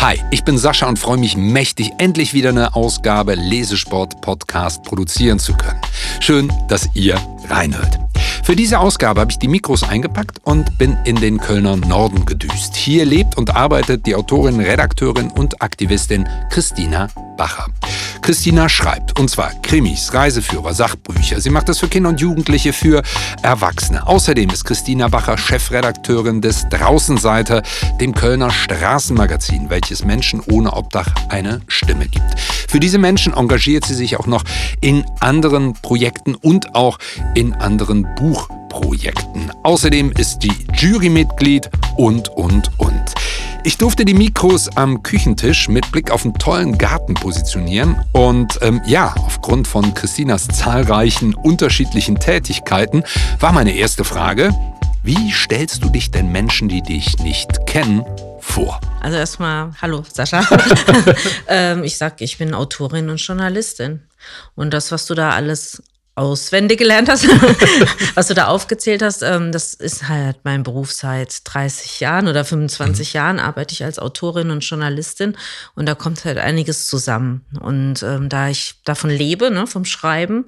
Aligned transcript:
Hi, 0.00 0.22
ich 0.30 0.44
bin 0.44 0.56
Sascha 0.56 0.86
und 0.86 0.96
freue 0.96 1.18
mich 1.18 1.36
mächtig, 1.36 1.90
endlich 1.98 2.32
wieder 2.32 2.50
eine 2.50 2.76
Ausgabe 2.76 3.34
Lesesport 3.34 4.20
Podcast 4.20 4.84
produzieren 4.84 5.40
zu 5.40 5.54
können. 5.54 5.80
Schön, 6.20 6.52
dass 6.68 6.88
ihr 6.94 7.20
reinhört. 7.48 7.98
Für 8.44 8.54
diese 8.54 8.78
Ausgabe 8.78 9.20
habe 9.20 9.32
ich 9.32 9.40
die 9.40 9.48
Mikros 9.48 9.82
eingepackt 9.82 10.38
und 10.44 10.78
bin 10.78 10.96
in 11.04 11.16
den 11.16 11.38
Kölner 11.38 11.76
Norden 11.76 12.24
gedüst. 12.26 12.76
Hier 12.76 13.04
lebt 13.04 13.36
und 13.36 13.56
arbeitet 13.56 14.06
die 14.06 14.14
Autorin, 14.14 14.60
Redakteurin 14.60 15.32
und 15.32 15.60
Aktivistin 15.60 16.28
Christina 16.48 17.08
Bacher. 17.36 17.66
Christina 18.28 18.68
schreibt, 18.68 19.18
und 19.18 19.30
zwar 19.30 19.54
Krimis, 19.62 20.12
Reiseführer, 20.12 20.74
Sachbücher. 20.74 21.40
Sie 21.40 21.48
macht 21.48 21.70
das 21.70 21.78
für 21.78 21.88
Kinder 21.88 22.10
und 22.10 22.20
Jugendliche, 22.20 22.74
für 22.74 23.02
Erwachsene. 23.40 24.06
Außerdem 24.06 24.50
ist 24.50 24.66
Christina 24.66 25.08
Bacher 25.08 25.38
Chefredakteurin 25.38 26.42
des 26.42 26.68
Draußenseiter, 26.68 27.62
dem 28.02 28.14
Kölner 28.14 28.50
Straßenmagazin, 28.50 29.70
welches 29.70 30.04
Menschen 30.04 30.42
ohne 30.42 30.74
Obdach 30.74 31.08
eine 31.30 31.62
Stimme 31.68 32.06
gibt. 32.06 32.38
Für 32.68 32.78
diese 32.78 32.98
Menschen 32.98 33.32
engagiert 33.32 33.86
sie 33.86 33.94
sich 33.94 34.18
auch 34.18 34.26
noch 34.26 34.44
in 34.82 35.06
anderen 35.20 35.72
Projekten 35.72 36.34
und 36.34 36.74
auch 36.74 36.98
in 37.34 37.54
anderen 37.54 38.06
Buchprojekten. 38.16 39.50
Außerdem 39.62 40.12
ist 40.12 40.42
sie 40.42 40.52
Jurymitglied 40.74 41.70
und, 41.96 42.28
und, 42.28 42.70
und. 42.76 43.14
Ich 43.68 43.76
durfte 43.76 44.06
die 44.06 44.14
Mikros 44.14 44.74
am 44.78 45.02
Küchentisch 45.02 45.68
mit 45.68 45.92
Blick 45.92 46.10
auf 46.10 46.24
einen 46.24 46.32
tollen 46.32 46.78
Garten 46.78 47.12
positionieren 47.12 48.02
und 48.12 48.58
ähm, 48.62 48.80
ja, 48.86 49.14
aufgrund 49.18 49.68
von 49.68 49.92
Christinas 49.92 50.48
zahlreichen 50.48 51.34
unterschiedlichen 51.34 52.18
Tätigkeiten 52.18 53.04
war 53.40 53.52
meine 53.52 53.76
erste 53.76 54.04
Frage, 54.04 54.54
wie 55.02 55.30
stellst 55.32 55.84
du 55.84 55.90
dich 55.90 56.10
denn 56.10 56.32
Menschen, 56.32 56.70
die 56.70 56.80
dich 56.80 57.18
nicht 57.18 57.66
kennen, 57.66 58.06
vor? 58.40 58.80
Also 59.02 59.18
erstmal, 59.18 59.72
hallo 59.82 60.02
Sascha. 60.10 60.48
ähm, 61.46 61.84
ich 61.84 61.98
sag, 61.98 62.22
ich 62.22 62.38
bin 62.38 62.54
Autorin 62.54 63.10
und 63.10 63.18
Journalistin. 63.18 64.00
Und 64.54 64.72
das, 64.72 64.92
was 64.92 65.04
du 65.04 65.14
da 65.14 65.32
alles 65.32 65.82
auswendig 66.18 66.78
gelernt 66.78 67.08
hast, 67.08 67.26
was 68.14 68.26
du 68.26 68.34
da 68.34 68.48
aufgezählt 68.48 69.02
hast, 69.02 69.22
ähm, 69.22 69.52
das 69.52 69.72
ist 69.72 70.08
halt 70.08 70.38
mein 70.42 70.64
Beruf 70.64 70.92
seit 70.92 71.40
30 71.44 72.00
Jahren 72.00 72.26
oder 72.26 72.44
25 72.44 73.14
mhm. 73.14 73.16
Jahren 73.16 73.38
arbeite 73.38 73.72
ich 73.72 73.84
als 73.84 73.98
Autorin 73.98 74.50
und 74.50 74.60
Journalistin 74.60 75.36
und 75.76 75.86
da 75.86 75.94
kommt 75.94 76.24
halt 76.24 76.38
einiges 76.38 76.88
zusammen. 76.88 77.44
Und 77.60 78.02
ähm, 78.02 78.28
da 78.28 78.48
ich 78.48 78.74
davon 78.84 79.10
lebe, 79.10 79.50
ne, 79.50 79.66
vom 79.66 79.84
Schreiben, 79.84 80.46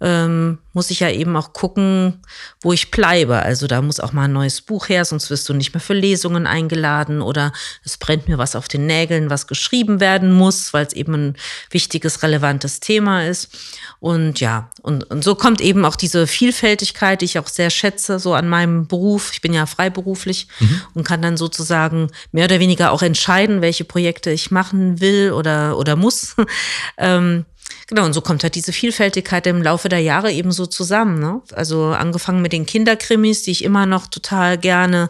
ähm, 0.00 0.58
muss 0.74 0.90
ich 0.90 1.00
ja 1.00 1.10
eben 1.10 1.34
auch 1.36 1.54
gucken, 1.54 2.20
wo 2.60 2.74
ich 2.74 2.90
bleibe. 2.90 3.38
Also 3.38 3.66
da 3.66 3.80
muss 3.80 3.98
auch 3.98 4.12
mal 4.12 4.24
ein 4.24 4.32
neues 4.32 4.60
Buch 4.60 4.90
her, 4.90 5.06
sonst 5.06 5.30
wirst 5.30 5.48
du 5.48 5.54
nicht 5.54 5.72
mehr 5.72 5.80
für 5.80 5.94
Lesungen 5.94 6.46
eingeladen 6.46 7.22
oder 7.22 7.52
es 7.82 7.96
brennt 7.96 8.28
mir 8.28 8.36
was 8.36 8.54
auf 8.54 8.68
den 8.68 8.86
Nägeln, 8.86 9.30
was 9.30 9.46
geschrieben 9.46 10.00
werden 10.00 10.32
muss, 10.32 10.74
weil 10.74 10.84
es 10.84 10.92
eben 10.92 11.14
ein 11.14 11.36
wichtiges, 11.70 12.22
relevantes 12.22 12.80
Thema 12.80 13.26
ist. 13.26 13.48
Und 13.98 14.40
ja, 14.40 14.70
und, 14.82 15.05
und 15.08 15.24
so 15.24 15.34
kommt 15.34 15.60
eben 15.60 15.84
auch 15.84 15.96
diese 15.96 16.26
Vielfältigkeit, 16.26 17.20
die 17.20 17.26
ich 17.26 17.38
auch 17.38 17.48
sehr 17.48 17.70
schätze, 17.70 18.18
so 18.18 18.34
an 18.34 18.48
meinem 18.48 18.86
Beruf. 18.86 19.30
Ich 19.32 19.40
bin 19.40 19.52
ja 19.52 19.66
freiberuflich 19.66 20.48
mhm. 20.60 20.80
und 20.94 21.04
kann 21.04 21.22
dann 21.22 21.36
sozusagen 21.36 22.10
mehr 22.32 22.46
oder 22.46 22.60
weniger 22.60 22.92
auch 22.92 23.02
entscheiden, 23.02 23.62
welche 23.62 23.84
Projekte 23.84 24.30
ich 24.30 24.50
machen 24.50 25.00
will 25.00 25.32
oder, 25.32 25.78
oder 25.78 25.96
muss. 25.96 26.36
ähm, 26.98 27.44
Genau, 27.88 28.04
und 28.04 28.14
so 28.14 28.20
kommt 28.20 28.42
halt 28.42 28.56
diese 28.56 28.72
Vielfältigkeit 28.72 29.46
im 29.46 29.62
Laufe 29.62 29.88
der 29.88 30.00
Jahre 30.00 30.32
eben 30.32 30.50
so 30.50 30.66
zusammen. 30.66 31.20
Ne? 31.20 31.40
Also 31.52 31.86
angefangen 31.86 32.42
mit 32.42 32.52
den 32.52 32.66
Kinderkrimis, 32.66 33.42
die 33.42 33.52
ich 33.52 33.62
immer 33.62 33.86
noch 33.86 34.08
total 34.08 34.58
gerne 34.58 35.08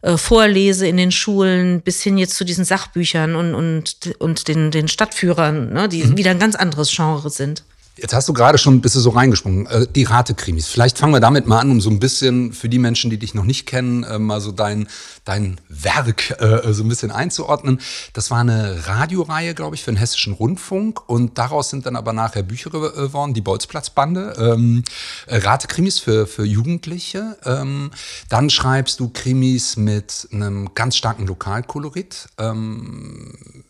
äh, 0.00 0.16
vorlese 0.16 0.86
in 0.86 0.96
den 0.96 1.12
Schulen, 1.12 1.82
bis 1.82 2.02
hin 2.02 2.16
jetzt 2.16 2.36
zu 2.36 2.44
diesen 2.44 2.64
Sachbüchern 2.64 3.36
und, 3.36 3.54
und, 3.54 4.14
und 4.18 4.48
den, 4.48 4.70
den 4.70 4.88
Stadtführern, 4.88 5.72
ne? 5.72 5.88
die 5.88 6.04
mhm. 6.04 6.16
wieder 6.16 6.30
ein 6.30 6.38
ganz 6.38 6.54
anderes 6.54 6.90
Genre 6.94 7.28
sind. 7.28 7.62
Jetzt 7.96 8.12
hast 8.12 8.28
du 8.28 8.32
gerade 8.32 8.58
schon 8.58 8.74
ein 8.74 8.80
bisschen 8.80 9.02
so 9.02 9.10
reingesprungen, 9.10 9.66
äh, 9.66 9.86
die 9.86 10.02
Ratekrimis. 10.02 10.66
Vielleicht 10.66 10.98
fangen 10.98 11.12
wir 11.12 11.20
damit 11.20 11.46
mal 11.46 11.60
an, 11.60 11.70
um 11.70 11.80
so 11.80 11.90
ein 11.90 12.00
bisschen 12.00 12.52
für 12.52 12.68
die 12.68 12.80
Menschen, 12.80 13.08
die 13.08 13.18
dich 13.18 13.34
noch 13.34 13.44
nicht 13.44 13.66
kennen, 13.66 14.02
äh, 14.02 14.18
mal 14.18 14.40
so 14.40 14.50
dein, 14.50 14.88
dein 15.24 15.60
Werk 15.68 16.30
äh, 16.40 16.72
so 16.72 16.82
ein 16.82 16.88
bisschen 16.88 17.12
einzuordnen. 17.12 17.80
Das 18.12 18.32
war 18.32 18.38
eine 18.38 18.88
Radioreihe, 18.88 19.54
glaube 19.54 19.76
ich, 19.76 19.84
für 19.84 19.92
den 19.92 19.96
Hessischen 19.96 20.32
Rundfunk 20.32 21.08
und 21.08 21.38
daraus 21.38 21.70
sind 21.70 21.86
dann 21.86 21.94
aber 21.94 22.12
nachher 22.12 22.42
Bücher 22.42 22.70
geworden, 22.70 23.32
die 23.32 23.40
Bolzplatzbande, 23.40 24.34
ähm, 24.38 24.82
Ratekrimis 25.28 26.00
für, 26.00 26.26
für 26.26 26.44
Jugendliche. 26.44 27.38
Ähm, 27.44 27.92
dann 28.28 28.50
schreibst 28.50 28.98
du 28.98 29.10
Krimis 29.10 29.76
mit 29.76 30.28
einem 30.32 30.74
ganz 30.74 30.96
starken 30.96 31.28
Lokalkolorit. 31.28 32.28
Ähm, 32.38 33.64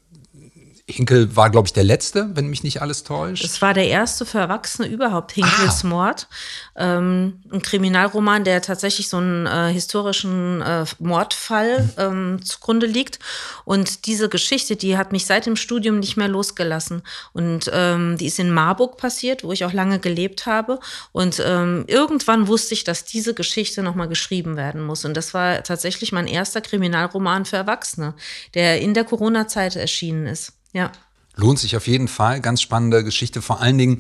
Hinkel 0.95 1.35
war, 1.35 1.51
glaube 1.51 1.67
ich, 1.67 1.73
der 1.73 1.83
letzte, 1.83 2.31
wenn 2.35 2.47
mich 2.47 2.63
nicht 2.63 2.81
alles 2.81 3.03
täuscht. 3.03 3.45
Es 3.45 3.61
war 3.61 3.75
der 3.75 3.89
erste 3.89 4.25
für 4.25 4.39
Erwachsene 4.39 4.87
überhaupt, 4.87 5.33
Hinkels 5.33 5.85
ah. 5.85 5.89
Mord. 5.89 6.29
Ähm, 6.77 7.41
ein 7.53 7.63
Kriminalroman, 7.63 8.45
der 8.45 8.63
tatsächlich 8.63 9.09
so 9.09 9.17
einen 9.17 9.47
äh, 9.47 9.73
historischen 9.73 10.63
äh, 10.63 10.85
Mordfall 11.01 11.89
ähm, 11.99 12.41
zugrunde 12.45 12.87
liegt. 12.87 13.19
Und 13.65 14.07
diese 14.07 14.29
Geschichte, 14.29 14.77
die 14.77 14.97
hat 14.97 15.11
mich 15.11 15.27
seit 15.27 15.47
dem 15.47 15.57
Studium 15.57 15.99
nicht 15.99 16.17
mehr 16.17 16.29
losgelassen. 16.29 17.03
Und 17.33 17.71
ähm, 17.73 18.17
die 18.17 18.27
ist 18.27 18.39
in 18.39 18.51
Marburg 18.51 18.97
passiert, 18.97 19.43
wo 19.43 19.51
ich 19.51 19.65
auch 19.65 19.73
lange 19.73 19.99
gelebt 19.99 20.47
habe. 20.47 20.79
Und 21.11 21.43
ähm, 21.45 21.85
irgendwann 21.89 22.47
wusste 22.47 22.75
ich, 22.75 22.85
dass 22.85 23.05
diese 23.05 23.35
Geschichte 23.35 23.83
nochmal 23.83 24.09
geschrieben 24.09 24.57
werden 24.57 24.85
muss. 24.85 25.05
Und 25.05 25.17
das 25.17 25.35
war 25.35 25.65
tatsächlich 25.65 26.13
mein 26.13 26.29
erster 26.29 26.61
Kriminalroman 26.61 27.45
für 27.45 27.57
Erwachsene, 27.57 28.15
der 28.55 28.81
in 28.81 28.95
der 28.95 29.05
Corona-Zeit 29.05 29.75
erschienen 29.75 30.27
ist. 30.27 30.53
Ja. 30.75 30.93
Lohnt 31.37 31.59
sich 31.59 31.77
auf 31.77 31.89
jeden 31.89 32.07
Fall. 32.07 32.41
Ganz 32.41 32.61
spannende 32.61 33.03
Geschichte. 33.03 33.43
Vor 33.43 33.61
allen 33.61 33.79
Dingen 33.79 33.99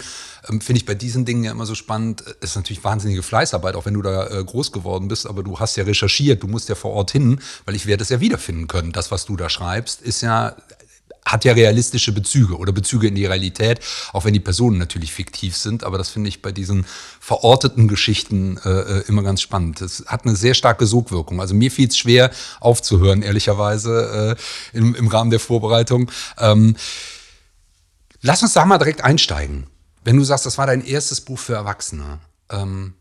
ähm, 0.48 0.60
finde 0.60 0.78
ich 0.78 0.86
bei 0.86 0.94
diesen 0.94 1.24
Dingen 1.24 1.42
ja 1.42 1.50
immer 1.50 1.66
so 1.66 1.74
spannend. 1.74 2.20
Ist 2.40 2.54
natürlich 2.54 2.84
wahnsinnige 2.84 3.22
Fleißarbeit, 3.22 3.74
auch 3.74 3.86
wenn 3.86 3.94
du 3.94 4.02
da 4.02 4.28
äh, 4.28 4.44
groß 4.44 4.70
geworden 4.70 5.08
bist. 5.08 5.26
Aber 5.26 5.42
du 5.42 5.58
hast 5.58 5.76
ja 5.76 5.84
recherchiert. 5.84 6.42
Du 6.42 6.46
musst 6.46 6.68
ja 6.68 6.76
vor 6.76 6.92
Ort 6.92 7.10
hin, 7.10 7.40
weil 7.64 7.74
ich 7.74 7.86
werde 7.86 8.02
es 8.02 8.10
ja 8.10 8.20
wiederfinden 8.20 8.68
können. 8.68 8.92
Das, 8.92 9.10
was 9.10 9.24
du 9.24 9.36
da 9.36 9.48
schreibst, 9.48 10.02
ist 10.02 10.20
ja 10.20 10.54
hat 11.24 11.44
ja 11.44 11.52
realistische 11.54 12.12
Bezüge 12.12 12.56
oder 12.56 12.72
Bezüge 12.72 13.08
in 13.08 13.14
die 13.14 13.24
Realität, 13.24 13.80
auch 14.12 14.24
wenn 14.24 14.34
die 14.34 14.40
Personen 14.40 14.78
natürlich 14.78 15.12
fiktiv 15.12 15.56
sind. 15.56 15.84
Aber 15.84 15.96
das 15.96 16.10
finde 16.10 16.28
ich 16.28 16.42
bei 16.42 16.52
diesen 16.52 16.84
verorteten 17.18 17.88
Geschichten 17.88 18.58
äh, 18.64 18.70
äh 18.70 19.04
immer 19.08 19.22
ganz 19.22 19.40
spannend. 19.40 19.80
Es 19.80 20.04
hat 20.06 20.26
eine 20.26 20.36
sehr 20.36 20.54
starke 20.54 20.86
Sogwirkung. 20.86 21.40
Also 21.40 21.54
mir 21.54 21.70
fiel 21.70 21.88
es 21.88 21.96
schwer 21.96 22.30
aufzuhören, 22.60 23.22
ehrlicherweise, 23.22 24.36
äh, 24.72 24.76
im, 24.76 24.94
im 24.94 25.08
Rahmen 25.08 25.30
der 25.30 25.40
Vorbereitung. 25.40 26.10
Ähm, 26.38 26.76
lass 28.20 28.42
uns 28.42 28.52
da 28.52 28.64
mal 28.66 28.78
direkt 28.78 29.02
einsteigen. 29.02 29.66
Wenn 30.04 30.18
du 30.18 30.24
sagst, 30.24 30.44
das 30.44 30.58
war 30.58 30.66
dein 30.66 30.84
erstes 30.84 31.22
Buch 31.22 31.38
für 31.38 31.54
Erwachsene. 31.54 32.18
Ähm, 32.50 32.94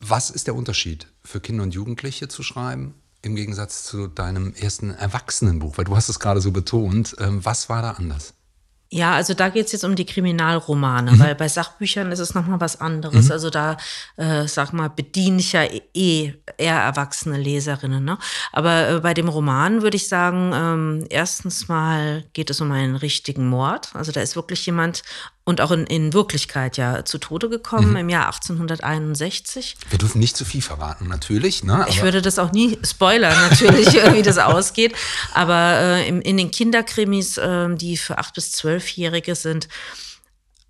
was 0.00 0.30
ist 0.30 0.48
der 0.48 0.56
Unterschied 0.56 1.06
für 1.24 1.40
Kinder 1.40 1.62
und 1.62 1.74
Jugendliche 1.74 2.28
zu 2.28 2.42
schreiben 2.42 2.94
im 3.26 3.36
Gegensatz 3.36 3.84
zu 3.84 4.06
deinem 4.06 4.54
ersten 4.54 4.90
Erwachsenenbuch? 4.90 5.76
Weil 5.76 5.84
du 5.84 5.96
hast 5.96 6.08
es 6.08 6.20
gerade 6.20 6.40
so 6.40 6.52
betont. 6.52 7.14
Ähm, 7.18 7.44
was 7.44 7.68
war 7.68 7.82
da 7.82 7.90
anders? 7.92 8.32
Ja, 8.88 9.14
also 9.14 9.34
da 9.34 9.48
geht 9.48 9.66
es 9.66 9.72
jetzt 9.72 9.84
um 9.84 9.96
die 9.96 10.06
Kriminalromane, 10.06 11.12
mhm. 11.12 11.18
weil 11.18 11.34
bei 11.34 11.48
Sachbüchern 11.48 12.12
ist 12.12 12.20
es 12.20 12.34
nochmal 12.34 12.60
was 12.60 12.80
anderes. 12.80 13.26
Mhm. 13.26 13.32
Also 13.32 13.50
da, 13.50 13.76
äh, 14.16 14.46
sag 14.46 14.72
mal, 14.72 14.88
bediene 14.88 15.40
ich 15.40 15.52
ja 15.52 15.64
eh 15.64 16.34
eher 16.56 16.76
erwachsene 16.76 17.36
Leserinnen. 17.36 18.04
Ne? 18.04 18.16
Aber 18.52 18.88
äh, 18.88 19.00
bei 19.00 19.12
dem 19.12 19.28
Roman 19.28 19.82
würde 19.82 19.96
ich 19.96 20.08
sagen, 20.08 20.52
ähm, 20.54 21.06
erstens 21.10 21.66
mal 21.66 22.24
geht 22.32 22.48
es 22.48 22.60
um 22.60 22.70
einen 22.70 22.94
richtigen 22.94 23.48
Mord. 23.48 23.90
Also 23.94 24.12
da 24.12 24.20
ist 24.20 24.36
wirklich 24.36 24.64
jemand 24.66 25.02
und 25.46 25.60
auch 25.60 25.70
in, 25.70 25.86
in 25.86 26.12
Wirklichkeit 26.12 26.76
ja 26.76 27.04
zu 27.04 27.18
Tode 27.18 27.48
gekommen 27.48 27.90
mhm. 27.90 27.96
im 27.96 28.08
Jahr 28.08 28.26
1861. 28.26 29.76
Wir 29.88 29.98
dürfen 29.98 30.18
nicht 30.18 30.36
zu 30.36 30.44
viel 30.44 30.60
verraten, 30.60 31.06
natürlich. 31.06 31.62
Ne? 31.62 31.86
ich 31.88 32.02
würde 32.02 32.20
das 32.20 32.40
auch 32.40 32.50
nie 32.50 32.78
spoilern, 32.82 33.34
natürlich, 33.48 33.94
wie 34.12 34.22
das 34.22 34.38
ausgeht. 34.38 34.94
Aber 35.32 35.78
äh, 35.78 36.08
in, 36.08 36.20
in 36.20 36.36
den 36.36 36.50
Kinderkrimis, 36.50 37.38
äh, 37.38 37.74
die 37.76 37.96
für 37.96 38.18
acht 38.18 38.34
bis 38.34 38.50
zwölfjährige 38.50 39.36
sind, 39.36 39.68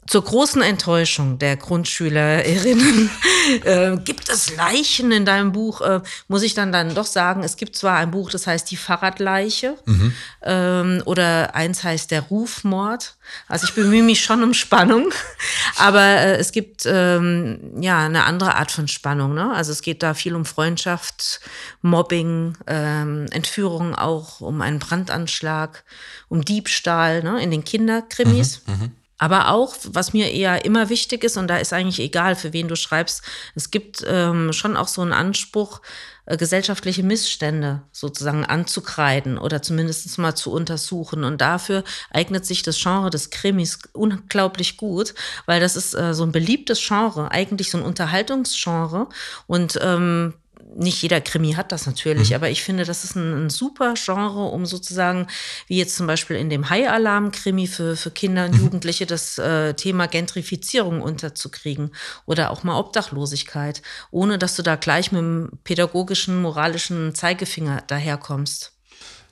zur 0.06 0.24
großen 0.24 0.62
Enttäuschung 0.62 1.38
der 1.38 1.56
Grundschülerinnen 1.56 3.10
äh, 3.64 3.96
gibt 3.98 4.28
es 4.28 4.54
Leichen 4.56 5.10
in 5.10 5.24
deinem 5.24 5.52
Buch. 5.52 5.80
Äh, 5.80 6.00
muss 6.28 6.42
ich 6.42 6.54
dann 6.54 6.72
dann 6.72 6.94
doch 6.94 7.06
sagen, 7.06 7.42
es 7.42 7.56
gibt 7.56 7.76
zwar 7.76 7.96
ein 7.96 8.10
Buch, 8.10 8.30
das 8.30 8.46
heißt 8.46 8.70
die 8.70 8.76
Fahrradleiche 8.76 9.76
mhm. 9.84 10.12
ähm, 10.42 11.02
oder 11.06 11.54
eins 11.54 11.82
heißt 11.82 12.10
der 12.10 12.22
Rufmord. 12.22 13.16
Also 13.48 13.66
ich 13.66 13.74
bemühe 13.74 14.02
mich 14.02 14.22
schon 14.22 14.42
um 14.44 14.54
Spannung, 14.54 15.12
aber 15.76 16.02
äh, 16.02 16.36
es 16.36 16.52
gibt 16.52 16.84
ähm, 16.86 17.72
ja 17.80 18.04
eine 18.04 18.24
andere 18.24 18.54
Art 18.54 18.70
von 18.70 18.86
Spannung. 18.88 19.34
Ne? 19.34 19.52
Also 19.52 19.72
es 19.72 19.82
geht 19.82 20.02
da 20.02 20.14
viel 20.14 20.34
um 20.34 20.44
Freundschaft, 20.44 21.40
Mobbing, 21.82 22.56
ähm, 22.66 23.26
Entführung 23.30 23.94
auch, 23.94 24.40
um 24.40 24.60
einen 24.60 24.78
Brandanschlag, 24.78 25.84
um 26.28 26.44
Diebstahl 26.44 27.22
ne? 27.22 27.42
in 27.42 27.50
den 27.50 27.64
Kinderkrimis. 27.64 28.62
Mhm. 28.66 28.74
Mhm. 28.74 28.92
Aber 29.18 29.48
auch, 29.48 29.74
was 29.84 30.12
mir 30.12 30.30
eher 30.30 30.64
immer 30.64 30.88
wichtig 30.88 31.24
ist, 31.24 31.36
und 31.36 31.48
da 31.48 31.56
ist 31.56 31.72
eigentlich 31.72 32.00
egal, 32.00 32.36
für 32.36 32.52
wen 32.52 32.68
du 32.68 32.76
schreibst, 32.76 33.22
es 33.54 33.70
gibt 33.70 34.04
ähm, 34.06 34.52
schon 34.52 34.76
auch 34.76 34.88
so 34.88 35.00
einen 35.00 35.12
Anspruch, 35.12 35.80
äh, 36.26 36.36
gesellschaftliche 36.36 37.02
Missstände 37.02 37.82
sozusagen 37.92 38.44
anzukreiden 38.44 39.38
oder 39.38 39.62
zumindest 39.62 40.18
mal 40.18 40.34
zu 40.34 40.52
untersuchen. 40.52 41.24
Und 41.24 41.40
dafür 41.40 41.84
eignet 42.10 42.44
sich 42.44 42.62
das 42.62 42.78
Genre 42.82 43.10
des 43.10 43.30
Krimis 43.30 43.78
unglaublich 43.92 44.76
gut, 44.76 45.14
weil 45.46 45.60
das 45.60 45.76
ist 45.76 45.94
äh, 45.94 46.14
so 46.14 46.24
ein 46.24 46.32
beliebtes 46.32 46.86
Genre, 46.86 47.30
eigentlich 47.30 47.70
so 47.70 47.78
ein 47.78 47.84
Unterhaltungsgenre. 47.84 49.08
Und 49.46 49.78
ähm, 49.80 50.34
nicht 50.74 51.00
jeder 51.02 51.20
Krimi 51.20 51.52
hat 51.52 51.72
das 51.72 51.86
natürlich, 51.86 52.30
mhm. 52.30 52.36
aber 52.36 52.50
ich 52.50 52.62
finde, 52.62 52.84
das 52.84 53.04
ist 53.04 53.14
ein, 53.14 53.46
ein, 53.46 53.50
super 53.50 53.94
Genre, 53.94 54.46
um 54.48 54.66
sozusagen, 54.66 55.26
wie 55.68 55.78
jetzt 55.78 55.96
zum 55.96 56.06
Beispiel 56.06 56.36
in 56.36 56.50
dem 56.50 56.68
High-Alarm-Krimi 56.68 57.66
für, 57.66 57.96
für 57.96 58.10
Kinder 58.10 58.46
und 58.46 58.54
mhm. 58.54 58.64
Jugendliche, 58.64 59.06
das 59.06 59.38
äh, 59.38 59.74
Thema 59.74 60.06
Gentrifizierung 60.06 61.02
unterzukriegen 61.02 61.94
oder 62.26 62.50
auch 62.50 62.64
mal 62.64 62.78
Obdachlosigkeit, 62.78 63.82
ohne 64.10 64.38
dass 64.38 64.56
du 64.56 64.62
da 64.62 64.76
gleich 64.76 65.12
mit 65.12 65.20
dem 65.20 65.50
pädagogischen, 65.64 66.40
moralischen 66.42 67.14
Zeigefinger 67.14 67.82
daherkommst. 67.86 68.72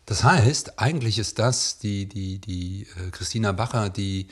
Das 0.07 0.23
heißt, 0.23 0.79
eigentlich 0.79 1.19
ist 1.19 1.39
das 1.39 1.79
die, 1.79 2.07
die, 2.07 2.39
die 2.39 2.87
äh, 2.97 3.11
Christina 3.11 3.53
Bacher, 3.53 3.89
die 3.89 4.29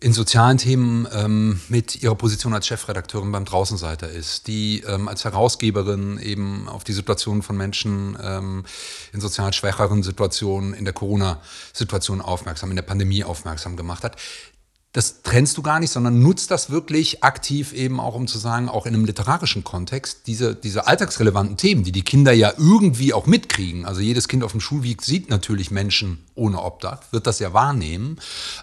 in 0.00 0.12
sozialen 0.12 0.58
Themen 0.58 1.08
ähm, 1.12 1.60
mit 1.68 2.02
ihrer 2.02 2.14
Position 2.14 2.52
als 2.52 2.66
Chefredakteurin 2.66 3.32
beim 3.32 3.44
Draußenseiter 3.44 4.08
ist, 4.08 4.46
die 4.46 4.82
ähm, 4.86 5.08
als 5.08 5.24
Herausgeberin 5.24 6.18
eben 6.18 6.68
auf 6.68 6.84
die 6.84 6.92
Situation 6.92 7.42
von 7.42 7.56
Menschen 7.56 8.16
ähm, 8.22 8.64
in 9.12 9.20
sozial 9.20 9.52
schwächeren 9.52 10.02
Situationen, 10.02 10.74
in 10.74 10.84
der 10.84 10.92
Corona-Situation 10.92 12.20
aufmerksam, 12.20 12.70
in 12.70 12.76
der 12.76 12.82
Pandemie 12.82 13.24
aufmerksam 13.24 13.76
gemacht 13.76 14.04
hat, 14.04 14.16
das 14.96 15.20
trennst 15.20 15.58
du 15.58 15.62
gar 15.62 15.78
nicht, 15.78 15.90
sondern 15.90 16.22
nutzt 16.22 16.50
das 16.50 16.70
wirklich 16.70 17.22
aktiv 17.22 17.74
eben 17.74 18.00
auch, 18.00 18.14
um 18.14 18.26
zu 18.26 18.38
sagen, 18.38 18.70
auch 18.70 18.86
in 18.86 18.94
einem 18.94 19.04
literarischen 19.04 19.62
Kontext, 19.62 20.20
diese, 20.26 20.54
diese 20.54 20.86
alltagsrelevanten 20.86 21.58
Themen, 21.58 21.84
die 21.84 21.92
die 21.92 22.00
Kinder 22.00 22.32
ja 22.32 22.54
irgendwie 22.56 23.12
auch 23.12 23.26
mitkriegen. 23.26 23.84
Also 23.84 24.00
jedes 24.00 24.26
Kind 24.26 24.42
auf 24.42 24.52
dem 24.52 24.62
Schulweg 24.62 25.02
sieht 25.02 25.28
natürlich 25.28 25.70
Menschen 25.70 26.24
ohne 26.34 26.62
Obdach, 26.62 27.00
wird 27.10 27.26
das 27.26 27.40
ja 27.40 27.52
wahrnehmen, 27.52 28.18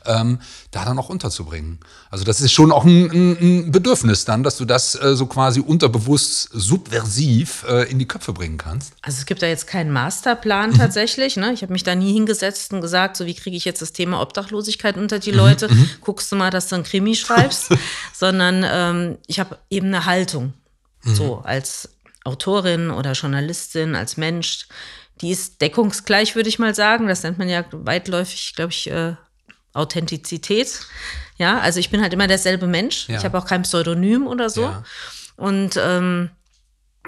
ähm, 0.07 0.39
da 0.71 0.85
dann 0.85 0.97
auch 0.97 1.09
unterzubringen. 1.09 1.77
Also 2.09 2.24
das 2.24 2.41
ist 2.41 2.51
schon 2.51 2.71
auch 2.71 2.83
ein, 2.83 3.12
ein 3.12 3.71
Bedürfnis 3.71 4.25
dann, 4.25 4.41
dass 4.41 4.57
du 4.57 4.65
das 4.65 4.95
äh, 4.95 5.15
so 5.15 5.27
quasi 5.27 5.59
unterbewusst 5.59 6.50
subversiv 6.51 7.63
äh, 7.68 7.91
in 7.91 8.00
die 8.00 8.07
Köpfe 8.07 8.33
bringen 8.33 8.57
kannst. 8.57 8.94
Also 9.03 9.19
es 9.19 9.27
gibt 9.27 9.44
da 9.44 9.47
jetzt 9.47 9.68
keinen 9.68 9.91
Masterplan 9.91 10.71
mhm. 10.71 10.77
tatsächlich. 10.77 11.36
Ne? 11.38 11.53
Ich 11.53 11.62
habe 11.62 11.74
mich 11.74 11.83
da 11.83 11.94
nie 11.94 12.13
hingesetzt 12.13 12.74
und 12.74 12.81
gesagt, 12.81 13.18
so 13.18 13.27
wie 13.27 13.36
kriege 13.36 13.56
ich 13.56 13.65
jetzt 13.65 13.83
das 13.83 13.91
Thema 13.91 14.19
Obdachlosigkeit 14.19 14.97
unter 14.97 15.19
die 15.19 15.31
Leute. 15.31 15.68
Mhm. 15.69 15.77
mhm. 15.77 15.89
Guck 16.01 16.22
guckst 16.23 16.31
du 16.31 16.35
mal, 16.37 16.51
dass 16.51 16.69
du 16.69 16.75
ein 16.75 16.83
Krimi 16.83 17.15
schreibst, 17.15 17.69
sondern 18.13 18.65
ähm, 18.65 19.17
ich 19.27 19.39
habe 19.41 19.59
eben 19.69 19.87
eine 19.87 20.05
Haltung. 20.05 20.53
Mhm. 21.03 21.15
So, 21.15 21.41
als 21.43 21.97
Autorin 22.23 22.91
oder 22.91 23.11
Journalistin, 23.11 23.93
als 23.95 24.15
Mensch, 24.15 24.67
die 25.19 25.31
ist 25.31 25.59
deckungsgleich, 25.59 26.35
würde 26.35 26.47
ich 26.47 26.59
mal 26.59 26.73
sagen. 26.73 27.07
Das 27.09 27.23
nennt 27.23 27.39
man 27.39 27.49
ja 27.49 27.65
weitläufig, 27.71 28.53
glaube 28.55 28.71
ich, 28.71 28.89
äh, 28.89 29.15
Authentizität. 29.73 30.79
Ja, 31.37 31.59
also 31.59 31.81
ich 31.81 31.89
bin 31.89 32.01
halt 32.01 32.13
immer 32.13 32.27
derselbe 32.27 32.67
Mensch. 32.67 33.09
Ja. 33.09 33.17
Ich 33.17 33.25
habe 33.25 33.37
auch 33.37 33.45
kein 33.45 33.63
Pseudonym 33.63 34.25
oder 34.25 34.49
so. 34.49 34.61
Ja. 34.61 34.83
Und 35.35 35.77
ähm, 35.77 36.29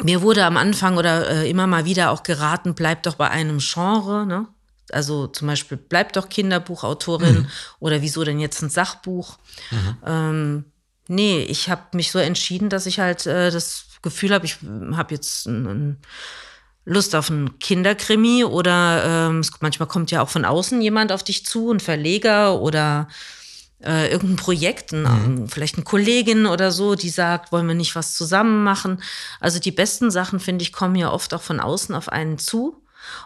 mir 0.04 0.22
wurde 0.22 0.44
am 0.44 0.58
Anfang 0.58 0.98
oder 0.98 1.30
äh, 1.30 1.50
immer 1.50 1.68
mal 1.68 1.86
wieder 1.86 2.12
auch 2.12 2.24
geraten, 2.24 2.76
bleib 2.76 3.04
doch 3.04 3.16
bei 3.16 3.30
einem 3.30 3.60
Genre. 3.60 4.26
Ne? 4.26 4.48
Also 4.92 5.28
zum 5.28 5.48
Beispiel, 5.48 5.78
bleib 5.78 6.14
doch 6.14 6.30
Kinderbuchautorin 6.30 7.40
mhm. 7.40 7.48
oder 7.80 8.02
wieso 8.02 8.24
denn 8.24 8.40
jetzt 8.40 8.62
ein 8.62 8.70
Sachbuch? 8.70 9.38
Mhm. 9.72 9.98
Ähm, 10.06 10.66
nee, 11.08 11.40
ich 11.44 11.70
habe 11.70 11.82
mich 11.94 12.12
so 12.12 12.20
entschieden, 12.20 12.70
dass 12.70 12.86
ich 12.86 13.00
halt 13.00 13.26
äh, 13.26 13.52
das 13.52 13.86
Gefühl 14.02 14.34
habe, 14.34 14.46
ich 14.46 14.58
habe 14.94 15.14
jetzt 15.14 15.48
ein, 15.48 15.66
ein 15.66 15.98
Lust 16.86 17.16
auf 17.16 17.30
ein 17.30 17.58
Kinderkrimi 17.58 18.44
oder 18.44 19.30
ähm, 19.30 19.42
manchmal 19.60 19.88
kommt 19.88 20.12
ja 20.12 20.22
auch 20.22 20.30
von 20.30 20.46
außen 20.46 20.82
jemand 20.82 21.12
auf 21.12 21.24
dich 21.24 21.46
zu, 21.46 21.72
ein 21.72 21.80
Verleger 21.80 22.62
oder 22.62 23.08
äh, 23.84 24.12
irgendein 24.12 24.38
Projekt, 24.38 24.94
ein, 24.94 25.04
mhm. 25.04 25.48
vielleicht 25.48 25.76
eine 25.76 25.84
Kollegin 25.84 26.46
oder 26.46 26.72
so, 26.72 26.96
die 26.96 27.10
sagt, 27.10 27.52
wollen 27.52 27.68
wir 27.68 27.76
nicht 27.76 27.96
was 27.96 28.14
zusammen 28.14 28.64
machen. 28.64 29.02
Also 29.40 29.60
die 29.60 29.72
besten 29.72 30.12
Sachen, 30.12 30.40
finde 30.40 30.64
ich, 30.64 30.72
kommen 30.72 30.96
ja 30.96 31.12
oft 31.12 31.34
auch 31.34 31.42
von 31.42 31.60
außen 31.60 31.94
auf 31.96 32.10
einen 32.10 32.38
zu. 32.38 32.82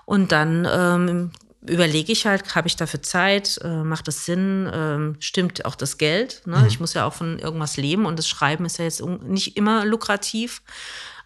Und 0.05 0.31
dann 0.31 0.67
ähm, 0.71 1.31
überlege 1.61 2.11
ich 2.11 2.25
halt, 2.25 2.55
habe 2.55 2.67
ich 2.67 2.75
dafür 2.75 3.01
Zeit, 3.01 3.59
äh, 3.63 3.83
macht 3.83 4.07
das 4.07 4.25
Sinn, 4.25 4.67
äh, 4.67 5.21
stimmt 5.21 5.65
auch 5.65 5.75
das 5.75 5.97
Geld. 5.97 6.41
Ne? 6.45 6.57
Mhm. 6.57 6.67
Ich 6.67 6.79
muss 6.79 6.93
ja 6.93 7.05
auch 7.05 7.13
von 7.13 7.39
irgendwas 7.39 7.77
leben 7.77 8.05
und 8.05 8.17
das 8.17 8.27
Schreiben 8.27 8.65
ist 8.65 8.77
ja 8.77 8.85
jetzt 8.85 9.03
nicht 9.03 9.57
immer 9.57 9.85
lukrativ. 9.85 10.61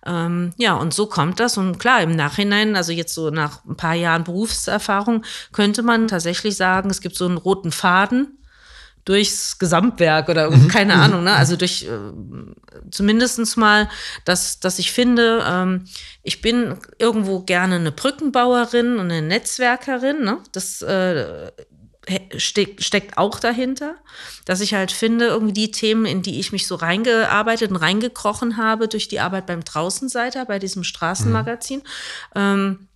Ähm, 0.05 0.53
ja, 0.57 0.73
und 0.73 0.93
so 0.93 1.05
kommt 1.05 1.39
das. 1.39 1.57
Und 1.57 1.79
klar, 1.79 2.01
im 2.01 2.15
Nachhinein, 2.15 2.75
also 2.75 2.91
jetzt 2.91 3.13
so 3.13 3.29
nach 3.29 3.63
ein 3.65 3.77
paar 3.77 3.93
Jahren 3.93 4.23
Berufserfahrung, 4.23 5.23
könnte 5.51 5.83
man 5.83 6.07
tatsächlich 6.07 6.57
sagen, 6.57 6.89
es 6.89 7.01
gibt 7.01 7.15
so 7.15 7.25
einen 7.25 7.37
roten 7.37 7.71
Faden 7.71 8.37
durchs 9.05 9.59
Gesamtwerk 9.59 10.29
oder 10.29 10.49
mhm. 10.49 10.67
keine 10.67 10.95
mhm. 10.95 11.01
Ahnung, 11.01 11.23
ne? 11.23 11.33
Also 11.33 11.55
durch 11.55 11.83
äh, 11.83 11.89
zumindestens 12.91 13.57
mal, 13.57 13.89
dass, 14.25 14.59
dass 14.59 14.79
ich 14.79 14.91
finde, 14.91 15.43
ähm, 15.45 15.85
ich 16.23 16.41
bin 16.41 16.77
irgendwo 16.99 17.41
gerne 17.41 17.75
eine 17.75 17.91
Brückenbauerin 17.91 18.93
und 18.93 19.11
eine 19.11 19.21
Netzwerkerin, 19.21 20.23
ne? 20.23 20.39
Das 20.51 20.81
äh, 20.81 21.51
steckt, 22.37 22.83
steckt 22.83 23.17
auch 23.17 23.39
dahinter, 23.39 23.95
dass 24.45 24.61
ich 24.61 24.73
halt 24.73 24.91
finde, 24.91 25.27
irgendwie 25.27 25.53
die 25.53 25.71
Themen, 25.71 26.05
in 26.05 26.21
die 26.21 26.39
ich 26.39 26.51
mich 26.51 26.67
so 26.67 26.75
reingearbeitet 26.75 27.71
und 27.71 27.77
reingekrochen 27.77 28.57
habe 28.57 28.87
durch 28.87 29.07
die 29.07 29.19
Arbeit 29.19 29.45
beim 29.45 29.63
Draußenseiter, 29.63 30.45
bei 30.45 30.59
diesem 30.59 30.83
Straßenmagazin, 30.83 31.79
mhm. 31.79 31.83
ähm, 32.35 32.87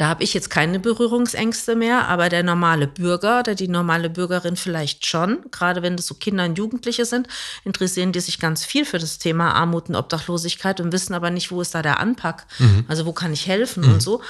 da 0.00 0.08
habe 0.08 0.24
ich 0.24 0.32
jetzt 0.32 0.48
keine 0.48 0.80
Berührungsängste 0.80 1.76
mehr, 1.76 2.08
aber 2.08 2.30
der 2.30 2.42
normale 2.42 2.86
Bürger 2.86 3.40
oder 3.40 3.54
die 3.54 3.68
normale 3.68 4.08
Bürgerin 4.08 4.56
vielleicht 4.56 5.04
schon. 5.04 5.40
Gerade 5.50 5.82
wenn 5.82 5.98
das 5.98 6.06
so 6.06 6.14
Kinder 6.14 6.46
und 6.46 6.56
Jugendliche 6.56 7.04
sind, 7.04 7.28
interessieren 7.64 8.10
die 8.10 8.20
sich 8.20 8.40
ganz 8.40 8.64
viel 8.64 8.86
für 8.86 8.98
das 8.98 9.18
Thema 9.18 9.52
Armut 9.52 9.90
und 9.90 9.96
Obdachlosigkeit 9.96 10.80
und 10.80 10.90
wissen 10.92 11.12
aber 11.12 11.28
nicht, 11.28 11.50
wo 11.50 11.60
ist 11.60 11.74
da 11.74 11.82
der 11.82 12.00
Anpack. 12.00 12.46
Mhm. 12.58 12.86
Also 12.88 13.04
wo 13.04 13.12
kann 13.12 13.34
ich 13.34 13.46
helfen 13.46 13.84
mhm. 13.84 13.92
und 13.92 14.00
so. 14.00 14.22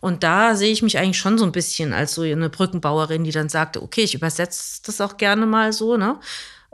Und 0.00 0.24
da 0.24 0.56
sehe 0.56 0.70
ich 0.70 0.82
mich 0.82 0.98
eigentlich 0.98 1.16
schon 1.16 1.38
so 1.38 1.46
ein 1.46 1.52
bisschen 1.52 1.94
als 1.94 2.14
so 2.14 2.20
eine 2.20 2.50
Brückenbauerin, 2.50 3.24
die 3.24 3.30
dann 3.30 3.48
sagt, 3.48 3.78
okay, 3.78 4.02
ich 4.02 4.14
übersetze 4.14 4.82
das 4.84 5.00
auch 5.00 5.16
gerne 5.16 5.46
mal 5.46 5.72
so, 5.72 5.96
ne? 5.96 6.20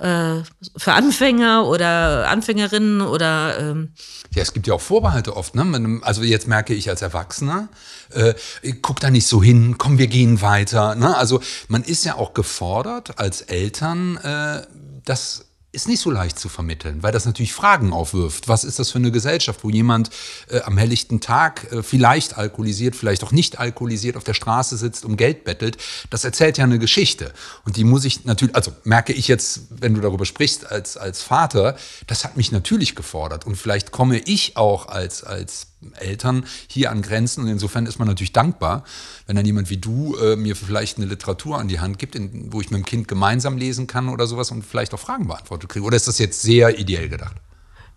Äh, 0.00 0.42
für 0.78 0.94
Anfänger 0.94 1.66
oder 1.66 2.26
Anfängerinnen 2.28 3.02
oder 3.02 3.58
ähm 3.58 3.92
ja, 4.34 4.42
es 4.42 4.54
gibt 4.54 4.66
ja 4.66 4.72
auch 4.72 4.80
Vorbehalte 4.80 5.36
oft. 5.36 5.54
Ne? 5.54 6.00
Also 6.02 6.22
jetzt 6.22 6.48
merke 6.48 6.72
ich 6.72 6.88
als 6.88 7.02
Erwachsener, 7.02 7.68
äh, 8.10 8.32
guck 8.80 9.00
da 9.00 9.10
nicht 9.10 9.26
so 9.26 9.42
hin, 9.42 9.76
komm, 9.76 9.98
wir 9.98 10.06
gehen 10.06 10.40
weiter. 10.40 10.94
Ne? 10.94 11.14
Also 11.16 11.42
man 11.68 11.82
ist 11.82 12.04
ja 12.06 12.14
auch 12.14 12.32
gefordert 12.32 13.18
als 13.18 13.42
Eltern, 13.42 14.16
äh, 14.18 14.62
das 15.04 15.49
ist 15.72 15.86
nicht 15.86 16.00
so 16.00 16.10
leicht 16.10 16.38
zu 16.38 16.48
vermitteln, 16.48 17.02
weil 17.02 17.12
das 17.12 17.26
natürlich 17.26 17.52
Fragen 17.52 17.92
aufwirft. 17.92 18.48
Was 18.48 18.64
ist 18.64 18.78
das 18.78 18.90
für 18.90 18.98
eine 18.98 19.12
Gesellschaft, 19.12 19.62
wo 19.62 19.70
jemand 19.70 20.10
äh, 20.48 20.60
am 20.62 20.76
helllichten 20.76 21.20
Tag 21.20 21.72
äh, 21.72 21.82
vielleicht 21.82 22.36
alkoholisiert, 22.36 22.96
vielleicht 22.96 23.22
auch 23.22 23.30
nicht 23.30 23.58
alkoholisiert 23.60 24.16
auf 24.16 24.24
der 24.24 24.34
Straße 24.34 24.76
sitzt, 24.76 25.04
um 25.04 25.16
Geld 25.16 25.44
bettelt? 25.44 25.78
Das 26.10 26.24
erzählt 26.24 26.58
ja 26.58 26.64
eine 26.64 26.80
Geschichte. 26.80 27.32
Und 27.64 27.76
die 27.76 27.84
muss 27.84 28.04
ich 28.04 28.24
natürlich, 28.24 28.56
also 28.56 28.72
merke 28.82 29.12
ich 29.12 29.28
jetzt, 29.28 29.62
wenn 29.70 29.94
du 29.94 30.00
darüber 30.00 30.24
sprichst, 30.24 30.70
als, 30.70 30.96
als 30.96 31.22
Vater, 31.22 31.76
das 32.08 32.24
hat 32.24 32.36
mich 32.36 32.50
natürlich 32.50 32.96
gefordert. 32.96 33.46
Und 33.46 33.56
vielleicht 33.56 33.92
komme 33.92 34.18
ich 34.18 34.56
auch 34.56 34.86
als, 34.86 35.22
als 35.22 35.69
Eltern 35.94 36.44
hier 36.68 36.90
an 36.90 37.02
Grenzen. 37.02 37.44
Und 37.44 37.48
insofern 37.48 37.86
ist 37.86 37.98
man 37.98 38.08
natürlich 38.08 38.32
dankbar, 38.32 38.84
wenn 39.26 39.36
dann 39.36 39.46
jemand 39.46 39.70
wie 39.70 39.78
du 39.78 40.16
äh, 40.16 40.36
mir 40.36 40.56
vielleicht 40.56 40.98
eine 40.98 41.06
Literatur 41.06 41.58
an 41.58 41.68
die 41.68 41.80
Hand 41.80 41.98
gibt, 41.98 42.14
in, 42.14 42.52
wo 42.52 42.60
ich 42.60 42.70
mit 42.70 42.78
dem 42.78 42.84
Kind 42.84 43.08
gemeinsam 43.08 43.56
lesen 43.56 43.86
kann 43.86 44.08
oder 44.08 44.26
sowas 44.26 44.50
und 44.50 44.64
vielleicht 44.64 44.94
auch 44.94 45.00
Fragen 45.00 45.26
beantwortet 45.26 45.68
kriege. 45.68 45.84
Oder 45.84 45.96
ist 45.96 46.08
das 46.08 46.18
jetzt 46.18 46.42
sehr 46.42 46.78
ideell 46.78 47.08
gedacht? 47.08 47.36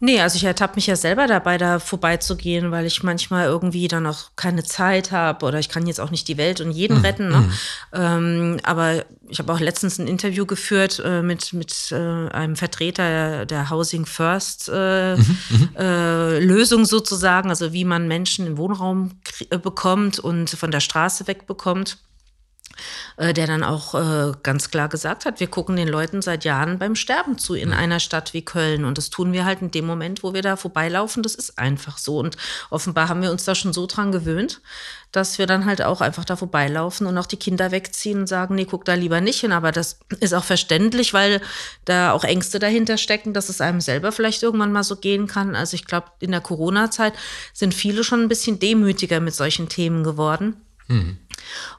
Nee, 0.05 0.19
also 0.19 0.35
ich 0.35 0.43
ertappe 0.43 0.75
mich 0.75 0.87
ja 0.87 0.97
selber 0.97 1.27
dabei, 1.27 1.57
da 1.57 1.79
vorbeizugehen, 1.79 2.71
weil 2.71 2.85
ich 2.85 3.03
manchmal 3.03 3.45
irgendwie 3.45 3.87
dann 3.87 4.05
auch 4.05 4.31
keine 4.35 4.65
Zeit 4.65 5.13
habe 5.13 5.45
oder 5.45 5.59
ich 5.59 5.69
kann 5.69 5.87
jetzt 5.87 6.01
auch 6.01 6.11
nicht 6.11 6.27
die 6.27 6.35
Welt 6.35 6.59
und 6.59 6.71
jeden 6.71 6.97
mhm. 6.97 7.05
retten. 7.05 7.29
Ne? 7.29 7.37
Mhm. 7.37 7.51
Ähm, 7.93 8.59
aber 8.63 9.05
ich 9.29 9.39
habe 9.39 9.53
auch 9.53 9.61
letztens 9.61 9.99
ein 9.99 10.07
Interview 10.07 10.45
geführt 10.45 11.01
äh, 11.05 11.21
mit, 11.21 11.53
mit 11.53 11.93
äh, 11.93 11.95
einem 11.95 12.57
Vertreter 12.57 13.45
der 13.45 13.69
Housing 13.69 14.05
First 14.05 14.69
äh, 14.73 15.15
mhm. 15.15 15.37
mhm. 15.49 15.69
Äh, 15.77 16.39
Lösung 16.39 16.83
sozusagen, 16.83 17.47
also 17.47 17.71
wie 17.71 17.85
man 17.85 18.09
Menschen 18.09 18.45
im 18.45 18.57
Wohnraum 18.57 19.11
äh, 19.51 19.57
bekommt 19.57 20.19
und 20.19 20.49
von 20.49 20.71
der 20.71 20.81
Straße 20.81 21.27
wegbekommt. 21.27 21.97
Äh, 23.17 23.33
der 23.33 23.47
dann 23.47 23.63
auch 23.63 23.93
äh, 23.93 24.33
ganz 24.41 24.71
klar 24.71 24.89
gesagt 24.89 25.25
hat, 25.25 25.39
wir 25.39 25.47
gucken 25.47 25.75
den 25.75 25.87
Leuten 25.87 26.21
seit 26.21 26.43
Jahren 26.43 26.79
beim 26.79 26.95
Sterben 26.95 27.37
zu 27.37 27.53
in 27.53 27.71
einer 27.71 27.99
Stadt 27.99 28.33
wie 28.33 28.43
Köln. 28.43 28.85
Und 28.85 28.97
das 28.97 29.09
tun 29.09 29.33
wir 29.33 29.45
halt 29.45 29.61
in 29.61 29.71
dem 29.71 29.85
Moment, 29.85 30.23
wo 30.23 30.33
wir 30.33 30.41
da 30.41 30.55
vorbeilaufen. 30.55 31.23
Das 31.23 31.35
ist 31.35 31.59
einfach 31.59 31.97
so. 31.97 32.17
Und 32.17 32.37
offenbar 32.69 33.09
haben 33.09 33.21
wir 33.21 33.31
uns 33.31 33.45
da 33.45 33.53
schon 33.55 33.73
so 33.73 33.85
dran 33.85 34.11
gewöhnt, 34.11 34.61
dass 35.11 35.37
wir 35.37 35.45
dann 35.45 35.65
halt 35.65 35.83
auch 35.83 36.01
einfach 36.01 36.25
da 36.25 36.35
vorbeilaufen 36.35 37.05
und 37.05 37.17
auch 37.17 37.27
die 37.27 37.37
Kinder 37.37 37.71
wegziehen 37.71 38.21
und 38.21 38.27
sagen, 38.27 38.55
nee, 38.55 38.65
guck 38.65 38.85
da 38.85 38.95
lieber 38.95 39.21
nicht 39.21 39.41
hin. 39.41 39.51
Aber 39.51 39.71
das 39.71 39.99
ist 40.19 40.33
auch 40.33 40.43
verständlich, 40.43 41.13
weil 41.13 41.41
da 41.85 42.11
auch 42.11 42.23
Ängste 42.23 42.57
dahinter 42.57 42.97
stecken, 42.97 43.33
dass 43.33 43.49
es 43.49 43.61
einem 43.61 43.81
selber 43.81 44.11
vielleicht 44.11 44.41
irgendwann 44.41 44.71
mal 44.71 44.83
so 44.83 44.95
gehen 44.95 45.27
kann. 45.27 45.55
Also 45.55 45.75
ich 45.75 45.85
glaube, 45.85 46.07
in 46.19 46.31
der 46.31 46.41
Corona-Zeit 46.41 47.13
sind 47.53 47.75
viele 47.75 48.03
schon 48.03 48.21
ein 48.21 48.29
bisschen 48.29 48.59
demütiger 48.59 49.19
mit 49.19 49.35
solchen 49.35 49.69
Themen 49.69 50.03
geworden. 50.03 50.55
Mhm. 50.87 51.17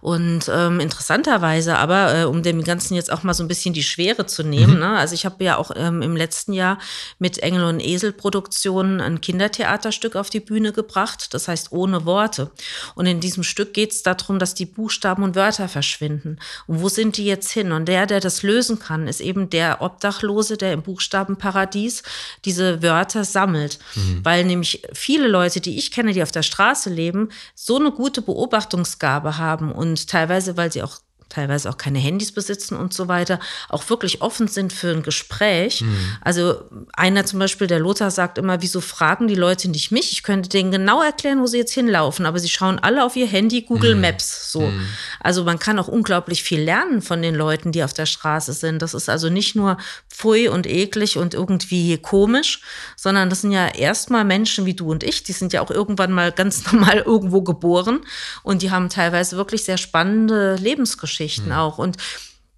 Und 0.01 0.51
ähm, 0.53 0.81
interessanterweise 0.81 1.79
aber, 1.79 2.15
äh, 2.15 2.25
um 2.25 2.43
dem 2.43 2.63
Ganzen 2.65 2.95
jetzt 2.95 3.13
auch 3.13 3.23
mal 3.23 3.35
so 3.35 3.43
ein 3.43 3.49
bisschen 3.49 3.75
die 3.75 3.83
Schwere 3.83 4.27
zu 4.27 4.43
nehmen, 4.43 4.75
mhm. 4.75 4.81
ne? 4.81 4.99
also 4.99 5.15
ich 5.15 5.25
habe 5.25 5.43
ja 5.45 5.57
auch 5.57 5.71
ähm, 5.75 6.03
im 6.03 6.17
letzten 6.17 6.53
Jahr 6.53 6.79
mit 7.19 7.39
Engel 7.39 7.65
und 7.65 7.81
Esel 7.81 8.13
Produktionen 8.13 9.01
ein 9.01 9.21
Kindertheaterstück 9.21 10.17
auf 10.17 10.31
die 10.31 10.41
Bühne 10.41 10.73
gebracht, 10.73 11.35
das 11.35 11.49
heißt 11.49 11.73
ohne 11.73 12.05
Worte. 12.05 12.51
Und 12.95 13.07
in 13.07 13.21
diesem 13.21 13.43
Stück 13.43 13.75
geht 13.75 13.93
es 13.93 14.03
darum, 14.03 14.39
dass 14.39 14.55
die 14.55 14.67
Buchstaben 14.67 15.23
und 15.23 15.37
Wörter 15.37 15.69
verschwinden. 15.69 16.39
Und 16.67 16.83
wo 16.83 16.89
sind 16.89 17.17
die 17.17 17.25
jetzt 17.25 17.51
hin? 17.51 17.73
Und 17.73 17.87
der, 17.87 18.07
der 18.07 18.21
das 18.21 18.43
lösen 18.43 18.79
kann, 18.79 19.09
ist 19.09 19.21
eben 19.21 19.51
der 19.51 19.81
Obdachlose, 19.81 20.57
der 20.57 20.73
im 20.73 20.83
Buchstabenparadies 20.83 22.03
diese 22.45 22.83
Wörter 22.83 23.25
sammelt. 23.25 23.79
Mhm. 23.95 24.21
Weil 24.25 24.45
nämlich 24.45 24.83
viele 24.93 25.29
Leute, 25.29 25.61
die 25.61 25.79
ich 25.79 25.91
kenne, 25.91 26.13
die 26.13 26.23
auf 26.23 26.33
der 26.33 26.43
Straße 26.43 26.91
leben, 26.91 27.29
so 27.55 27.79
eine 27.79 27.91
gute 27.91 28.23
Beobachtungsgabe 28.23 29.39
haben, 29.39 29.54
haben 29.55 29.73
und 29.73 30.09
teilweise, 30.09 30.57
weil 30.57 30.73
sie 30.73 30.83
auch 30.83 30.99
teilweise 31.35 31.69
auch 31.69 31.77
keine 31.77 31.99
Handys 31.99 32.33
besitzen 32.33 32.77
und 32.77 32.95
so 32.95 33.09
weiter, 33.09 33.41
auch 33.69 33.89
wirklich 33.91 34.23
offen 34.23 34.49
sind 34.49 34.73
für 34.73 34.91
ein 34.91 35.03
Gespräch. 35.03 35.83
Mhm. 35.83 35.97
Also 36.21 36.63
einer 36.93 37.25
zum 37.25 37.39
Beispiel, 37.39 37.67
der 37.67 37.81
Lothar 37.81 38.11
sagt 38.11 38.39
immer, 38.39 38.63
wieso 38.63 38.81
fragen 38.81 39.27
die 39.27 39.35
Leute 39.35 39.69
nicht 39.69 39.91
mich? 39.91 40.13
Ich 40.13 40.23
könnte 40.23 40.49
denen 40.49 40.71
genau 40.71 41.03
erklären, 41.03 41.41
wo 41.41 41.47
sie 41.47 41.59
jetzt 41.59 41.73
hinlaufen, 41.73 42.27
aber 42.27 42.39
sie 42.39 42.49
schauen 42.49 42.79
alle 42.79 43.05
auf 43.05 43.17
ihr 43.17 43.27
Handy, 43.27 43.63
Google 43.63 43.97
mhm. 43.97 44.03
Maps. 44.03 44.53
So. 44.53 44.61
Mhm. 44.61 44.87
Also 45.21 45.45
man 45.45 45.59
kann 45.59 45.79
auch 45.79 45.89
unglaublich 45.89 46.43
viel 46.43 46.61
lernen 46.61 47.03
von 47.03 47.21
den 47.21 47.35
Leuten, 47.35 47.73
die 47.73 47.83
auf 47.83 47.93
der 47.93 48.07
Straße 48.07 48.53
sind. 48.53 48.81
Das 48.81 48.95
ist 48.95 49.09
also 49.09 49.29
nicht 49.29 49.57
nur 49.57 49.77
pfui 50.09 50.49
und 50.49 50.67
eklig 50.67 51.19
und 51.19 51.35
irgendwie 51.35 51.99
komisch, 51.99 52.61
sondern 52.97 53.29
das 53.29 53.41
sind 53.41 53.53
ja 53.53 53.69
erstmal 53.69 54.25
Menschen 54.25 54.67
wie 54.67 54.75
du 54.75 54.91
und 54.91 55.03
ich, 55.03 55.25
die 55.25 55.33
sind 55.33 55.53
ja 55.53 55.61
auch 55.63 55.71
irgendwann 55.71 56.13
mal 56.13 56.31
ganz 56.31 56.65
normal 56.73 56.99
irgendwo 56.99 57.43
geboren 57.43 58.01
und 58.43 58.63
die 58.63 58.71
haben 58.71 58.89
teilweise 58.89 59.37
wirklich 59.37 59.65
sehr 59.65 59.79
spannende 59.79 60.57
Lebensgeschichten. 60.57 61.24
Geschichten 61.25 61.51
mhm. 61.51 61.57
auch. 61.57 61.79
Und 61.79 61.97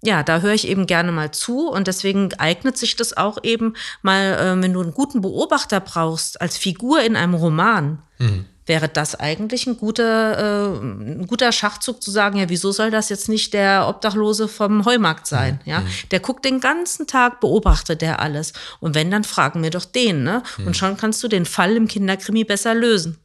ja, 0.03 0.21
da 0.21 0.41
höre 0.41 0.53
ich 0.53 0.67
eben 0.67 0.85
gerne 0.85 1.11
mal 1.11 1.31
zu 1.31 1.69
und 1.69 1.87
deswegen 1.87 2.33
eignet 2.35 2.77
sich 2.77 2.95
das 2.95 3.17
auch 3.17 3.39
eben 3.43 3.73
mal, 4.03 4.33
äh, 4.33 4.61
wenn 4.61 4.73
du 4.73 4.81
einen 4.81 4.93
guten 4.93 5.21
Beobachter 5.21 5.79
brauchst 5.79 6.39
als 6.39 6.57
Figur 6.57 7.01
in 7.01 7.15
einem 7.15 7.33
Roman. 7.33 8.03
Mhm. 8.19 8.45
Wäre 8.67 8.89
das 8.89 9.15
eigentlich 9.15 9.65
ein 9.65 9.77
guter, 9.77 10.75
äh, 10.75 10.77
ein 10.77 11.25
guter 11.25 11.53
Schachzug 11.53 12.03
zu 12.03 12.11
sagen, 12.11 12.37
ja, 12.37 12.49
wieso 12.49 12.73
soll 12.73 12.91
das 12.91 13.07
jetzt 13.07 13.29
nicht 13.29 13.53
der 13.53 13.87
Obdachlose 13.87 14.49
vom 14.49 14.83
Heumarkt 14.85 15.25
sein? 15.25 15.61
Mhm. 15.63 15.71
Ja, 15.71 15.79
mhm. 15.79 15.87
der 16.11 16.19
guckt 16.19 16.43
den 16.45 16.59
ganzen 16.59 17.07
Tag, 17.07 17.39
beobachtet 17.39 18.01
der 18.01 18.19
alles. 18.19 18.51
Und 18.79 18.93
wenn, 18.93 19.09
dann 19.09 19.23
fragen 19.23 19.63
wir 19.63 19.69
doch 19.69 19.85
den, 19.85 20.23
ne? 20.23 20.43
Und 20.65 20.75
schon 20.75 20.97
kannst 20.97 21.23
du 21.23 21.29
den 21.29 21.45
Fall 21.45 21.77
im 21.77 21.87
Kinderkrimi 21.87 22.43
besser 22.43 22.75
lösen. 22.75 23.17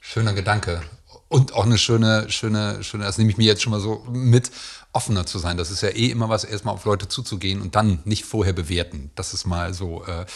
Schöner 0.00 0.34
Gedanke. 0.34 0.82
Und 1.32 1.54
auch 1.54 1.64
eine 1.64 1.78
schöne, 1.78 2.30
schöne, 2.30 2.84
schöne, 2.84 3.04
das 3.04 3.16
nehme 3.16 3.30
ich 3.30 3.38
mir 3.38 3.44
jetzt 3.44 3.62
schon 3.62 3.70
mal 3.70 3.80
so 3.80 4.04
mit, 4.12 4.50
offener 4.92 5.24
zu 5.24 5.38
sein. 5.38 5.56
Das 5.56 5.70
ist 5.70 5.80
ja 5.80 5.88
eh 5.88 6.10
immer 6.10 6.28
was, 6.28 6.44
erstmal 6.44 6.74
auf 6.74 6.84
Leute 6.84 7.08
zuzugehen 7.08 7.62
und 7.62 7.74
dann 7.74 8.00
nicht 8.04 8.26
vorher 8.26 8.52
bewerten. 8.52 9.10
Das 9.14 9.32
ist 9.32 9.46
mal 9.46 9.72
so, 9.72 10.04
äh, 10.04 10.26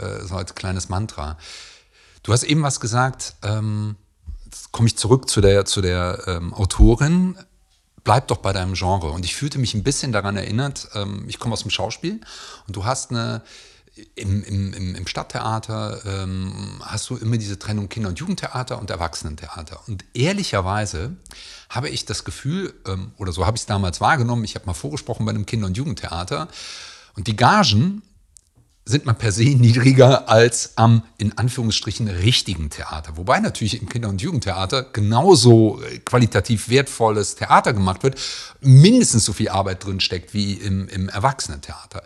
äh, 0.00 0.24
so 0.24 0.36
als 0.36 0.54
kleines 0.54 0.88
Mantra. 0.88 1.36
Du 2.22 2.32
hast 2.32 2.44
eben 2.44 2.62
was 2.62 2.78
gesagt, 2.78 3.34
ähm, 3.42 3.96
jetzt 4.44 4.70
komme 4.70 4.86
ich 4.86 4.96
zurück 4.96 5.28
zu 5.28 5.40
der, 5.40 5.64
zu 5.64 5.80
der 5.80 6.22
ähm, 6.28 6.54
Autorin. 6.54 7.36
Bleib 8.04 8.28
doch 8.28 8.36
bei 8.36 8.52
deinem 8.52 8.74
Genre. 8.74 9.10
Und 9.10 9.24
ich 9.24 9.34
fühlte 9.34 9.58
mich 9.58 9.74
ein 9.74 9.82
bisschen 9.82 10.12
daran 10.12 10.36
erinnert, 10.36 10.88
ähm, 10.94 11.24
ich 11.26 11.40
komme 11.40 11.54
aus 11.54 11.62
dem 11.62 11.72
Schauspiel 11.72 12.20
und 12.68 12.76
du 12.76 12.84
hast 12.84 13.10
eine 13.10 13.42
im, 14.14 14.44
im, 14.44 14.94
im 14.94 15.06
Stadttheater 15.06 16.00
ähm, 16.04 16.80
hast 16.82 17.08
du 17.08 17.16
immer 17.16 17.38
diese 17.38 17.58
Trennung 17.58 17.88
Kinder- 17.88 18.10
und 18.10 18.18
Jugendtheater 18.18 18.78
und 18.78 18.90
Erwachsenentheater. 18.90 19.80
Und 19.86 20.04
ehrlicherweise 20.12 21.16
habe 21.70 21.88
ich 21.88 22.04
das 22.04 22.24
Gefühl, 22.24 22.74
ähm, 22.86 23.12
oder 23.16 23.32
so 23.32 23.46
habe 23.46 23.56
ich 23.56 23.62
es 23.62 23.66
damals 23.66 24.00
wahrgenommen, 24.00 24.44
ich 24.44 24.54
habe 24.54 24.66
mal 24.66 24.74
vorgesprochen 24.74 25.24
bei 25.24 25.30
einem 25.30 25.46
Kinder- 25.46 25.66
und 25.66 25.76
Jugendtheater, 25.76 26.48
und 27.14 27.26
die 27.26 27.36
Gagen 27.36 28.02
sind 28.84 29.06
mal 29.06 29.14
per 29.14 29.32
se 29.32 29.44
niedriger 29.44 30.28
als 30.28 30.76
am 30.76 31.02
in 31.16 31.36
Anführungsstrichen 31.36 32.08
richtigen 32.08 32.68
Theater. 32.68 33.16
Wobei 33.16 33.40
natürlich 33.40 33.80
im 33.80 33.88
Kinder- 33.88 34.10
und 34.10 34.20
Jugendtheater 34.20 34.82
genauso 34.82 35.80
qualitativ 36.04 36.68
wertvolles 36.68 37.34
Theater 37.34 37.72
gemacht 37.72 38.02
wird, 38.02 38.20
mindestens 38.60 39.24
so 39.24 39.32
viel 39.32 39.48
Arbeit 39.48 39.84
drin 39.84 40.00
steckt 40.00 40.34
wie 40.34 40.52
im, 40.52 40.86
im 40.88 41.08
Erwachsenentheater. 41.08 42.02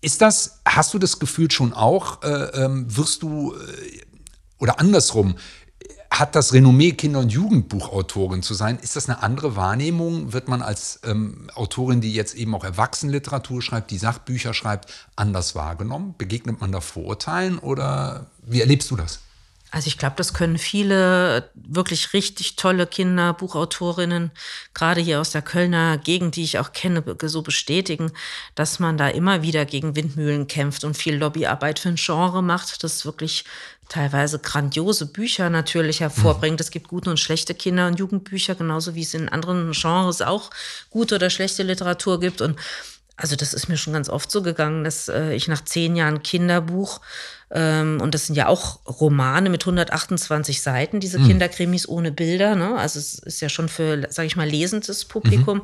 Ist 0.00 0.20
das, 0.22 0.60
hast 0.64 0.94
du 0.94 0.98
das 0.98 1.18
Gefühl 1.18 1.50
schon 1.50 1.72
auch, 1.72 2.22
äh, 2.22 2.64
ähm, 2.64 2.96
wirst 2.96 3.22
du, 3.22 3.54
äh, 3.54 4.02
oder 4.58 4.78
andersrum, 4.80 5.36
hat 6.10 6.34
das 6.34 6.52
Renommee 6.52 6.92
Kinder- 6.92 7.20
und 7.20 7.30
Jugendbuchautorin 7.30 8.42
zu 8.42 8.54
sein, 8.54 8.78
ist 8.80 8.96
das 8.96 9.08
eine 9.08 9.22
andere 9.22 9.56
Wahrnehmung? 9.56 10.32
Wird 10.32 10.48
man 10.48 10.62
als 10.62 11.00
ähm, 11.04 11.48
Autorin, 11.54 12.00
die 12.00 12.14
jetzt 12.14 12.34
eben 12.34 12.54
auch 12.54 12.64
Erwachsenenliteratur 12.64 13.60
schreibt, 13.60 13.90
die 13.90 13.98
Sachbücher 13.98 14.54
schreibt, 14.54 14.90
anders 15.16 15.54
wahrgenommen? 15.54 16.14
Begegnet 16.16 16.60
man 16.60 16.72
da 16.72 16.80
Vorurteilen 16.80 17.58
oder 17.58 18.26
wie 18.42 18.60
erlebst 18.60 18.90
du 18.90 18.96
das? 18.96 19.20
Also 19.70 19.88
ich 19.88 19.98
glaube, 19.98 20.16
das 20.16 20.32
können 20.32 20.56
viele 20.56 21.50
wirklich 21.54 22.14
richtig 22.14 22.56
tolle 22.56 22.86
Kinderbuchautorinnen, 22.86 24.30
gerade 24.72 25.00
hier 25.02 25.20
aus 25.20 25.30
der 25.30 25.42
Kölner 25.42 25.98
Gegend, 25.98 26.36
die 26.36 26.44
ich 26.44 26.58
auch 26.58 26.72
kenne, 26.72 27.04
so 27.24 27.42
bestätigen, 27.42 28.10
dass 28.54 28.78
man 28.78 28.96
da 28.96 29.08
immer 29.08 29.42
wieder 29.42 29.66
gegen 29.66 29.94
Windmühlen 29.94 30.46
kämpft 30.46 30.84
und 30.84 30.96
viel 30.96 31.16
Lobbyarbeit 31.16 31.78
für 31.78 31.90
ein 31.90 31.96
Genre 31.96 32.42
macht, 32.42 32.82
das 32.82 33.04
wirklich 33.04 33.44
teilweise 33.90 34.38
grandiose 34.38 35.06
Bücher 35.06 35.50
natürlich 35.50 36.00
hervorbringt. 36.00 36.60
Es 36.60 36.70
gibt 36.70 36.88
gute 36.88 37.10
und 37.10 37.20
schlechte 37.20 37.54
Kinder- 37.54 37.88
und 37.88 37.98
Jugendbücher, 37.98 38.54
genauso 38.54 38.94
wie 38.94 39.02
es 39.02 39.14
in 39.14 39.28
anderen 39.28 39.72
Genres 39.72 40.22
auch 40.22 40.50
gute 40.90 41.16
oder 41.16 41.30
schlechte 41.30 41.62
Literatur 41.62 42.20
gibt. 42.20 42.40
Und 42.40 42.58
also 43.16 43.34
das 43.34 43.52
ist 43.52 43.68
mir 43.68 43.76
schon 43.76 43.94
ganz 43.94 44.08
oft 44.08 44.30
so 44.30 44.42
gegangen, 44.42 44.84
dass 44.84 45.08
äh, 45.08 45.34
ich 45.34 45.48
nach 45.48 45.64
zehn 45.64 45.96
Jahren 45.96 46.22
Kinderbuch 46.22 47.00
und 47.50 48.14
das 48.14 48.26
sind 48.26 48.34
ja 48.34 48.46
auch 48.48 48.80
Romane 48.86 49.48
mit 49.48 49.62
128 49.62 50.60
Seiten, 50.60 51.00
diese 51.00 51.18
mhm. 51.18 51.28
Kinderkrimis 51.28 51.88
ohne 51.88 52.12
Bilder. 52.12 52.54
Ne? 52.56 52.76
Also 52.76 52.98
es 52.98 53.18
ist 53.18 53.40
ja 53.40 53.48
schon 53.48 53.68
für, 53.68 54.06
sage 54.10 54.26
ich 54.26 54.36
mal, 54.36 54.48
lesendes 54.48 55.04
Publikum. 55.04 55.58
Mhm 55.58 55.62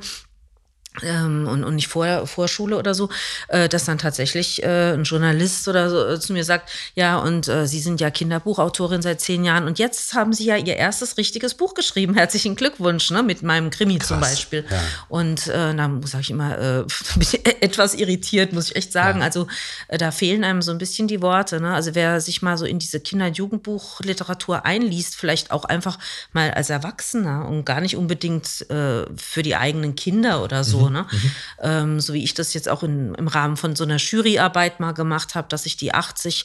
ähm, 1.03 1.49
und, 1.49 1.65
und 1.65 1.75
nicht 1.75 1.89
vor 1.89 2.27
Vorschule 2.27 2.77
oder 2.79 2.95
so, 2.95 3.09
äh, 3.49 3.69
dass 3.69 3.85
dann 3.85 3.99
tatsächlich 3.99 4.63
äh, 4.63 4.93
ein 4.93 5.03
Journalist 5.03 5.67
oder 5.67 5.91
so 5.91 6.07
äh, 6.07 6.21
zu 6.21 6.33
mir 6.33 6.45
sagt, 6.45 6.71
ja, 6.95 7.19
und 7.19 7.49
äh, 7.49 7.67
Sie 7.67 7.81
sind 7.81 8.01
ja 8.01 8.11
Kinderbuchautorin 8.11 9.03
seit 9.03 9.21
zehn 9.21 9.45
Jahren 9.45 9.65
und 9.65 9.81
jetzt 9.81 10.15
haben 10.15 10.33
Sie 10.33 10.45
ja 10.45 10.57
Ihr 10.57 10.77
erstes 10.77 11.17
richtiges 11.17 11.55
Buch 11.55 11.75
geschrieben. 11.75 12.15
Herzlichen 12.25 12.55
Glückwunsch, 12.55 13.11
ne, 13.11 13.25
mit 13.25 13.43
meinem 13.43 13.71
Krimi 13.71 13.99
Krass, 13.99 14.09
zum 14.09 14.21
Beispiel. 14.21 14.65
Ja. 14.71 14.81
Und 15.09 15.49
äh, 15.49 15.75
da 15.75 15.91
sage 16.05 16.23
ich 16.23 16.31
immer, 16.31 16.59
äh, 16.59 16.85
bin 17.15 17.23
ich 17.23 17.45
etwas 17.63 17.95
irritiert, 17.95 18.53
muss 18.53 18.71
ich 18.71 18.77
echt 18.77 18.93
sagen. 18.93 19.19
Ja. 19.19 19.25
Also 19.25 19.49
da 19.89 20.13
fehlen 20.13 20.45
einem 20.45 20.63
so 20.63 20.71
ein 20.71 20.79
bisschen 20.79 21.09
die 21.09 21.21
Worte. 21.21 21.61
Ne? 21.61 21.75
Also 21.75 21.97
wer 21.97 22.21
sich 22.21 22.41
mal 22.41 22.57
so 22.57 22.65
in 22.65 22.79
diese 22.79 23.01
Kinder- 23.01 23.27
und 23.27 23.37
Jugendbuchliteratur 23.37 24.65
einliest, 24.65 25.17
vielleicht 25.17 25.51
auch 25.51 25.65
einfach 25.65 25.99
mal 26.33 26.53
als 26.53 26.71
Erwachsener 26.71 27.49
und 27.49 27.65
gar 27.65 27.81
nicht 27.81 27.97
unbedingt 27.97 28.45
für 28.45 29.43
die 29.43 29.57
eigenen 29.57 29.97
Kinder 29.97 30.43
oder 30.43 30.63
so. 30.63 30.79
Mhm 30.79 30.84
Ne? 30.91 31.07
Mhm. 31.11 31.31
Ähm, 31.63 32.01
so 32.01 32.15
wie 32.15 32.25
ich 32.25 32.35
das 32.35 32.55
jetzt 32.55 32.69
auch 32.69 32.83
in, 32.83 33.15
im 33.15 33.29
Rahmen 33.29 33.57
von 33.57 33.77
so 33.77 33.85
einer 33.85 33.97
Juryarbeit 33.97 34.81
mal 34.81 34.93
gemacht 34.93 35.35
habe, 35.35 35.49
dass 35.49 35.67
ich 35.67 35.77
die 35.77 35.95
80 35.95 36.45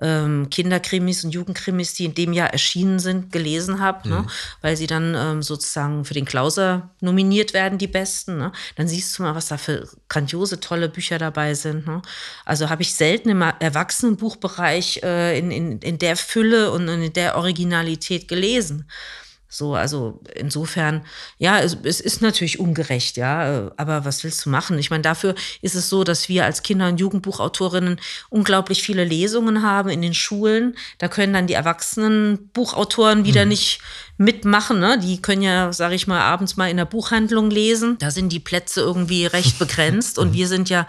ähm, 0.00 0.48
Kinderkrimis 0.50 1.24
und 1.24 1.30
Jugendkrimis, 1.30 1.94
die 1.94 2.04
in 2.06 2.14
dem 2.14 2.32
Jahr 2.32 2.50
erschienen 2.50 2.98
sind, 2.98 3.32
gelesen 3.32 3.80
habe, 3.80 4.08
ne? 4.08 4.14
mhm. 4.16 4.20
ne? 4.22 4.30
weil 4.62 4.76
sie 4.76 4.86
dann 4.86 5.14
ähm, 5.14 5.42
sozusagen 5.42 6.04
für 6.04 6.14
den 6.14 6.24
Klauser 6.24 6.90
nominiert 7.00 7.52
werden, 7.52 7.78
die 7.78 7.86
besten. 7.86 8.38
Ne? 8.38 8.52
Dann 8.76 8.88
siehst 8.88 9.18
du 9.18 9.22
mal, 9.22 9.34
was 9.34 9.48
da 9.48 9.58
für 9.58 9.88
grandiose, 10.08 10.60
tolle 10.60 10.88
Bücher 10.88 11.18
dabei 11.18 11.54
sind. 11.54 11.86
Ne? 11.86 12.02
Also 12.44 12.70
habe 12.70 12.82
ich 12.82 12.94
selten 12.94 13.28
im 13.28 13.42
Erwachsenenbuchbereich 13.42 15.02
äh, 15.02 15.38
in, 15.38 15.50
in, 15.50 15.78
in 15.80 15.98
der 15.98 16.16
Fülle 16.16 16.70
und 16.70 16.88
in 16.88 17.12
der 17.12 17.36
Originalität 17.36 18.28
gelesen. 18.28 18.86
So, 19.52 19.74
also 19.74 20.20
insofern, 20.36 21.04
ja, 21.38 21.58
es, 21.58 21.76
es, 21.82 22.00
ist 22.00 22.22
natürlich 22.22 22.60
ungerecht, 22.60 23.16
ja, 23.16 23.72
aber 23.76 24.04
was 24.04 24.22
willst 24.22 24.46
du 24.46 24.50
machen? 24.50 24.78
Ich 24.78 24.90
meine, 24.90 25.02
dafür 25.02 25.34
ist 25.60 25.74
es 25.74 25.88
so, 25.88 26.04
dass 26.04 26.28
wir 26.28 26.44
als 26.44 26.62
Kinder- 26.62 26.86
und 26.86 27.00
Jugendbuchautorinnen 27.00 28.00
unglaublich 28.28 28.80
viele 28.84 29.02
Lesungen 29.02 29.64
haben 29.64 29.88
in 29.88 30.02
den 30.02 30.14
Schulen. 30.14 30.76
Da 30.98 31.08
können 31.08 31.32
dann 31.32 31.48
die 31.48 31.54
erwachsenen 31.54 32.48
Buchautoren 32.52 33.24
wieder 33.24 33.42
mhm. 33.42 33.48
nicht 33.48 33.80
mitmachen. 34.18 34.78
Ne? 34.78 35.00
Die 35.02 35.20
können 35.20 35.42
ja, 35.42 35.72
sage 35.72 35.96
ich 35.96 36.06
mal, 36.06 36.20
abends 36.20 36.56
mal 36.56 36.70
in 36.70 36.76
der 36.76 36.84
Buchhandlung 36.84 37.50
lesen. 37.50 37.98
Da 37.98 38.12
sind 38.12 38.30
die 38.30 38.38
Plätze 38.38 38.82
irgendwie 38.82 39.26
recht 39.26 39.58
begrenzt 39.58 40.16
und 40.20 40.32
wir 40.32 40.46
sind 40.46 40.70
ja 40.70 40.86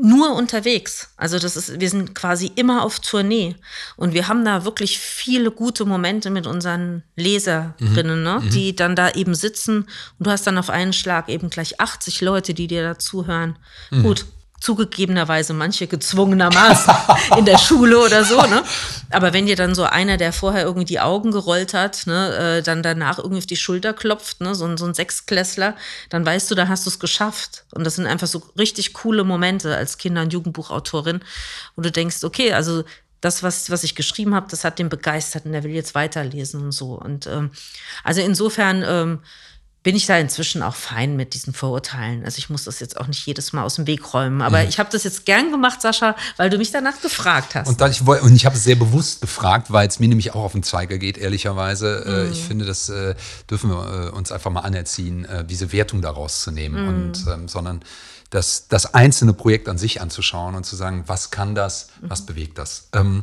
nur 0.00 0.34
unterwegs. 0.34 1.10
Also 1.16 1.38
das 1.38 1.56
ist, 1.56 1.80
wir 1.80 1.88
sind 1.88 2.14
quasi 2.14 2.50
immer 2.56 2.82
auf 2.82 2.98
Tournee 3.00 3.56
und 3.96 4.12
wir 4.12 4.28
haben 4.28 4.44
da 4.44 4.64
wirklich 4.64 4.98
viele 4.98 5.50
gute 5.50 5.84
Momente 5.84 6.30
mit 6.30 6.46
unseren 6.46 7.04
Leserinnen, 7.16 8.22
ne, 8.22 8.40
mhm. 8.42 8.50
die 8.50 8.74
dann 8.74 8.96
da 8.96 9.10
eben 9.10 9.34
sitzen 9.34 9.86
und 10.18 10.26
du 10.26 10.30
hast 10.30 10.46
dann 10.46 10.58
auf 10.58 10.70
einen 10.70 10.92
Schlag 10.92 11.28
eben 11.28 11.48
gleich 11.48 11.80
80 11.80 12.20
Leute, 12.22 12.54
die 12.54 12.66
dir 12.66 12.82
da 12.82 12.98
zuhören. 12.98 13.56
Mhm. 13.90 14.02
Gut, 14.02 14.26
zugegebenerweise 14.60 15.52
manche 15.52 15.86
gezwungenermaßen 15.86 16.94
in 17.38 17.44
der 17.44 17.58
Schule 17.58 17.98
oder 17.98 18.24
so, 18.24 18.40
ne? 18.42 18.62
Aber 19.10 19.32
wenn 19.32 19.46
dir 19.46 19.56
dann 19.56 19.74
so 19.74 19.84
einer, 19.84 20.16
der 20.16 20.32
vorher 20.32 20.62
irgendwie 20.62 20.86
die 20.86 21.00
Augen 21.00 21.30
gerollt 21.32 21.74
hat, 21.74 22.06
ne, 22.06 22.58
äh, 22.58 22.62
dann 22.62 22.82
danach 22.82 23.18
irgendwie 23.18 23.38
auf 23.38 23.46
die 23.46 23.56
Schulter 23.56 23.92
klopft, 23.92 24.40
ne, 24.40 24.54
so, 24.54 24.76
so 24.76 24.86
ein 24.86 24.94
Sechsklässler, 24.94 25.76
dann 26.08 26.24
weißt 26.24 26.50
du, 26.50 26.54
da 26.54 26.68
hast 26.68 26.86
du 26.86 26.90
es 26.90 26.98
geschafft. 26.98 27.64
Und 27.72 27.84
das 27.84 27.96
sind 27.96 28.06
einfach 28.06 28.26
so 28.26 28.42
richtig 28.58 28.94
coole 28.94 29.24
Momente 29.24 29.76
als 29.76 29.98
Kinder- 29.98 30.22
und 30.22 30.32
Jugendbuchautorin. 30.32 31.20
Und 31.76 31.86
du 31.86 31.92
denkst, 31.92 32.24
okay, 32.24 32.52
also 32.52 32.84
das, 33.20 33.42
was, 33.42 33.70
was 33.70 33.84
ich 33.84 33.94
geschrieben 33.94 34.34
habe, 34.34 34.46
das 34.50 34.64
hat 34.64 34.78
den 34.78 34.88
begeistert 34.88 35.46
und 35.46 35.52
der 35.52 35.64
will 35.64 35.72
jetzt 35.72 35.94
weiterlesen 35.94 36.62
und 36.62 36.72
so. 36.72 36.92
Und 36.92 37.26
ähm, 37.26 37.50
also 38.02 38.20
insofern 38.20 38.84
ähm, 38.86 39.20
bin 39.84 39.94
ich 39.94 40.06
da 40.06 40.16
inzwischen 40.16 40.62
auch 40.62 40.74
fein 40.74 41.14
mit 41.14 41.34
diesen 41.34 41.52
Vorurteilen. 41.52 42.24
Also 42.24 42.38
ich 42.38 42.48
muss 42.48 42.64
das 42.64 42.80
jetzt 42.80 42.96
auch 42.96 43.06
nicht 43.06 43.24
jedes 43.26 43.52
Mal 43.52 43.62
aus 43.62 43.74
dem 43.74 43.86
Weg 43.86 44.14
räumen. 44.14 44.40
Aber 44.40 44.62
mhm. 44.62 44.68
ich 44.68 44.78
habe 44.78 44.88
das 44.90 45.04
jetzt 45.04 45.26
gern 45.26 45.50
gemacht, 45.50 45.82
Sascha, 45.82 46.16
weil 46.38 46.48
du 46.48 46.56
mich 46.56 46.70
danach 46.70 47.00
gefragt 47.02 47.54
hast. 47.54 47.68
Und, 47.68 47.82
dann, 47.82 47.90
ich, 47.90 48.00
und 48.00 48.34
ich 48.34 48.46
habe 48.46 48.56
es 48.56 48.64
sehr 48.64 48.76
bewusst 48.76 49.20
gefragt, 49.20 49.70
weil 49.70 49.86
es 49.86 50.00
mir 50.00 50.08
nämlich 50.08 50.34
auch 50.34 50.42
auf 50.42 50.52
den 50.52 50.62
Zeiger 50.62 50.96
geht, 50.96 51.18
ehrlicherweise. 51.18 52.02
Äh, 52.06 52.24
mhm. 52.24 52.32
Ich 52.32 52.42
finde, 52.42 52.64
das 52.64 52.88
äh, 52.88 53.14
dürfen 53.50 53.70
wir 53.70 54.08
äh, 54.08 54.16
uns 54.16 54.32
einfach 54.32 54.50
mal 54.50 54.62
anerziehen, 54.62 55.28
diese 55.48 55.70
Wertung 55.70 56.00
daraus 56.00 56.40
zu 56.40 56.50
nehmen. 56.50 56.82
Mhm. 56.82 56.88
Und, 56.88 57.26
ähm, 57.30 57.48
sondern 57.48 57.84
das, 58.30 58.68
das 58.68 58.94
einzelne 58.94 59.34
Projekt 59.34 59.68
an 59.68 59.76
sich 59.76 60.00
anzuschauen 60.00 60.54
und 60.54 60.64
zu 60.64 60.76
sagen, 60.76 61.04
was 61.06 61.30
kann 61.30 61.54
das, 61.54 61.88
was 62.00 62.22
mhm. 62.22 62.26
bewegt 62.26 62.58
das. 62.58 62.88
Ähm, 62.94 63.22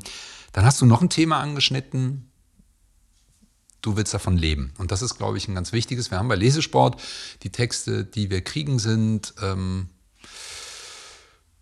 dann 0.53 0.63
hast 0.65 0.79
du 0.79 0.85
noch 0.85 1.01
ein 1.01 1.09
Thema 1.09 1.39
angeschnitten, 1.39 2.30
du 3.81 3.97
willst 3.97 4.13
davon 4.13 4.37
leben. 4.37 4.73
Und 4.77 4.91
das 4.91 5.01
ist, 5.01 5.17
glaube 5.17 5.37
ich, 5.37 5.47
ein 5.47 5.55
ganz 5.55 5.73
wichtiges. 5.73 6.11
Wir 6.11 6.19
haben 6.19 6.27
bei 6.27 6.35
Lesesport 6.35 7.01
die 7.43 7.51
Texte, 7.51 8.03
die 8.03 8.29
wir 8.29 8.41
kriegen, 8.41 8.79
sind 8.79 9.33
ähm, 9.41 9.89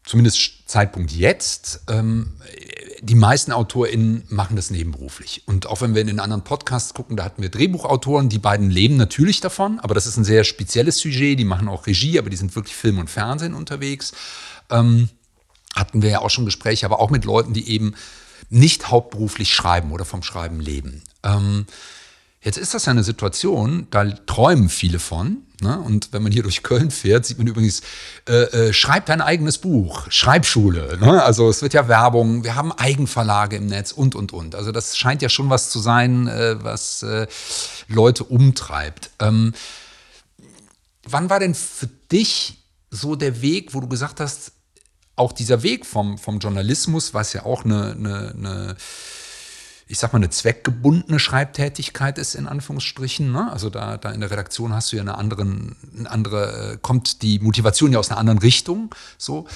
zumindest 0.04 0.68
Zeitpunkt 0.68 1.12
jetzt. 1.12 1.82
Ähm, 1.88 2.34
die 3.02 3.16
meisten 3.16 3.52
AutorInnen 3.52 4.24
machen 4.30 4.56
das 4.56 4.72
nebenberuflich. 4.72 5.44
Und 5.46 5.68
auch 5.68 5.82
wenn 5.82 5.94
wir 5.94 6.02
in 6.02 6.08
den 6.08 6.20
anderen 6.20 6.44
Podcasts 6.44 6.94
gucken, 6.94 7.16
da 7.16 7.24
hatten 7.24 7.42
wir 7.42 7.50
Drehbuchautoren, 7.50 8.28
die 8.28 8.40
beiden 8.40 8.70
leben 8.70 8.98
natürlich 8.98 9.40
davon, 9.40 9.80
aber 9.80 9.94
das 9.94 10.06
ist 10.06 10.18
ein 10.18 10.26
sehr 10.26 10.44
spezielles 10.44 10.98
Sujet. 10.98 11.40
Die 11.40 11.46
machen 11.46 11.68
auch 11.68 11.88
Regie, 11.88 12.20
aber 12.20 12.30
die 12.30 12.38
sind 12.38 12.56
wirklich 12.56 12.76
Film 12.76 12.98
und 12.98 13.10
Fernsehen 13.10 13.54
unterwegs. 13.54 14.12
Ähm, 14.70 15.10
hatten 15.76 16.02
wir 16.02 16.10
ja 16.10 16.20
auch 16.20 16.30
schon 16.30 16.46
Gespräche, 16.46 16.86
aber 16.86 17.00
auch 17.00 17.10
mit 17.10 17.24
Leuten, 17.24 17.54
die 17.54 17.70
eben 17.70 17.94
nicht 18.50 18.90
hauptberuflich 18.90 19.54
schreiben 19.54 19.92
oder 19.92 20.06
vom 20.06 20.24
Schreiben 20.24 20.60
leben. 20.60 21.04
Ähm, 21.24 21.68
Jetzt 22.42 22.58
ist 22.58 22.74
das 22.74 22.86
ja 22.86 22.92
eine 22.92 23.04
Situation, 23.04 23.88
da 23.92 24.06
träumen 24.06 24.70
viele 24.70 25.00
von. 25.00 25.44
Ne? 25.62 25.78
Und 25.78 26.14
wenn 26.14 26.24
man 26.24 26.32
hier 26.32 26.44
durch 26.44 26.64
Köln 26.64 26.90
fährt, 26.90 27.26
sieht 27.26 27.38
man 27.38 27.48
übrigens, 27.48 27.82
äh, 28.30 28.44
äh, 28.44 28.74
schreib 28.74 29.08
dein 29.08 29.20
eigenes 29.20 29.58
Buch, 29.58 30.10
Schreibschule. 30.10 30.98
Ne? 31.00 31.22
Also 31.22 31.50
es 31.50 31.62
wird 31.62 31.74
ja 31.74 31.90
Werbung, 31.90 32.46
wir 32.46 32.56
haben 32.56 32.72
Eigenverlage 32.72 33.58
im 33.58 33.66
Netz 33.66 33.92
und, 33.92 34.16
und, 34.16 34.32
und. 34.32 34.56
Also 34.56 34.72
das 34.72 34.98
scheint 34.98 35.22
ja 35.22 35.28
schon 35.28 35.50
was 35.50 35.70
zu 35.70 35.80
sein, 35.80 36.28
äh, 36.28 36.64
was 36.64 37.04
äh, 37.04 37.28
Leute 37.90 38.24
umtreibt. 38.24 39.12
Ähm, 39.20 39.54
wann 41.04 41.30
war 41.30 41.40
denn 41.40 41.56
für 41.56 41.88
dich 42.10 42.64
so 42.90 43.16
der 43.16 43.42
Weg, 43.42 43.74
wo 43.74 43.82
du 43.82 43.88
gesagt 43.90 44.22
hast, 44.22 44.54
auch 45.18 45.34
dieser 45.34 45.62
Weg 45.64 45.86
vom, 45.86 46.18
vom 46.18 46.40
Journalismus, 46.40 47.14
was 47.14 47.34
ja 47.34 47.46
auch 47.46 47.66
eine, 47.66 47.92
eine, 47.92 48.34
eine 48.38 48.78
ich 49.90 49.98
sag 49.98 50.14
mal, 50.14 50.20
eine 50.20 50.30
zweckgebundene 50.30 51.20
Schreibtätigkeit 51.20 52.20
ist, 52.20 52.36
in 52.36 52.48
Anführungsstrichen. 52.48 53.32
Ne? 53.32 53.52
Also 53.52 53.72
da, 53.72 53.98
da 53.98 54.12
in 54.12 54.22
der 54.22 54.30
Redaktion 54.30 54.72
hast 54.72 54.92
du 54.92 54.98
ja 54.98 55.02
eine, 55.02 55.18
anderen, 55.18 55.76
eine 55.98 56.10
andere, 56.12 56.74
äh, 56.74 56.78
kommt 56.80 57.24
die 57.24 57.40
Motivation 57.40 57.92
ja 57.92 57.98
aus 57.98 58.12
einer 58.12 58.20
anderen 58.20 58.38
Richtung. 58.38 58.94
So. 59.18 59.48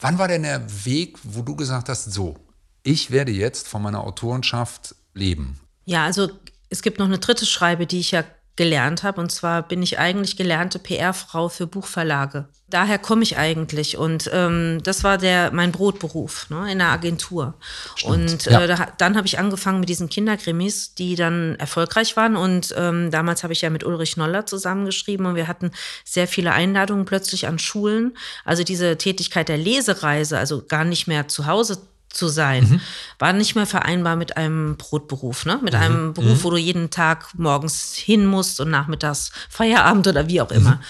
Wann 0.00 0.18
war 0.18 0.26
denn 0.26 0.42
der 0.42 0.62
Weg, 0.86 1.18
wo 1.22 1.42
du 1.42 1.54
gesagt 1.54 1.90
hast, 1.90 2.10
so, 2.10 2.36
ich 2.82 3.10
werde 3.10 3.30
jetzt 3.30 3.68
von 3.68 3.82
meiner 3.82 4.02
Autorenschaft 4.02 4.94
leben? 5.12 5.60
Ja, 5.84 6.06
also 6.06 6.30
es 6.70 6.80
gibt 6.80 6.98
noch 6.98 7.06
eine 7.06 7.18
dritte 7.18 7.44
Schreibe, 7.44 7.86
die 7.86 8.00
ich 8.00 8.10
ja 8.10 8.24
gelernt 8.56 9.02
habe. 9.02 9.20
Und 9.20 9.32
zwar 9.32 9.62
bin 9.62 9.82
ich 9.82 9.98
eigentlich 9.98 10.36
gelernte 10.36 10.78
PR-Frau 10.78 11.48
für 11.48 11.66
Buchverlage. 11.66 12.48
Daher 12.70 12.98
komme 12.98 13.22
ich 13.22 13.36
eigentlich. 13.36 13.98
Und 13.98 14.30
ähm, 14.32 14.80
das 14.82 15.04
war 15.04 15.18
der 15.18 15.52
mein 15.52 15.70
Brotberuf 15.70 16.48
ne, 16.50 16.70
in 16.70 16.78
der 16.78 16.88
Agentur. 16.88 17.54
Stimmt. 17.94 18.12
Und 18.12 18.46
äh, 18.46 18.66
da, 18.66 18.88
dann 18.96 19.16
habe 19.16 19.26
ich 19.26 19.38
angefangen 19.38 19.80
mit 19.80 19.88
diesen 19.88 20.08
Kinderkrimis, 20.08 20.94
die 20.94 21.14
dann 21.14 21.56
erfolgreich 21.56 22.16
waren. 22.16 22.36
Und 22.36 22.74
ähm, 22.76 23.10
damals 23.10 23.42
habe 23.42 23.52
ich 23.52 23.60
ja 23.60 23.70
mit 23.70 23.84
Ulrich 23.84 24.16
Noller 24.16 24.46
zusammengeschrieben 24.46 25.26
und 25.26 25.36
wir 25.36 25.48
hatten 25.48 25.70
sehr 26.04 26.26
viele 26.26 26.52
Einladungen 26.52 27.04
plötzlich 27.04 27.46
an 27.46 27.58
Schulen. 27.58 28.16
Also 28.44 28.64
diese 28.64 28.96
Tätigkeit 28.98 29.48
der 29.48 29.58
Lesereise, 29.58 30.38
also 30.38 30.64
gar 30.66 30.84
nicht 30.84 31.06
mehr 31.06 31.28
zu 31.28 31.46
Hause 31.46 31.78
zu 32.14 32.28
sein, 32.28 32.64
mhm. 32.64 32.80
war 33.18 33.32
nicht 33.32 33.54
mehr 33.54 33.66
vereinbar 33.66 34.16
mit 34.16 34.36
einem 34.36 34.76
Brotberuf, 34.76 35.44
ne? 35.46 35.58
mit 35.62 35.74
mhm. 35.74 35.80
einem 35.80 36.14
Beruf, 36.14 36.38
mhm. 36.38 36.44
wo 36.44 36.50
du 36.50 36.56
jeden 36.56 36.90
Tag 36.90 37.28
morgens 37.34 37.94
hin 37.94 38.26
musst 38.26 38.60
und 38.60 38.70
nachmittags 38.70 39.32
Feierabend 39.50 40.06
oder 40.06 40.28
wie 40.28 40.40
auch 40.40 40.50
immer. 40.50 40.76
Mhm. 40.76 40.80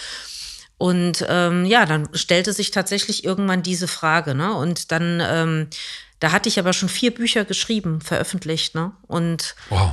Und 0.76 1.24
ähm, 1.28 1.64
ja, 1.64 1.87
dann 1.87 2.08
stellte 2.14 2.52
sich 2.52 2.70
tatsächlich 2.70 3.24
irgendwann 3.24 3.62
diese 3.62 3.88
Frage, 3.88 4.34
ne? 4.34 4.54
Und 4.54 4.90
dann, 4.90 5.22
ähm, 5.24 5.68
da 6.18 6.32
hatte 6.32 6.48
ich 6.48 6.58
aber 6.58 6.72
schon 6.72 6.88
vier 6.88 7.14
Bücher 7.14 7.44
geschrieben, 7.44 8.00
veröffentlicht, 8.00 8.74
ne? 8.74 8.92
Und 9.06 9.54
wow. 9.70 9.92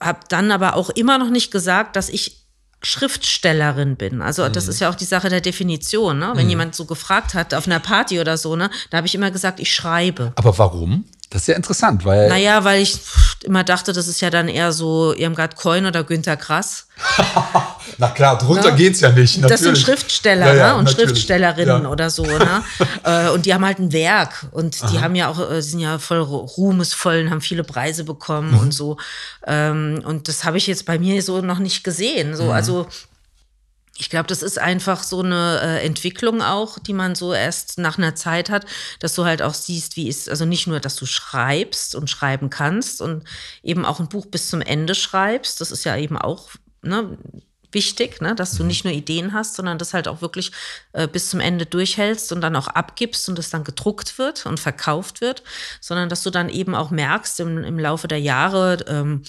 habe 0.00 0.20
dann 0.28 0.50
aber 0.50 0.74
auch 0.74 0.90
immer 0.90 1.18
noch 1.18 1.30
nicht 1.30 1.50
gesagt, 1.50 1.94
dass 1.94 2.08
ich 2.08 2.47
Schriftstellerin 2.82 3.96
bin. 3.96 4.22
Also 4.22 4.48
das 4.48 4.64
mhm. 4.64 4.70
ist 4.70 4.80
ja 4.80 4.90
auch 4.90 4.94
die 4.94 5.04
Sache 5.04 5.28
der 5.28 5.40
Definition. 5.40 6.18
Ne? 6.18 6.32
Wenn 6.34 6.44
mhm. 6.44 6.50
jemand 6.50 6.74
so 6.74 6.84
gefragt 6.84 7.34
hat 7.34 7.54
auf 7.54 7.66
einer 7.66 7.80
Party 7.80 8.20
oder 8.20 8.36
so, 8.36 8.56
ne, 8.56 8.70
da 8.90 8.98
habe 8.98 9.06
ich 9.06 9.14
immer 9.14 9.30
gesagt, 9.30 9.60
ich 9.60 9.74
schreibe. 9.74 10.32
Aber 10.36 10.56
warum? 10.58 11.04
Das 11.30 11.42
ist 11.42 11.48
ja 11.48 11.56
interessant, 11.56 12.04
weil. 12.04 12.28
Naja, 12.28 12.64
weil 12.64 12.80
ich 12.80 13.00
immer 13.42 13.62
dachte, 13.62 13.92
das 13.92 14.08
ist 14.08 14.20
ja 14.20 14.30
dann 14.30 14.48
eher 14.48 14.72
so 14.72 15.14
Irmgard 15.14 15.56
Coin 15.56 15.84
oder 15.84 16.02
Günter 16.04 16.36
Grass. 16.36 16.88
Na 17.98 18.08
klar, 18.08 18.38
drunter 18.38 18.70
ja. 18.70 18.74
geht's 18.76 19.00
ja 19.00 19.10
nicht. 19.10 19.38
Natürlich. 19.38 19.50
Das 19.50 19.60
sind 19.60 19.76
Schriftsteller 19.76 20.46
ja, 20.46 20.54
ja, 20.54 20.72
ne? 20.72 20.78
und 20.78 20.84
natürlich. 20.84 21.10
Schriftstellerinnen 21.10 21.86
oder 21.86 22.10
so. 22.10 22.22
Ne? 22.24 22.62
Äh, 23.04 23.30
und 23.30 23.46
die 23.46 23.54
haben 23.54 23.64
halt 23.64 23.78
ein 23.78 23.92
Werk 23.92 24.46
und 24.50 24.80
die 24.90 24.96
Aha. 24.96 25.02
haben 25.02 25.14
ja 25.14 25.28
auch, 25.28 25.50
äh, 25.50 25.62
sind 25.62 25.80
ja 25.80 25.98
voll 25.98 26.18
ruhmesvoll 26.18 27.20
und 27.20 27.30
haben 27.30 27.40
viele 27.40 27.64
Preise 27.64 28.04
bekommen 28.04 28.52
mhm. 28.52 28.58
und 28.58 28.74
so. 28.74 28.96
Ähm, 29.46 30.02
und 30.04 30.28
das 30.28 30.44
habe 30.44 30.58
ich 30.58 30.66
jetzt 30.66 30.84
bei 30.84 30.98
mir 30.98 31.22
so 31.22 31.40
noch 31.40 31.58
nicht 31.58 31.84
gesehen. 31.84 32.34
So, 32.34 32.44
mhm. 32.44 32.50
also 32.50 32.86
ich 33.96 34.10
glaube, 34.10 34.26
das 34.28 34.42
ist 34.42 34.58
einfach 34.58 35.02
so 35.02 35.22
eine 35.22 35.60
äh, 35.62 35.86
Entwicklung 35.86 36.40
auch, 36.42 36.78
die 36.78 36.92
man 36.92 37.14
so 37.14 37.32
erst 37.32 37.78
nach 37.78 37.98
einer 37.98 38.14
Zeit 38.14 38.48
hat, 38.48 38.64
dass 39.00 39.14
du 39.14 39.24
halt 39.24 39.42
auch 39.42 39.54
siehst, 39.54 39.96
wie 39.96 40.08
ist, 40.08 40.28
also 40.28 40.44
nicht 40.44 40.66
nur, 40.66 40.80
dass 40.80 40.96
du 40.96 41.06
schreibst 41.06 41.94
und 41.94 42.08
schreiben 42.08 42.48
kannst 42.50 43.00
und 43.00 43.24
eben 43.62 43.84
auch 43.84 44.00
ein 44.00 44.08
Buch 44.08 44.26
bis 44.26 44.48
zum 44.48 44.60
Ende 44.60 44.94
schreibst. 44.94 45.60
Das 45.60 45.70
ist 45.70 45.84
ja 45.84 45.96
eben 45.96 46.16
auch 46.16 46.50
ne, 46.82 47.18
wichtig, 47.72 48.20
ne, 48.20 48.34
dass 48.34 48.52
du 48.52 48.62
mhm. 48.62 48.68
nicht 48.68 48.84
nur 48.84 48.92
Ideen 48.92 49.32
hast, 49.32 49.54
sondern 49.54 49.78
das 49.78 49.94
halt 49.94 50.08
auch 50.08 50.22
wirklich 50.22 50.52
äh, 50.92 51.06
bis 51.06 51.30
zum 51.30 51.40
Ende 51.40 51.66
durchhältst 51.66 52.32
und 52.32 52.40
dann 52.40 52.56
auch 52.56 52.68
abgibst 52.68 53.28
und 53.28 53.38
das 53.38 53.50
dann 53.50 53.64
gedruckt 53.64 54.18
wird 54.18 54.46
und 54.46 54.60
verkauft 54.60 55.20
wird, 55.20 55.42
sondern 55.80 56.08
dass 56.08 56.22
du 56.22 56.30
dann 56.30 56.48
eben 56.48 56.74
auch 56.74 56.90
merkst 56.90 57.40
im, 57.40 57.64
im 57.64 57.78
Laufe 57.78 58.08
der 58.08 58.20
Jahre, 58.20 58.84
ähm, 58.88 59.22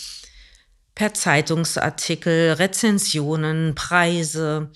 per 1.00 1.14
Zeitungsartikel, 1.14 2.54
Rezensionen, 2.54 3.74
Preise, 3.74 4.70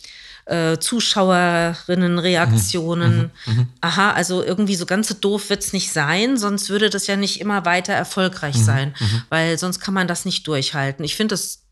äh, 0.45 0.77
Zuschauerinnenreaktionen. 0.77 3.31
Mhm, 3.45 3.53
mhm, 3.53 3.59
mhm, 3.59 3.67
Aha, 3.81 4.11
also 4.11 4.41
irgendwie 4.41 4.75
so 4.75 4.85
ganz 4.85 5.09
so 5.09 5.15
doof 5.15 5.49
wird 5.49 5.63
es 5.63 5.73
nicht 5.73 5.91
sein, 5.91 6.37
sonst 6.37 6.69
würde 6.69 6.89
das 6.89 7.07
ja 7.07 7.17
nicht 7.17 7.41
immer 7.41 7.65
weiter 7.65 7.91
erfolgreich 7.91 8.55
mhm, 8.55 8.63
sein, 8.63 8.95
mhm. 8.99 9.23
weil 9.27 9.57
sonst 9.57 9.81
kann 9.81 9.93
man 9.93 10.07
das 10.07 10.23
nicht 10.23 10.47
durchhalten. 10.47 11.03
Ich 11.03 11.17
finde 11.17 11.35
es 11.35 11.65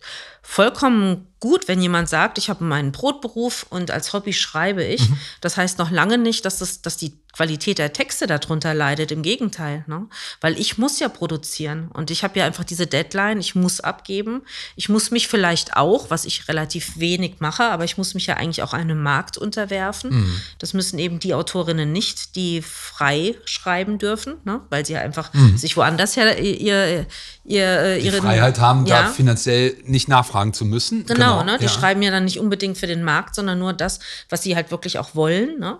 vollkommen 0.51 1.27
gut, 1.39 1.67
wenn 1.67 1.81
jemand 1.81 2.07
sagt, 2.09 2.37
ich 2.37 2.49
habe 2.49 2.63
meinen 2.63 2.91
Brotberuf 2.91 3.65
und 3.69 3.89
als 3.89 4.13
Hobby 4.13 4.31
schreibe 4.31 4.83
ich. 4.83 5.09
Mhm. 5.09 5.17
Das 5.39 5.57
heißt 5.57 5.79
noch 5.79 5.89
lange 5.89 6.17
nicht, 6.17 6.45
dass, 6.45 6.59
das, 6.59 6.81
dass 6.81 6.97
die 6.97 7.13
Qualität 7.33 7.79
der 7.79 7.93
Texte 7.93 8.27
darunter 8.27 8.73
leidet. 8.73 9.11
Im 9.11 9.23
Gegenteil, 9.23 9.83
ne? 9.87 10.07
weil 10.41 10.59
ich 10.59 10.77
muss 10.77 10.99
ja 10.99 11.09
produzieren 11.09 11.89
und 11.93 12.11
ich 12.11 12.23
habe 12.23 12.37
ja 12.37 12.45
einfach 12.45 12.63
diese 12.65 12.85
Deadline. 12.85 13.39
Ich 13.39 13.55
muss 13.55 13.79
abgeben. 13.79 14.41
Ich 14.75 14.89
muss 14.89 15.09
mich 15.09 15.29
vielleicht 15.29 15.77
auch, 15.77 16.09
was 16.09 16.25
ich 16.25 16.47
relativ 16.47 16.99
wenig 16.99 17.37
mache, 17.39 17.63
aber 17.63 17.85
ich 17.85 17.97
muss 17.97 18.13
mich 18.13 18.27
ja 18.27 18.35
eigentlich 18.35 18.61
auch 18.61 18.73
einem 18.73 19.01
Markt 19.01 19.37
unterwerfen. 19.37 20.11
Mhm. 20.11 20.41
Das 20.59 20.73
müssen 20.73 20.99
eben 20.99 21.19
die 21.19 21.33
Autorinnen 21.33 21.91
nicht, 21.91 22.35
die 22.35 22.61
frei 22.61 23.35
schreiben 23.45 23.97
dürfen, 23.97 24.35
ne? 24.43 24.61
weil 24.69 24.85
sie 24.85 24.93
ja 24.93 24.99
einfach 24.99 25.33
mhm. 25.33 25.57
sich 25.57 25.75
woanders 25.75 26.17
her 26.17 26.37
ihr, 26.37 27.07
ihr, 27.45 27.97
die 27.97 28.05
ihre 28.05 28.17
Freiheit 28.17 28.59
haben, 28.59 28.85
ja. 28.85 29.03
da 29.03 29.09
finanziell 29.09 29.75
nicht 29.85 30.07
nachfragen 30.07 30.40
zu 30.53 30.65
müssen. 30.65 31.05
Genau, 31.05 31.39
genau. 31.39 31.43
Ne? 31.43 31.57
die 31.59 31.65
ja. 31.65 31.69
schreiben 31.69 32.01
ja 32.01 32.11
dann 32.11 32.25
nicht 32.25 32.39
unbedingt 32.39 32.77
für 32.77 32.87
den 32.87 33.03
Markt, 33.03 33.35
sondern 33.35 33.59
nur 33.59 33.73
das, 33.73 33.99
was 34.29 34.43
sie 34.43 34.55
halt 34.55 34.71
wirklich 34.71 34.99
auch 34.99 35.15
wollen. 35.15 35.59
Ne? 35.59 35.77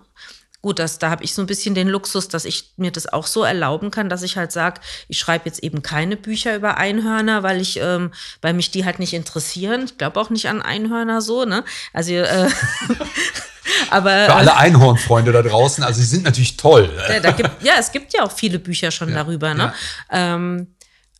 Gut, 0.62 0.78
das, 0.78 1.00
da 1.00 1.10
habe 1.10 1.24
ich 1.24 1.34
so 1.34 1.42
ein 1.42 1.46
bisschen 1.46 1.74
den 1.74 1.88
Luxus, 1.88 2.28
dass 2.28 2.44
ich 2.44 2.72
mir 2.76 2.92
das 2.92 3.12
auch 3.12 3.26
so 3.26 3.42
erlauben 3.42 3.90
kann, 3.90 4.08
dass 4.08 4.22
ich 4.22 4.36
halt 4.36 4.52
sage, 4.52 4.80
ich 5.08 5.18
schreibe 5.18 5.46
jetzt 5.46 5.60
eben 5.64 5.82
keine 5.82 6.16
Bücher 6.16 6.54
über 6.54 6.76
Einhörner, 6.76 7.42
weil 7.42 7.60
ich, 7.60 7.80
ähm, 7.80 8.12
weil 8.40 8.54
mich 8.54 8.70
die 8.70 8.84
halt 8.84 9.00
nicht 9.00 9.12
interessieren. 9.12 9.82
Ich 9.86 9.98
glaube 9.98 10.20
auch 10.20 10.30
nicht 10.30 10.48
an 10.48 10.62
Einhörner 10.62 11.20
so, 11.20 11.44
ne? 11.44 11.64
Also 11.92 12.12
äh, 12.12 12.48
Aber, 13.90 14.10
Für 14.10 14.34
alle 14.34 14.56
Einhornfreunde 14.56 15.32
da 15.32 15.42
draußen, 15.42 15.84
also 15.84 16.00
sie 16.00 16.06
sind 16.06 16.24
natürlich 16.24 16.56
toll. 16.56 16.90
Ja, 17.08 17.30
gibt, 17.32 17.62
ja 17.62 17.74
es 17.78 17.92
gibt 17.92 18.12
ja 18.12 18.24
auch 18.24 18.32
viele 18.32 18.58
Bücher 18.58 18.90
schon 18.90 19.10
ja, 19.10 19.16
darüber. 19.16 19.54
Ne? 19.54 19.72
Ja. 20.10 20.34
Ähm, 20.34 20.68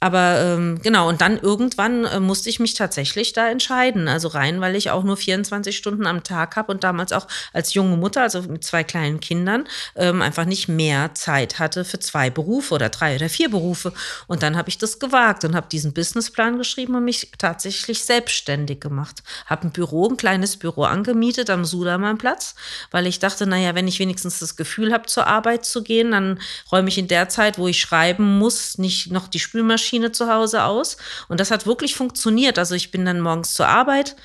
aber 0.03 0.41
ähm, 0.41 0.81
genau, 0.83 1.09
und 1.09 1.21
dann 1.21 1.38
irgendwann 1.38 2.05
äh, 2.05 2.19
musste 2.19 2.51
ich 2.51 2.59
mich 2.59 2.75
tatsächlich 2.75 3.35
da 3.35 3.49
entscheiden. 3.49 4.09
Also 4.09 4.27
rein, 4.27 4.61
weil 4.61 4.75
ich 4.75 4.91
auch 4.91 5.05
nur 5.05 5.17
24 5.17 5.77
Stunden 5.77 6.09
am 6.09 6.25
Tag 6.25 6.57
habe 6.57 6.73
und 6.73 6.83
damals 6.83 7.12
auch 7.12 7.29
als 7.53 7.73
junge 7.75 7.97
Mutter, 7.97 8.23
also 8.23 8.43
mit 8.43 8.65
zwei 8.65 8.83
kleinen 8.83 9.21
Kindern, 9.21 9.65
ähm, 9.95 10.21
einfach 10.21 10.45
nicht 10.45 10.67
mehr 10.67 11.15
Zeit 11.15 11.61
hatte 11.61 11.85
für 11.85 12.01
zwei 12.01 12.31
Berufe 12.31 12.75
oder 12.75 12.88
drei 12.88 13.15
oder 13.15 13.29
vier 13.29 13.49
Berufe. 13.49 13.93
Und 14.27 14.43
dann 14.43 14.57
habe 14.57 14.71
ich 14.71 14.77
das 14.77 14.99
gewagt 14.99 15.45
und 15.45 15.55
habe 15.55 15.69
diesen 15.71 15.93
Businessplan 15.93 16.59
geschrieben 16.59 16.97
und 16.97 17.05
mich 17.05 17.31
tatsächlich 17.38 18.03
selbstständig 18.03 18.81
gemacht. 18.81 19.23
Habe 19.47 19.69
ein 19.69 19.71
Büro, 19.71 20.09
ein 20.09 20.17
kleines 20.17 20.57
Büro 20.57 20.83
angemietet 20.83 21.49
am 21.49 21.65
Sudermannplatz, 21.65 22.57
weil 22.91 23.07
ich 23.07 23.21
dachte, 23.21 23.47
naja, 23.47 23.77
wenn 23.77 23.87
ich 23.87 24.01
wenigstens 24.01 24.41
das 24.41 24.57
Gefühl 24.57 24.93
habe, 24.93 25.07
zur 25.07 25.29
Arbeit 25.29 25.65
zu 25.65 25.85
gehen, 25.85 26.11
dann 26.11 26.41
räume 26.73 26.88
ich 26.88 26.99
in 26.99 27.07
der 27.07 27.29
Zeit, 27.29 27.57
wo 27.57 27.69
ich 27.69 27.81
schreiben 27.81 28.38
muss, 28.38 28.79
nicht 28.79 29.12
noch 29.12 29.29
die 29.29 29.38
Spülmaschine 29.38 29.91
Spülmaschine 29.92 30.12
zu 30.12 30.28
Hause 30.28 30.64
aus. 30.64 30.96
Und 31.28 31.40
das 31.40 31.50
hat 31.50 31.66
wirklich 31.66 31.94
funktioniert. 31.94 32.59
Also 32.59 32.74
ich 32.74 32.90
bin 32.90 33.05
dann 33.05 33.20
morgens 33.20 33.55
zur 33.55 33.68
Arbeit 33.68 34.16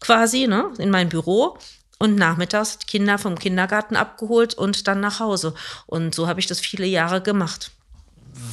quasi, 0.00 0.46
ne, 0.46 0.70
in 0.78 0.90
mein 0.90 1.08
Büro 1.08 1.58
und 1.98 2.16
nachmittags 2.16 2.78
die 2.78 2.86
Kinder 2.86 3.18
vom 3.18 3.38
Kindergarten 3.38 3.96
abgeholt 3.96 4.54
und 4.54 4.86
dann 4.86 5.00
nach 5.00 5.20
Hause. 5.20 5.54
Und 5.86 6.14
so 6.14 6.28
habe 6.28 6.40
ich 6.40 6.46
das 6.46 6.60
viele 6.60 6.86
Jahre 6.86 7.20
gemacht. 7.20 7.70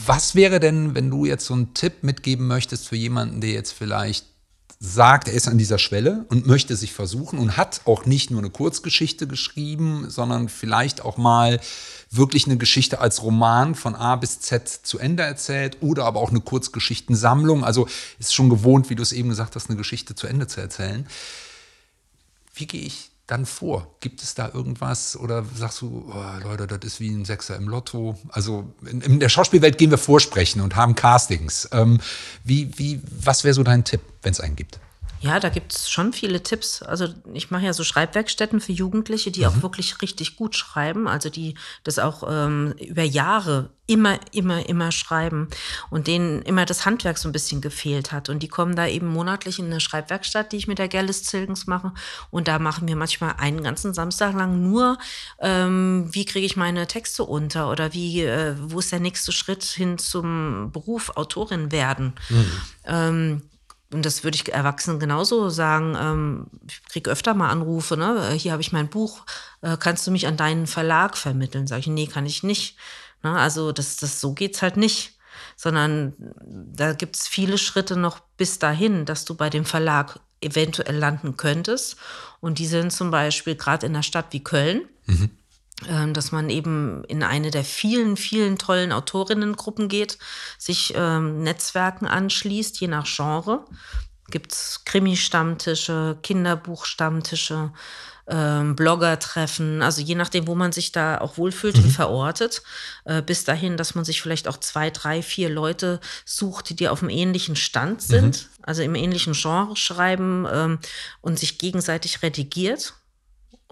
Was 0.06 0.34
wäre 0.34 0.60
denn, 0.60 0.96
wenn 0.96 1.10
du 1.10 1.26
jetzt 1.26 1.46
so 1.46 1.54
einen 1.54 1.74
Tipp 1.74 2.04
mitgeben 2.04 2.48
möchtest 2.48 2.88
für 2.88 2.96
jemanden, 2.96 3.42
der 3.42 3.52
jetzt 3.52 3.74
vielleicht 3.74 4.26
sagt, 4.86 5.30
er 5.30 5.34
ist 5.34 5.48
an 5.48 5.58
dieser 5.58 5.80
Schwelle 5.80 6.26
und 6.28 6.46
möchte 6.46 6.76
sich 6.76 6.92
versuchen 6.92 7.40
und 7.40 7.56
hat 7.56 7.80
auch 7.86 8.06
nicht 8.06 8.32
nur 8.32 8.42
eine 8.42 8.50
Kurzgeschichte 8.50 9.28
geschrieben, 9.28 10.10
sondern 10.10 10.50
vielleicht 10.50 11.00
auch 11.00 11.16
mal 11.16 11.62
wirklich 12.12 12.48
eine 12.48 12.58
Geschichte 12.58 13.00
als 13.00 13.24
Roman 13.24 13.76
von 13.76 13.96
A 13.96 14.18
bis 14.18 14.42
Z 14.42 14.68
zu 14.68 15.00
Ende 15.00 15.24
erzählt 15.24 15.78
oder 15.80 16.04
aber 16.04 16.20
auch 16.20 16.32
eine 16.32 16.42
Kurzgeschichtensammlung. 16.42 17.64
Also 17.64 17.88
ist 18.20 18.36
schon 18.36 18.50
gewohnt, 18.50 18.90
wie 18.90 18.96
du 18.96 19.04
es 19.04 19.14
eben 19.14 19.30
gesagt 19.30 19.56
hast, 19.56 19.70
eine 19.70 19.78
Geschichte 19.78 20.16
zu 20.16 20.28
Ende 20.28 20.48
zu 20.48 20.60
erzählen. 20.60 21.08
Wie 22.54 22.68
gehe 22.68 22.82
ich 22.82 23.13
dann 23.28 23.46
vor? 23.46 23.96
Gibt 24.00 24.22
es 24.22 24.36
da 24.36 24.50
irgendwas 24.54 25.16
oder 25.16 25.46
sagst 25.56 25.82
du, 25.82 26.12
oh, 26.14 26.44
Leute, 26.44 26.68
das 26.68 26.80
ist 26.84 27.00
wie 27.00 27.10
ein 27.10 27.26
Sechser 27.26 27.56
im 27.56 27.68
Lotto? 27.68 28.18
Also 28.30 28.74
in, 28.86 29.02
in 29.02 29.20
der 29.20 29.30
Schauspielwelt 29.30 29.78
gehen 29.78 29.92
wir 29.92 29.98
vorsprechen 29.98 30.62
und 30.62 30.76
haben 30.76 30.96
Castings. 30.96 31.70
Ähm, 31.72 32.02
wie, 32.44 32.78
wie, 32.78 33.02
was 33.04 33.44
wäre 33.44 33.54
so 33.54 33.64
dein 33.64 33.84
Tipp, 33.84 34.02
wenn 34.22 34.32
es 34.32 34.42
einen 34.42 34.56
gibt? 34.56 34.80
Ja, 35.24 35.40
da 35.40 35.48
gibt 35.48 35.74
es 35.74 35.90
schon 35.90 36.12
viele 36.12 36.44
Tipps. 36.44 36.82
Also 36.82 37.08
ich 37.34 37.50
mache 37.50 37.64
ja 37.64 37.72
so 37.72 37.86
Schreibwerkstätten 37.86 38.60
für 38.60 38.74
Jugendliche, 38.74 39.32
die 39.32 39.40
mhm. 39.40 39.46
auch 39.46 39.62
wirklich 39.62 40.02
richtig 40.02 40.36
gut 40.36 40.54
schreiben, 40.54 41.08
also 41.08 41.30
die 41.30 41.56
das 41.86 41.98
auch 41.98 42.24
ähm, 42.30 42.74
über 42.78 43.04
Jahre 43.04 43.70
immer, 43.88 44.20
immer, 44.34 44.68
immer 44.68 44.92
schreiben 44.92 45.48
und 45.90 46.08
denen 46.08 46.42
immer 46.42 46.66
das 46.66 46.86
Handwerk 46.86 47.18
so 47.18 47.30
ein 47.30 47.32
bisschen 47.32 47.62
gefehlt 47.62 48.12
hat. 48.12 48.28
Und 48.28 48.44
die 48.44 48.50
kommen 48.50 48.76
da 48.76 48.86
eben 48.86 49.08
monatlich 49.08 49.60
in 49.60 49.68
eine 49.68 49.80
Schreibwerkstatt, 49.80 50.52
die 50.52 50.58
ich 50.58 50.68
mit 50.68 50.78
der 50.78 50.90
Gerlis 50.90 51.24
Zilgens 51.24 51.68
mache. 51.68 51.94
Und 52.30 52.50
da 52.50 52.60
machen 52.60 52.90
wir 52.90 52.98
manchmal 52.98 53.36
einen 53.38 53.64
ganzen 53.64 53.94
Samstag 53.94 54.34
lang 54.34 54.62
nur, 54.62 54.98
ähm, 55.40 56.10
wie 56.12 56.26
kriege 56.26 56.46
ich 56.46 56.58
meine 56.58 56.86
Texte 56.86 57.24
unter 57.24 57.72
oder 57.72 57.94
wie, 57.94 58.24
äh, 58.24 58.56
wo 58.60 58.80
ist 58.80 58.92
der 58.92 59.00
nächste 59.00 59.32
Schritt 59.32 59.64
hin 59.64 59.98
zum 59.98 60.72
Beruf 60.74 61.12
Autorin 61.16 61.72
werden. 61.72 62.14
Mhm. 62.30 62.52
Ähm, 62.86 63.42
und 63.94 64.06
das 64.06 64.24
würde 64.24 64.36
ich 64.36 64.52
Erwachsenen 64.52 65.00
genauso 65.00 65.50
sagen. 65.50 65.96
Ähm, 66.00 66.48
ich 66.68 66.84
kriege 66.86 67.10
öfter 67.10 67.34
mal 67.34 67.50
Anrufe, 67.50 67.98
ne? 67.98 68.32
Hier 68.32 68.52
habe 68.52 68.62
ich 68.62 68.72
mein 68.72 68.90
Buch, 68.90 69.26
äh, 69.62 69.78
kannst 69.78 70.06
du 70.08 70.12
mich 70.12 70.28
an 70.28 70.38
deinen 70.38 70.68
Verlag 70.68 71.18
vermitteln? 71.18 71.68
Sage 71.68 71.82
ich, 71.82 71.88
nee, 71.88 72.08
kann 72.08 72.26
ich 72.26 72.44
nicht. 72.44 72.78
Ne? 73.24 73.32
Also 73.32 73.72
das, 73.72 73.98
das, 73.98 74.20
so 74.20 74.34
geht's 74.34 74.62
halt 74.62 74.78
nicht. 74.78 75.18
Sondern 75.56 76.14
da 76.46 76.94
gibt 76.94 77.16
es 77.16 77.28
viele 77.28 77.58
Schritte 77.58 77.96
noch 77.96 78.20
bis 78.38 78.60
dahin, 78.60 79.06
dass 79.06 79.26
du 79.26 79.36
bei 79.36 79.50
dem 79.50 79.66
Verlag 79.66 80.20
eventuell 80.42 80.96
landen 80.96 81.38
könntest. 81.38 81.98
Und 82.40 82.60
die 82.60 82.68
sind 82.68 82.92
zum 82.92 83.12
Beispiel 83.12 83.56
gerade 83.56 83.86
in 83.86 83.94
einer 83.94 84.04
Stadt 84.04 84.28
wie 84.32 84.44
Köln. 84.44 84.82
Mhm 85.06 85.32
dass 86.14 86.32
man 86.32 86.50
eben 86.50 87.04
in 87.06 87.24
eine 87.24 87.52
der 87.52 87.64
vielen, 87.64 88.18
vielen 88.18 88.58
tollen 88.58 88.92
Autorinnengruppen 88.92 89.88
geht, 89.88 90.18
sich 90.58 90.94
ähm, 90.96 91.44
Netzwerken 91.44 92.08
anschließt, 92.08 92.80
je 92.80 92.88
nach 92.88 93.06
Genre. 93.06 93.66
Gibt 94.30 94.54
es 94.54 94.82
Krimi-Stammtische, 94.86 96.18
Kinderbuch-Stammtische, 96.24 97.72
ähm, 98.28 98.76
Blogger-Treffen, 98.76 99.82
also 99.82 100.02
je 100.02 100.16
nachdem, 100.16 100.48
wo 100.48 100.56
man 100.56 100.72
sich 100.72 100.94
da 100.94 101.20
auch 101.20 101.38
wohlfühlt 101.38 101.78
mhm. 101.78 101.84
und 101.84 101.90
verortet, 101.92 102.64
äh, 103.04 103.22
bis 103.22 103.44
dahin, 103.44 103.76
dass 103.76 103.96
man 103.96 104.06
sich 104.06 104.22
vielleicht 104.22 104.48
auch 104.48 104.58
zwei, 104.58 104.90
drei, 104.90 105.22
vier 105.22 105.50
Leute 105.50 106.00
sucht, 106.26 106.80
die 106.80 106.88
auf 106.88 107.02
einem 107.02 107.10
ähnlichen 107.10 107.58
Stand 107.58 108.02
sind, 108.02 108.44
mhm. 108.44 108.64
also 108.64 108.82
im 108.82 108.96
ähnlichen 108.96 109.34
Genre 109.34 109.76
schreiben 109.76 110.48
ähm, 110.50 110.80
und 111.22 111.38
sich 111.38 111.58
gegenseitig 111.58 112.22
redigiert 112.24 112.94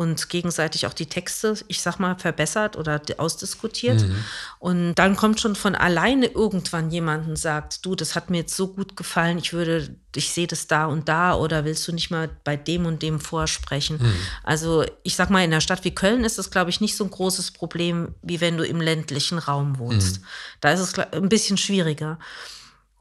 und 0.01 0.29
gegenseitig 0.29 0.87
auch 0.87 0.93
die 0.93 1.05
Texte, 1.05 1.55
ich 1.67 1.79
sag 1.79 1.99
mal, 1.99 2.17
verbessert 2.17 2.75
oder 2.75 2.99
ausdiskutiert. 3.19 4.01
Mhm. 4.01 4.15
Und 4.57 4.95
dann 4.95 5.15
kommt 5.15 5.39
schon 5.39 5.55
von 5.55 5.75
alleine 5.75 6.25
irgendwann 6.25 6.89
jemand 6.89 7.27
und 7.27 7.35
sagt, 7.37 7.85
du, 7.85 7.93
das 7.95 8.15
hat 8.15 8.31
mir 8.31 8.37
jetzt 8.37 8.55
so 8.55 8.69
gut 8.69 8.97
gefallen, 8.97 9.37
ich 9.37 9.53
würde, 9.53 9.95
ich 10.15 10.31
sehe 10.31 10.47
das 10.47 10.65
da 10.65 10.87
und 10.87 11.07
da 11.07 11.35
oder 11.35 11.65
willst 11.65 11.87
du 11.87 11.91
nicht 11.91 12.09
mal 12.09 12.29
bei 12.43 12.57
dem 12.57 12.87
und 12.87 13.03
dem 13.03 13.19
vorsprechen? 13.19 13.99
Mhm. 14.01 14.13
Also 14.43 14.83
ich 15.03 15.15
sag 15.15 15.29
mal, 15.29 15.43
in 15.43 15.51
einer 15.51 15.61
Stadt 15.61 15.83
wie 15.83 15.93
Köln 15.93 16.23
ist 16.23 16.39
das, 16.39 16.49
glaube 16.49 16.71
ich, 16.71 16.81
nicht 16.81 16.97
so 16.97 17.03
ein 17.03 17.11
großes 17.11 17.51
Problem, 17.51 18.15
wie 18.23 18.41
wenn 18.41 18.57
du 18.57 18.65
im 18.65 18.81
ländlichen 18.81 19.37
Raum 19.37 19.77
wohnst. 19.77 20.21
Mhm. 20.21 20.25
Da 20.61 20.71
ist 20.71 20.79
es 20.79 20.97
ein 20.97 21.29
bisschen 21.29 21.57
schwieriger. 21.57 22.17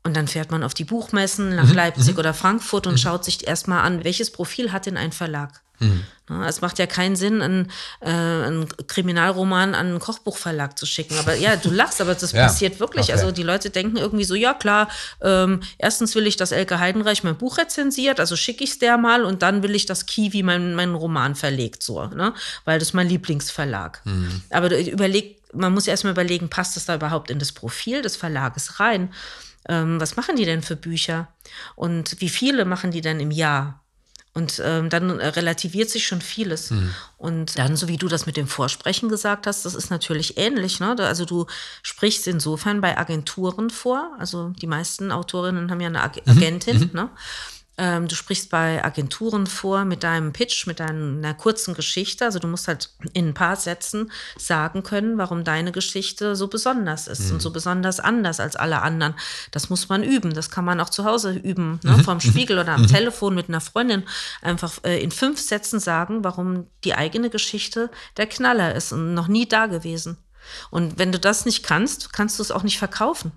Und 0.02 0.18
dann 0.18 0.28
fährt 0.28 0.50
man 0.50 0.62
auf 0.62 0.74
die 0.74 0.84
Buchmessen 0.84 1.56
nach 1.56 1.68
mhm. 1.68 1.76
Leipzig 1.76 2.12
mhm. 2.12 2.18
oder 2.18 2.34
Frankfurt 2.34 2.86
und 2.86 2.94
mhm. 2.94 2.98
schaut 2.98 3.24
sich 3.24 3.46
erstmal 3.46 3.86
an, 3.86 4.04
welches 4.04 4.30
Profil 4.30 4.70
hat 4.70 4.84
denn 4.84 4.98
ein 4.98 5.12
Verlag? 5.12 5.62
Mhm. 5.81 6.05
Es 6.47 6.61
macht 6.61 6.79
ja 6.79 6.87
keinen 6.87 7.16
Sinn, 7.16 7.43
einen, 7.43 7.73
äh, 8.01 8.09
einen, 8.09 8.69
Kriminalroman 8.87 9.75
an 9.75 9.88
einen 9.88 9.99
Kochbuchverlag 9.99 10.79
zu 10.79 10.87
schicken. 10.87 11.19
Aber 11.19 11.35
ja, 11.35 11.57
du 11.57 11.71
lachst, 11.71 12.01
aber 12.01 12.14
das 12.14 12.31
ja, 12.33 12.45
passiert 12.45 12.79
wirklich. 12.79 13.07
Okay. 13.07 13.12
Also 13.12 13.33
die 13.33 13.43
Leute 13.43 13.71
denken 13.71 13.97
irgendwie 13.97 14.25
so, 14.25 14.37
ja 14.37 14.55
klar, 14.55 14.88
ähm, 15.23 15.61
erstens 15.79 16.14
will 16.14 16.29
ich, 16.29 16.37
dass 16.37 16.53
Elke 16.53 16.79
Heidenreich 16.79 17.25
mein 17.25 17.37
Buch 17.37 17.59
rezensiert, 17.59 18.21
also 18.21 18.37
schicke 18.37 18.62
ich 18.62 18.71
es 18.71 18.79
der 18.79 18.97
mal 18.97 19.25
und 19.25 19.43
dann 19.43 19.64
will 19.64 19.75
ich, 19.75 19.87
dass 19.87 20.07
Kiwi 20.07 20.45
meinen 20.45 20.75
mein 20.75 20.95
Roman 20.95 21.35
verlegt, 21.35 21.83
so, 21.83 22.07
ne? 22.07 22.33
Weil 22.64 22.79
das 22.79 22.88
ist 22.88 22.95
mein 22.95 23.09
Lieblingsverlag. 23.09 24.01
Mhm. 24.05 24.43
Aber 24.51 24.79
überleg, 24.79 25.40
man 25.53 25.73
muss 25.73 25.88
erstmal 25.88 26.12
überlegen, 26.12 26.49
passt 26.49 26.77
das 26.77 26.85
da 26.85 26.95
überhaupt 26.95 27.31
in 27.31 27.40
das 27.40 27.51
Profil 27.51 28.03
des 28.03 28.16
Verlages 28.16 28.79
rein? 28.79 29.12
Ähm, 29.69 30.01
was 30.01 30.16
machen 30.16 30.37
die 30.37 30.45
denn 30.45 30.62
für 30.62 30.77
Bücher? 30.77 31.29
Und 31.75 32.21
wie 32.21 32.29
viele 32.29 32.64
machen 32.64 32.93
die 32.93 33.01
denn 33.01 33.19
im 33.19 33.33
Jahr? 33.33 33.83
Und 34.33 34.62
ähm, 34.64 34.90
dann 34.90 35.19
äh, 35.19 35.27
relativiert 35.27 35.90
sich 35.90 36.07
schon 36.07 36.21
vieles. 36.21 36.71
Mhm. 36.71 36.95
Und 37.16 37.59
dann, 37.59 37.75
so 37.75 37.88
wie 37.88 37.97
du 37.97 38.07
das 38.07 38.27
mit 38.27 38.37
dem 38.37 38.47
Vorsprechen 38.47 39.09
gesagt 39.09 39.49
hast, 39.49 39.64
das 39.64 39.75
ist 39.75 39.90
natürlich 39.90 40.38
ähnlich. 40.38 40.79
Ne? 40.79 40.95
Also 40.99 41.25
du 41.25 41.47
sprichst 41.83 42.29
insofern 42.29 42.81
bei 42.81 42.97
Agenturen 42.97 43.71
vor. 43.71 44.14
Also 44.21 44.51
die 44.51 44.69
meisten 44.69 45.11
Autorinnen 45.11 45.71
haben 45.71 45.81
ja 45.81 45.88
eine 45.88 46.03
Ag 46.03 46.16
mhm. 46.25 46.37
Agentin. 46.37 46.79
Mhm. 46.79 46.90
Ne? 46.93 47.11
Ähm, 47.81 48.09
du 48.09 48.14
sprichst 48.14 48.51
bei 48.51 48.85
Agenturen 48.85 49.47
vor 49.47 49.87
mit 49.87 50.03
deinem 50.03 50.35
Pitch, 50.35 50.66
mit 50.66 50.81
deiner 50.81 51.33
kurzen 51.33 51.73
Geschichte. 51.73 52.27
Also 52.27 52.38
du 52.38 52.47
musst 52.47 52.69
halt 52.69 52.90
in 53.14 53.29
ein 53.29 53.35
paar 53.35 53.57
Sätzen 53.57 54.12
sagen 54.37 54.83
können, 54.83 55.16
warum 55.16 55.45
deine 55.45 55.73
Geschichte 55.73 56.37
so 56.37 56.49
besonders 56.49 57.09
ist 57.09 57.29
mhm. 57.29 57.35
und 57.35 57.40
so 57.40 57.51
besonders 57.51 57.99
anders 57.99 58.38
als 58.38 58.55
alle 58.55 58.83
anderen. 58.83 59.14
Das 59.51 59.71
muss 59.71 59.88
man 59.88 60.05
üben. 60.05 60.35
Das 60.35 60.51
kann 60.51 60.66
man 60.66 60.79
auch 60.79 60.90
zu 60.90 61.07
Hause 61.07 61.33
üben, 61.33 61.81
ne? 61.83 61.97
Mhm. 61.97 62.05
vom 62.05 62.21
Spiegel 62.21 62.59
oder 62.59 62.75
am 62.75 62.83
mhm. 62.83 62.88
Telefon 62.88 63.35
mit 63.35 63.49
einer 63.49 63.62
Freundin. 63.62 64.05
Einfach 64.43 64.85
äh, 64.85 65.03
in 65.03 65.11
fünf 65.11 65.40
Sätzen 65.40 65.81
sagen, 65.81 66.23
warum 66.23 66.66
die 66.85 66.95
eigene 66.95 67.31
Geschichte 67.31 67.90
der 68.19 68.27
Knaller 68.27 68.75
ist 68.75 68.93
und 68.93 69.14
noch 69.14 69.27
nie 69.29 69.49
da 69.49 69.66
gewesen. 69.66 70.19
Und 70.71 70.99
wenn 70.99 71.12
du 71.12 71.19
das 71.19 71.47
nicht 71.47 71.62
kannst, 71.62 72.12
kannst 72.12 72.38
du 72.38 72.43
es 72.43 72.51
auch 72.51 72.62
nicht 72.62 72.79
verkaufen. 72.79 73.33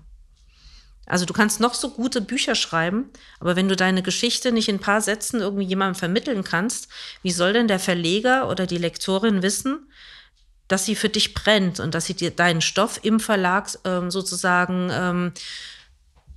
Also 1.06 1.26
du 1.26 1.34
kannst 1.34 1.60
noch 1.60 1.74
so 1.74 1.90
gute 1.90 2.20
Bücher 2.20 2.54
schreiben, 2.54 3.10
aber 3.40 3.56
wenn 3.56 3.68
du 3.68 3.76
deine 3.76 4.02
Geschichte 4.02 4.52
nicht 4.52 4.68
in 4.68 4.76
ein 4.76 4.80
paar 4.80 5.00
Sätzen 5.00 5.40
irgendwie 5.40 5.66
jemandem 5.66 5.98
vermitteln 5.98 6.44
kannst, 6.44 6.88
wie 7.22 7.32
soll 7.32 7.52
denn 7.52 7.68
der 7.68 7.78
Verleger 7.78 8.48
oder 8.48 8.66
die 8.66 8.78
Lektorin 8.78 9.42
wissen, 9.42 9.88
dass 10.68 10.86
sie 10.86 10.96
für 10.96 11.10
dich 11.10 11.34
brennt 11.34 11.78
und 11.78 11.94
dass 11.94 12.06
sie 12.06 12.14
dir 12.14 12.30
deinen 12.30 12.62
Stoff 12.62 13.00
im 13.02 13.20
Verlag 13.20 13.68
ähm, 13.84 14.10
sozusagen 14.10 14.88
ähm, 14.90 15.32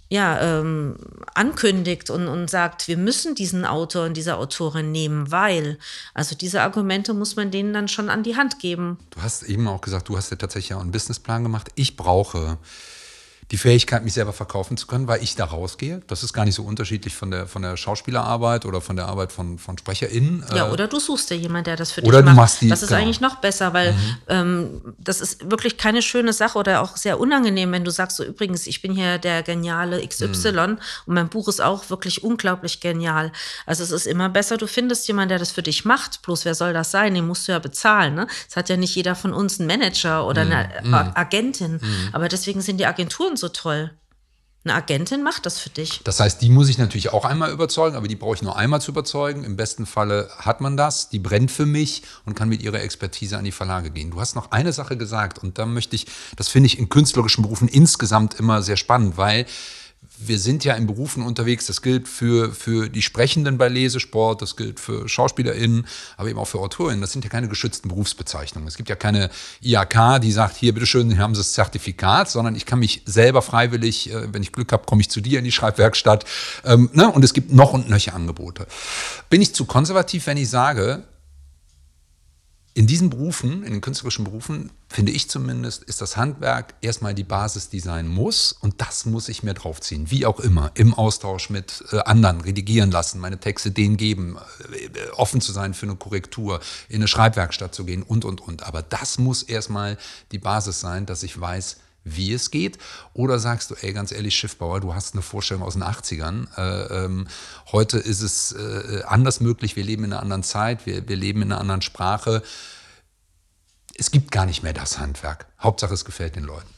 ja, 0.09 0.59
ähm, 0.59 0.95
ankündigt 1.33 2.09
und, 2.09 2.27
und 2.27 2.49
sagt, 2.49 2.87
wir 2.87 2.97
müssen 2.97 3.35
diesen 3.35 3.65
Autor 3.65 4.05
und 4.05 4.15
diese 4.15 4.37
Autorin 4.37 4.91
nehmen, 4.91 5.31
weil, 5.31 5.77
also 6.13 6.35
diese 6.35 6.61
Argumente 6.61 7.13
muss 7.13 7.35
man 7.35 7.51
denen 7.51 7.73
dann 7.73 7.89
schon 7.89 8.09
an 8.09 8.23
die 8.23 8.37
Hand 8.37 8.59
geben. 8.59 8.97
Du 9.09 9.21
hast 9.21 9.43
eben 9.43 9.67
auch 9.67 9.81
gesagt, 9.81 10.07
du 10.07 10.15
hast 10.15 10.29
ja 10.29 10.37
tatsächlich 10.37 10.73
auch 10.75 10.81
einen 10.81 10.91
Businessplan 10.91 11.43
gemacht. 11.43 11.71
Ich 11.75 11.97
brauche 11.97 12.57
die 13.51 13.57
Fähigkeit, 13.57 14.03
mich 14.03 14.13
selber 14.13 14.33
verkaufen 14.33 14.75
zu 14.75 14.87
können, 14.87 15.07
weil 15.07 15.23
ich 15.23 15.37
da 15.37 15.45
rausgehe. 15.45 16.01
Das 16.07 16.21
ist 16.21 16.33
gar 16.33 16.43
nicht 16.43 16.55
so 16.55 16.63
unterschiedlich 16.63 17.15
von 17.15 17.31
der, 17.31 17.47
von 17.47 17.61
der 17.61 17.77
Schauspielerarbeit 17.77 18.65
oder 18.65 18.81
von 18.81 18.97
der 18.97 19.05
Arbeit 19.05 19.31
von, 19.31 19.57
von 19.57 19.77
SprecherInnen. 19.77 20.43
Ja, 20.53 20.67
äh, 20.67 20.71
oder 20.71 20.87
du 20.87 20.99
suchst 20.99 21.29
dir 21.29 21.37
jemanden, 21.37 21.65
der 21.65 21.77
das 21.77 21.93
für 21.93 22.01
oder 22.01 22.17
dich 22.17 22.25
macht. 22.25 22.35
Du 22.35 22.41
machst 22.41 22.61
die, 22.61 22.67
das 22.67 22.83
ist 22.83 22.89
genau. 22.89 23.01
eigentlich 23.01 23.21
noch 23.21 23.37
besser, 23.37 23.71
weil 23.71 23.93
mhm. 23.93 24.17
ähm, 24.27 24.81
das 24.97 25.21
ist 25.21 25.49
wirklich 25.49 25.77
keine 25.77 26.01
schöne 26.01 26.33
Sache 26.33 26.57
oder 26.59 26.81
auch 26.81 26.97
sehr 26.97 27.21
unangenehm, 27.21 27.71
wenn 27.71 27.85
du 27.85 27.91
sagst, 27.91 28.17
so 28.17 28.25
übrigens, 28.25 28.67
ich 28.67 28.81
bin 28.81 28.93
hier 28.93 29.17
der 29.17 29.43
geniale 29.43 30.05
XY 30.05 30.51
mhm. 30.51 30.59
und 31.05 31.13
mein 31.13 31.29
Buch 31.29 31.47
ist 31.47 31.61
auch 31.61 31.89
wirklich 31.89 32.25
unglaublich 32.25 32.81
genial. 32.81 33.31
Also 33.65 33.81
es 33.81 33.91
ist 33.91 34.07
immer 34.07 34.27
besser, 34.27 34.57
du 34.57 34.67
findest 34.67 35.07
jemanden, 35.07 35.29
der 35.29 35.39
das 35.39 35.51
für 35.51 35.63
dich 35.63 35.85
macht. 35.85 36.21
Bloß 36.23 36.43
wer 36.43 36.53
soll 36.53 36.73
das 36.73 36.91
sein? 36.91 37.13
Den 37.13 37.25
musst 37.25 37.47
du 37.47 37.53
ja 37.53 37.59
bezahlen. 37.59 38.15
Ne? 38.15 38.27
Es 38.49 38.57
hat 38.57 38.67
ja 38.67 38.75
nicht 38.75 38.93
jeder 38.93 39.15
von 39.15 39.31
uns 39.31 39.57
einen 39.57 39.67
Manager 39.67 40.27
oder 40.27 40.43
mhm. 40.43 40.51
eine 40.51 41.15
Agentin. 41.15 41.79
Mhm. 41.81 42.09
Aber 42.11 42.27
deswegen 42.27 42.59
sind 42.59 42.77
die 42.77 42.85
Agenturen 42.85 43.36
so 43.37 43.49
toll. 43.49 43.91
Eine 44.67 44.75
Agentin 44.75 45.23
macht 45.23 45.45
das 45.45 45.59
für 45.59 45.69
dich. 45.69 46.01
Das 46.03 46.19
heißt, 46.19 46.41
die 46.41 46.49
muss 46.49 46.67
ich 46.67 46.77
natürlich 46.77 47.13
auch 47.13 47.23
einmal 47.23 47.51
überzeugen, 47.51 47.95
aber 47.95 48.09
die 48.09 48.17
brauche 48.17 48.35
ich 48.35 48.41
nur 48.41 48.57
einmal 48.57 48.81
zu 48.81 48.91
überzeugen. 48.91 49.45
Im 49.45 49.55
besten 49.55 49.85
Falle 49.85 50.29
hat 50.39 50.59
man 50.59 50.75
das, 50.75 51.07
die 51.07 51.19
brennt 51.19 51.51
für 51.51 51.65
mich 51.65 52.03
und 52.25 52.35
kann 52.35 52.49
mit 52.49 52.61
ihrer 52.61 52.81
Expertise 52.81 53.37
an 53.37 53.45
die 53.45 53.53
Verlage 53.53 53.91
gehen. 53.91 54.11
Du 54.11 54.19
hast 54.19 54.35
noch 54.35 54.51
eine 54.51 54.73
Sache 54.73 54.97
gesagt 54.97 55.39
und 55.39 55.57
da 55.57 55.65
möchte 55.65 55.95
ich, 55.95 56.07
das 56.35 56.49
finde 56.49 56.67
ich 56.67 56.77
in 56.77 56.89
künstlerischen 56.89 57.43
Berufen 57.43 57.69
insgesamt 57.69 58.33
immer 58.33 58.61
sehr 58.61 58.75
spannend, 58.75 59.15
weil 59.15 59.45
wir 60.19 60.39
sind 60.39 60.63
ja 60.63 60.73
in 60.73 60.87
Berufen 60.87 61.23
unterwegs, 61.23 61.67
das 61.67 61.81
gilt 61.81 62.07
für, 62.07 62.51
für 62.51 62.89
die 62.89 63.01
Sprechenden 63.01 63.57
bei 63.57 63.67
Lesesport, 63.67 64.41
das 64.41 64.55
gilt 64.55 64.79
für 64.79 65.07
SchauspielerInnen, 65.07 65.85
aber 66.17 66.29
eben 66.29 66.39
auch 66.39 66.47
für 66.47 66.59
AutorInnen. 66.59 67.01
Das 67.01 67.11
sind 67.11 67.23
ja 67.23 67.29
keine 67.29 67.47
geschützten 67.47 67.89
Berufsbezeichnungen. 67.89 68.67
Es 68.67 68.77
gibt 68.77 68.89
ja 68.89 68.95
keine 68.95 69.29
IAK, 69.61 70.21
die 70.21 70.31
sagt, 70.31 70.55
hier, 70.57 70.73
bitteschön, 70.73 71.09
hier 71.09 71.19
haben 71.19 71.35
Sie 71.35 71.41
das 71.41 71.53
Zertifikat, 71.53 72.29
sondern 72.29 72.55
ich 72.55 72.65
kann 72.65 72.79
mich 72.79 73.03
selber 73.05 73.41
freiwillig, 73.41 74.11
äh, 74.11 74.33
wenn 74.33 74.41
ich 74.41 74.51
Glück 74.51 74.71
habe, 74.71 74.85
komme 74.85 75.01
ich 75.01 75.09
zu 75.09 75.21
dir 75.21 75.39
in 75.39 75.45
die 75.45 75.51
Schreibwerkstatt. 75.51 76.25
Ähm, 76.65 76.89
ne? 76.93 77.11
Und 77.11 77.23
es 77.23 77.33
gibt 77.33 77.53
noch 77.53 77.73
und 77.73 77.89
nöcher 77.89 78.13
Angebote. 78.13 78.67
Bin 79.29 79.41
ich 79.41 79.53
zu 79.53 79.65
konservativ, 79.65 80.27
wenn 80.27 80.37
ich 80.37 80.49
sage, 80.49 81.03
in 82.77 82.85
diesen 82.85 83.09
Berufen, 83.09 83.63
in 83.63 83.71
den 83.71 83.81
künstlerischen 83.81 84.23
Berufen, 84.23 84.69
finde 84.87 85.11
ich 85.11 85.31
zumindest, 85.31 85.83
ist 85.85 85.99
das 85.99 86.15
Handwerk 86.15 86.75
erstmal 86.81 87.15
die 87.15 87.23
Basis, 87.23 87.69
die 87.69 87.79
sein 87.79 88.07
muss. 88.07 88.51
Und 88.51 88.81
das 88.81 89.07
muss 89.07 89.29
ich 89.29 89.41
mir 89.41 89.55
draufziehen. 89.55 90.11
Wie 90.11 90.27
auch 90.27 90.39
immer. 90.39 90.69
Im 90.75 90.93
Austausch 90.93 91.49
mit 91.49 91.83
äh, 91.91 91.97
anderen, 92.01 92.39
redigieren 92.39 92.91
lassen, 92.91 93.19
meine 93.19 93.39
Texte 93.39 93.71
denen 93.71 93.97
geben, 93.97 94.37
äh, 94.71 95.09
offen 95.15 95.41
zu 95.41 95.53
sein 95.53 95.73
für 95.73 95.87
eine 95.87 95.95
Korrektur, 95.95 96.59
in 96.87 96.97
eine 96.97 97.07
Schreibwerkstatt 97.07 97.73
zu 97.73 97.83
gehen 97.83 98.03
und, 98.03 98.25
und, 98.25 98.41
und. 98.41 98.61
Aber 98.61 98.83
das 98.83 99.17
muss 99.17 99.41
erstmal 99.41 99.97
die 100.31 100.37
Basis 100.37 100.79
sein, 100.79 101.07
dass 101.07 101.23
ich 101.23 101.41
weiß, 101.41 101.77
wie 102.15 102.33
es 102.33 102.51
geht? 102.51 102.77
Oder 103.13 103.39
sagst 103.39 103.71
du, 103.71 103.75
ey, 103.75 103.93
ganz 103.93 104.11
ehrlich, 104.11 104.35
Schiffbauer, 104.35 104.79
du 104.79 104.93
hast 104.93 105.13
eine 105.13 105.21
Vorstellung 105.21 105.63
aus 105.63 105.73
den 105.73 105.83
80ern. 105.83 106.47
Äh, 106.57 107.05
ähm, 107.05 107.27
heute 107.71 107.97
ist 107.97 108.21
es 108.21 108.53
äh, 108.53 109.03
anders 109.05 109.39
möglich, 109.39 109.75
wir 109.75 109.83
leben 109.83 110.03
in 110.03 110.13
einer 110.13 110.21
anderen 110.21 110.43
Zeit, 110.43 110.85
wir, 110.85 111.07
wir 111.07 111.15
leben 111.15 111.41
in 111.41 111.51
einer 111.51 111.61
anderen 111.61 111.81
Sprache. 111.81 112.43
Es 113.95 114.11
gibt 114.11 114.31
gar 114.31 114.45
nicht 114.45 114.63
mehr 114.63 114.73
das 114.73 114.99
Handwerk. 114.99 115.47
Hauptsache, 115.59 115.93
es 115.93 116.05
gefällt 116.05 116.35
den 116.35 116.43
Leuten. 116.43 116.69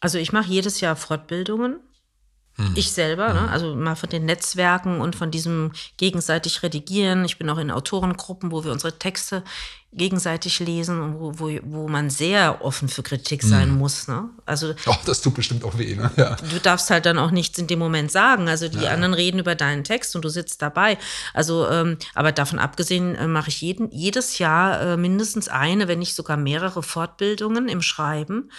Also 0.00 0.18
ich 0.18 0.32
mache 0.32 0.50
jedes 0.50 0.80
Jahr 0.80 0.96
Fortbildungen 0.96 1.80
hm. 2.56 2.72
Ich 2.74 2.92
selber, 2.92 3.32
ne? 3.32 3.50
also 3.50 3.74
mal 3.74 3.94
von 3.94 4.10
den 4.10 4.26
Netzwerken 4.26 5.00
und 5.00 5.16
von 5.16 5.30
diesem 5.30 5.72
gegenseitig 5.96 6.62
Redigieren. 6.62 7.24
Ich 7.24 7.38
bin 7.38 7.48
auch 7.48 7.56
in 7.58 7.70
Autorengruppen, 7.70 8.52
wo 8.52 8.62
wir 8.62 8.72
unsere 8.72 8.98
Texte 8.98 9.42
gegenseitig 9.94 10.58
lesen 10.60 11.00
und 11.00 11.20
wo, 11.20 11.38
wo, 11.38 11.50
wo 11.64 11.88
man 11.88 12.08
sehr 12.08 12.64
offen 12.64 12.88
für 12.88 13.02
Kritik 13.02 13.42
sein 13.42 13.68
hm. 13.68 13.78
muss. 13.78 14.06
Ne? 14.06 14.28
Also, 14.46 14.74
oh, 14.86 14.94
das 15.04 15.20
tut 15.22 15.34
bestimmt 15.34 15.64
auch 15.64 15.76
weh. 15.78 15.96
Ne? 15.96 16.10
Ja. 16.16 16.36
Du 16.36 16.60
darfst 16.60 16.90
halt 16.90 17.06
dann 17.06 17.18
auch 17.18 17.30
nichts 17.30 17.58
in 17.58 17.66
dem 17.66 17.78
Moment 17.78 18.10
sagen. 18.10 18.48
Also 18.48 18.68
die 18.68 18.84
ja. 18.84 18.90
anderen 18.90 19.14
reden 19.14 19.38
über 19.38 19.54
deinen 19.54 19.84
Text 19.84 20.14
und 20.14 20.24
du 20.24 20.28
sitzt 20.28 20.60
dabei. 20.60 20.98
Also, 21.34 21.68
ähm, 21.68 21.96
aber 22.14 22.32
davon 22.32 22.58
abgesehen 22.58 23.14
äh, 23.16 23.26
mache 23.26 23.48
ich 23.48 23.60
jeden, 23.60 23.90
jedes 23.90 24.38
Jahr 24.38 24.80
äh, 24.80 24.96
mindestens 24.96 25.48
eine, 25.48 25.88
wenn 25.88 25.98
nicht 25.98 26.14
sogar 26.14 26.36
mehrere 26.36 26.82
Fortbildungen 26.82 27.68
im 27.68 27.82
Schreiben. 27.82 28.50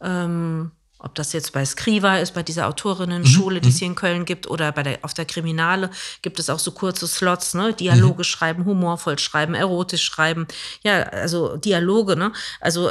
Ähm, 0.00 0.72
ob 1.02 1.14
das 1.14 1.32
jetzt 1.32 1.52
bei 1.52 1.64
Skriva 1.64 2.18
ist, 2.18 2.34
bei 2.34 2.42
dieser 2.42 2.68
Autorinnen-Schule, 2.68 3.56
mhm. 3.56 3.62
die 3.62 3.68
es 3.68 3.78
hier 3.78 3.88
in 3.88 3.94
Köln 3.94 4.24
gibt, 4.24 4.48
oder 4.48 4.72
bei 4.72 4.82
der, 4.82 4.98
auf 5.02 5.14
der 5.14 5.24
Kriminale 5.24 5.90
gibt 6.22 6.38
es 6.38 6.48
auch 6.50 6.58
so 6.58 6.72
kurze 6.72 7.06
Slots, 7.06 7.54
ne? 7.54 7.72
Dialoge 7.74 8.18
mhm. 8.18 8.24
schreiben, 8.24 8.64
humorvoll 8.64 9.18
schreiben, 9.18 9.54
erotisch 9.54 10.04
schreiben. 10.04 10.46
Ja, 10.82 11.02
also 11.02 11.56
Dialoge, 11.56 12.16
ne? 12.16 12.32
Also 12.60 12.90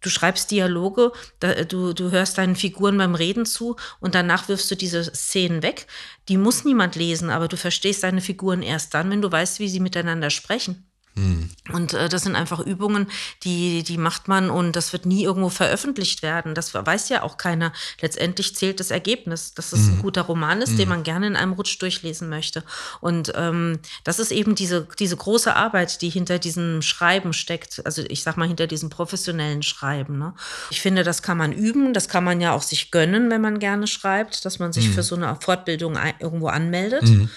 du 0.00 0.10
schreibst 0.10 0.50
Dialoge, 0.50 1.12
da, 1.40 1.64
du, 1.64 1.92
du 1.92 2.10
hörst 2.10 2.38
deinen 2.38 2.56
Figuren 2.56 2.98
beim 2.98 3.14
Reden 3.14 3.46
zu 3.46 3.76
und 4.00 4.14
danach 4.14 4.48
wirfst 4.48 4.70
du 4.70 4.76
diese 4.76 5.04
Szenen 5.04 5.62
weg. 5.62 5.86
Die 6.28 6.36
muss 6.36 6.64
niemand 6.64 6.96
lesen, 6.96 7.30
aber 7.30 7.48
du 7.48 7.56
verstehst 7.56 8.02
deine 8.02 8.20
Figuren 8.20 8.62
erst 8.62 8.94
dann, 8.94 9.10
wenn 9.10 9.22
du 9.22 9.30
weißt, 9.30 9.60
wie 9.60 9.68
sie 9.68 9.80
miteinander 9.80 10.30
sprechen. 10.30 10.86
Hm. 11.14 11.50
Und 11.72 11.92
äh, 11.92 12.08
das 12.08 12.22
sind 12.22 12.36
einfach 12.36 12.60
Übungen, 12.60 13.06
die, 13.44 13.82
die 13.82 13.98
macht 13.98 14.28
man 14.28 14.48
und 14.48 14.76
das 14.76 14.94
wird 14.94 15.04
nie 15.04 15.24
irgendwo 15.24 15.50
veröffentlicht 15.50 16.22
werden. 16.22 16.54
Das 16.54 16.72
weiß 16.72 17.10
ja 17.10 17.22
auch 17.22 17.36
keiner. 17.36 17.72
Letztendlich 18.00 18.56
zählt 18.56 18.80
das 18.80 18.90
Ergebnis, 18.90 19.52
dass 19.52 19.72
es 19.72 19.80
hm. 19.80 19.92
ein 19.92 20.02
guter 20.02 20.22
Roman 20.22 20.62
ist, 20.62 20.70
hm. 20.70 20.76
den 20.78 20.88
man 20.88 21.02
gerne 21.02 21.26
in 21.26 21.36
einem 21.36 21.52
Rutsch 21.52 21.78
durchlesen 21.80 22.30
möchte. 22.30 22.64
Und 23.00 23.32
ähm, 23.34 23.78
das 24.04 24.18
ist 24.18 24.32
eben 24.32 24.54
diese, 24.54 24.88
diese 24.98 25.16
große 25.16 25.54
Arbeit, 25.54 26.00
die 26.00 26.08
hinter 26.08 26.38
diesem 26.38 26.80
Schreiben 26.80 27.34
steckt. 27.34 27.84
Also 27.84 28.02
ich 28.08 28.22
sag 28.22 28.38
mal, 28.38 28.48
hinter 28.48 28.66
diesem 28.66 28.88
professionellen 28.88 29.62
Schreiben. 29.62 30.18
Ne? 30.18 30.34
Ich 30.70 30.80
finde, 30.80 31.04
das 31.04 31.22
kann 31.22 31.36
man 31.36 31.52
üben, 31.52 31.92
das 31.92 32.08
kann 32.08 32.24
man 32.24 32.40
ja 32.40 32.52
auch 32.52 32.62
sich 32.62 32.90
gönnen, 32.90 33.30
wenn 33.30 33.42
man 33.42 33.58
gerne 33.58 33.86
schreibt, 33.86 34.46
dass 34.46 34.58
man 34.58 34.72
sich 34.72 34.86
hm. 34.86 34.94
für 34.94 35.02
so 35.02 35.14
eine 35.14 35.36
Fortbildung 35.40 35.98
irgendwo 36.20 36.48
anmeldet. 36.48 37.02
Hm. 37.02 37.28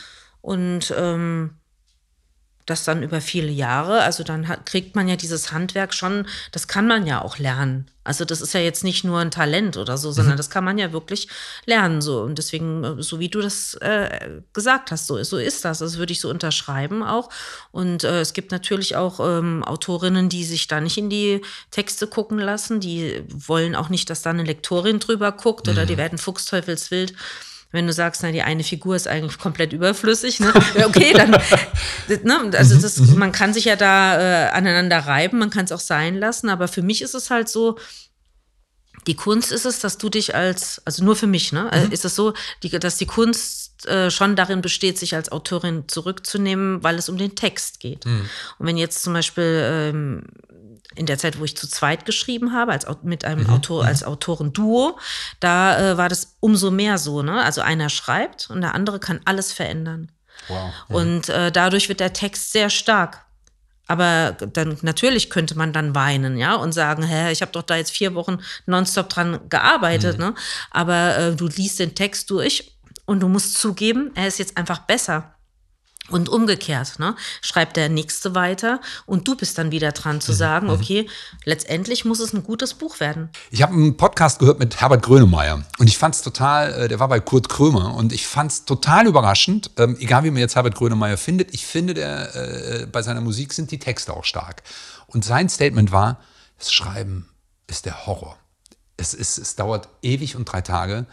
Und 0.41 0.93
ähm, 0.95 1.55
das 2.65 2.83
dann 2.83 3.03
über 3.03 3.21
viele 3.21 3.51
Jahre. 3.51 4.01
Also 4.01 4.23
dann 4.23 4.47
hat, 4.47 4.65
kriegt 4.65 4.95
man 4.95 5.07
ja 5.07 5.15
dieses 5.15 5.51
Handwerk 5.51 5.93
schon, 5.93 6.27
das 6.51 6.67
kann 6.67 6.87
man 6.87 7.05
ja 7.05 7.21
auch 7.21 7.37
lernen. 7.37 7.87
Also 8.05 8.23
das 8.23 8.39
ist 8.39 8.53
ja 8.53 8.59
jetzt 8.59 8.83
nicht 8.83 9.03
nur 9.03 9.19
ein 9.19 9.31
Talent 9.31 9.77
oder 9.77 9.97
so, 9.97 10.11
sondern 10.11 10.35
mhm. 10.35 10.37
das 10.37 10.51
kann 10.51 10.63
man 10.63 10.77
ja 10.77 10.93
wirklich 10.93 11.27
lernen. 11.65 12.01
So. 12.01 12.21
Und 12.21 12.37
deswegen, 12.37 12.83
äh, 12.83 13.03
so 13.03 13.19
wie 13.19 13.29
du 13.29 13.41
das 13.41 13.73
äh, 13.81 14.41
gesagt 14.53 14.91
hast, 14.91 15.07
so, 15.07 15.21
so 15.23 15.37
ist 15.37 15.65
das. 15.65 15.79
Das 15.79 15.97
würde 15.97 16.13
ich 16.13 16.21
so 16.21 16.29
unterschreiben 16.29 17.01
auch. 17.01 17.29
Und 17.71 18.03
äh, 18.03 18.21
es 18.21 18.33
gibt 18.33 18.51
natürlich 18.51 18.95
auch 18.95 19.19
ähm, 19.19 19.63
Autorinnen, 19.63 20.29
die 20.29 20.43
sich 20.43 20.67
da 20.67 20.79
nicht 20.81 20.99
in 20.99 21.09
die 21.09 21.41
Texte 21.71 22.05
gucken 22.05 22.37
lassen. 22.37 22.79
Die 22.79 23.23
wollen 23.27 23.75
auch 23.75 23.89
nicht, 23.89 24.09
dass 24.11 24.21
da 24.21 24.29
eine 24.29 24.43
Lektorin 24.43 24.99
drüber 24.99 25.31
guckt 25.31 25.65
mhm. 25.65 25.73
oder 25.73 25.85
die 25.87 25.93
mhm. 25.93 25.99
werden 25.99 26.17
fuchsteufelswild 26.19 27.13
wenn 27.75 27.85
du 27.85 27.93
sagst, 27.93 28.23
na, 28.23 28.31
die 28.31 28.41
eine 28.41 28.63
Figur 28.63 28.95
ist 28.95 29.07
eigentlich 29.07 29.37
komplett 29.37 29.73
überflüssig, 29.73 30.39
ne? 30.39 30.51
okay, 30.85 31.13
dann, 31.13 31.31
ne? 32.23 32.57
also 32.57 32.75
mhm, 32.75 32.81
das, 32.81 32.97
mhm. 32.97 33.19
man 33.19 33.31
kann 33.31 33.53
sich 33.53 33.65
ja 33.65 33.75
da 33.75 34.19
äh, 34.19 34.49
aneinander 34.49 34.97
reiben, 34.99 35.37
man 35.37 35.51
kann 35.51 35.65
es 35.65 35.71
auch 35.71 35.79
sein 35.79 36.15
lassen, 36.15 36.49
aber 36.49 36.67
für 36.67 36.81
mich 36.81 37.01
ist 37.01 37.13
es 37.13 37.29
halt 37.29 37.49
so, 37.49 37.77
die 39.07 39.15
Kunst 39.15 39.51
ist 39.51 39.65
es, 39.65 39.79
dass 39.79 39.97
du 39.97 40.09
dich 40.09 40.33
als, 40.33 40.81
also 40.85 41.03
nur 41.03 41.15
für 41.15 41.27
mich, 41.27 41.51
ne, 41.51 41.69
mhm. 41.71 41.91
ist 41.91 42.05
es 42.05 42.15
so, 42.15 42.33
die, 42.63 42.69
dass 42.69 42.97
die 42.97 43.05
Kunst 43.05 43.85
äh, 43.85 44.09
schon 44.09 44.35
darin 44.35 44.61
besteht, 44.61 44.97
sich 44.97 45.15
als 45.15 45.31
Autorin 45.31 45.83
zurückzunehmen, 45.87 46.81
weil 46.81 46.95
es 46.95 47.09
um 47.09 47.17
den 47.17 47.35
Text 47.35 47.79
geht. 47.79 48.05
Mhm. 48.05 48.29
Und 48.57 48.67
wenn 48.67 48.77
jetzt 48.77 49.03
zum 49.03 49.13
Beispiel 49.13 49.61
ähm, 49.63 50.23
in 50.95 51.05
der 51.05 51.17
Zeit, 51.17 51.39
wo 51.39 51.45
ich 51.45 51.57
zu 51.57 51.67
zweit 51.67 52.05
geschrieben 52.05 52.53
habe, 52.53 52.71
als, 52.71 52.85
mit 53.03 53.25
einem 53.25 53.43
mhm. 53.43 53.49
Autor, 53.49 53.83
mhm. 53.83 53.89
als 53.89 54.03
Autorenduo, 54.03 54.97
da 55.39 55.91
äh, 55.91 55.97
war 55.97 56.09
das 56.09 56.37
umso 56.39 56.71
mehr 56.71 56.97
so. 56.97 57.21
Ne? 57.21 57.43
Also 57.43 57.61
einer 57.61 57.89
schreibt 57.89 58.49
und 58.49 58.61
der 58.61 58.73
andere 58.73 58.99
kann 58.99 59.19
alles 59.25 59.53
verändern. 59.53 60.11
Wow. 60.47 60.71
Mhm. 60.89 60.95
Und 60.95 61.29
äh, 61.29 61.51
dadurch 61.51 61.89
wird 61.89 61.99
der 61.99 62.13
Text 62.13 62.51
sehr 62.51 62.69
stark. 62.69 63.25
Aber 63.87 64.31
dann 64.31 64.77
natürlich 64.81 65.29
könnte 65.29 65.55
man 65.55 65.71
dann 65.71 65.93
weinen, 65.93 66.37
ja, 66.37 66.55
und 66.55 66.71
sagen, 66.71 67.03
hä, 67.03 67.31
ich 67.31 67.41
habe 67.41 67.51
doch 67.51 67.61
da 67.61 67.75
jetzt 67.75 67.91
vier 67.91 68.15
Wochen 68.15 68.39
nonstop 68.65 69.09
dran 69.09 69.39
gearbeitet, 69.49 70.17
mhm. 70.17 70.25
ne? 70.25 70.35
Aber 70.71 71.17
äh, 71.17 71.35
du 71.35 71.47
liest 71.47 71.79
den 71.79 71.93
Text 71.93 72.31
durch 72.31 72.75
und 73.05 73.19
du 73.19 73.27
musst 73.27 73.59
zugeben, 73.59 74.11
er 74.15 74.27
ist 74.27 74.39
jetzt 74.39 74.57
einfach 74.57 74.79
besser. 74.79 75.34
Und 76.11 76.29
umgekehrt, 76.29 76.99
ne? 76.99 77.15
schreibt 77.41 77.77
der 77.77 77.89
Nächste 77.89 78.35
weiter 78.35 78.79
und 79.07 79.27
du 79.27 79.35
bist 79.35 79.57
dann 79.57 79.71
wieder 79.71 79.91
dran 79.91 80.21
zu 80.21 80.33
sagen, 80.33 80.69
okay, 80.69 81.09
letztendlich 81.45 82.05
muss 82.05 82.19
es 82.19 82.31
ein 82.31 82.43
gutes 82.43 82.75
Buch 82.75 82.99
werden. 82.99 83.29
Ich 83.49 83.63
habe 83.63 83.73
einen 83.73 83.97
Podcast 83.97 84.37
gehört 84.37 84.59
mit 84.59 84.79
Herbert 84.79 85.01
Grönemeyer 85.01 85.65
und 85.79 85.87
ich 85.87 85.97
fand 85.97 86.13
es 86.13 86.21
total, 86.21 86.73
äh, 86.73 86.87
der 86.87 86.99
war 86.99 87.07
bei 87.07 87.19
Kurt 87.19 87.49
Krömer 87.49 87.95
und 87.95 88.13
ich 88.13 88.27
fand 88.27 88.51
es 88.51 88.65
total 88.65 89.07
überraschend, 89.07 89.71
ähm, 89.77 89.97
egal 89.99 90.23
wie 90.23 90.31
man 90.31 90.39
jetzt 90.39 90.55
Herbert 90.55 90.75
Grönemeyer 90.75 91.17
findet, 91.17 91.53
ich 91.55 91.65
finde, 91.65 91.95
der, 91.95 92.35
äh, 92.35 92.85
bei 92.85 93.01
seiner 93.01 93.21
Musik 93.21 93.53
sind 93.53 93.71
die 93.71 93.79
Texte 93.79 94.13
auch 94.13 94.25
stark. 94.25 94.61
Und 95.07 95.25
sein 95.25 95.49
Statement 95.49 95.91
war, 95.91 96.19
das 96.59 96.71
Schreiben 96.71 97.29
ist 97.67 97.85
der 97.85 98.05
Horror. 98.05 98.37
Es, 98.97 99.13
ist, 99.13 99.37
es 99.37 99.55
dauert 99.55 99.89
ewig 100.01 100.35
und 100.35 100.45
drei 100.45 100.61
Tage 100.61 101.07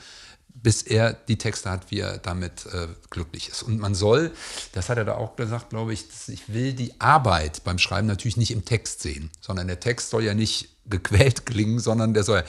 bis 0.54 0.82
er 0.82 1.12
die 1.12 1.38
Texte 1.38 1.70
hat, 1.70 1.90
wie 1.90 2.00
er 2.00 2.18
damit 2.18 2.66
äh, 2.66 2.88
glücklich 3.10 3.48
ist. 3.48 3.62
Und 3.62 3.78
man 3.78 3.94
soll, 3.94 4.32
das 4.72 4.88
hat 4.88 4.98
er 4.98 5.04
da 5.04 5.14
auch 5.14 5.36
gesagt, 5.36 5.70
glaube 5.70 5.92
ich, 5.92 6.04
ich 6.28 6.52
will 6.52 6.72
die 6.72 7.00
Arbeit 7.00 7.64
beim 7.64 7.78
Schreiben 7.78 8.06
natürlich 8.06 8.36
nicht 8.36 8.50
im 8.50 8.64
Text 8.64 9.02
sehen, 9.02 9.30
sondern 9.40 9.66
der 9.66 9.80
Text 9.80 10.10
soll 10.10 10.24
ja 10.24 10.34
nicht 10.34 10.68
gequält 10.86 11.46
klingen, 11.46 11.78
sondern 11.78 12.14
der 12.14 12.24
soll, 12.24 12.44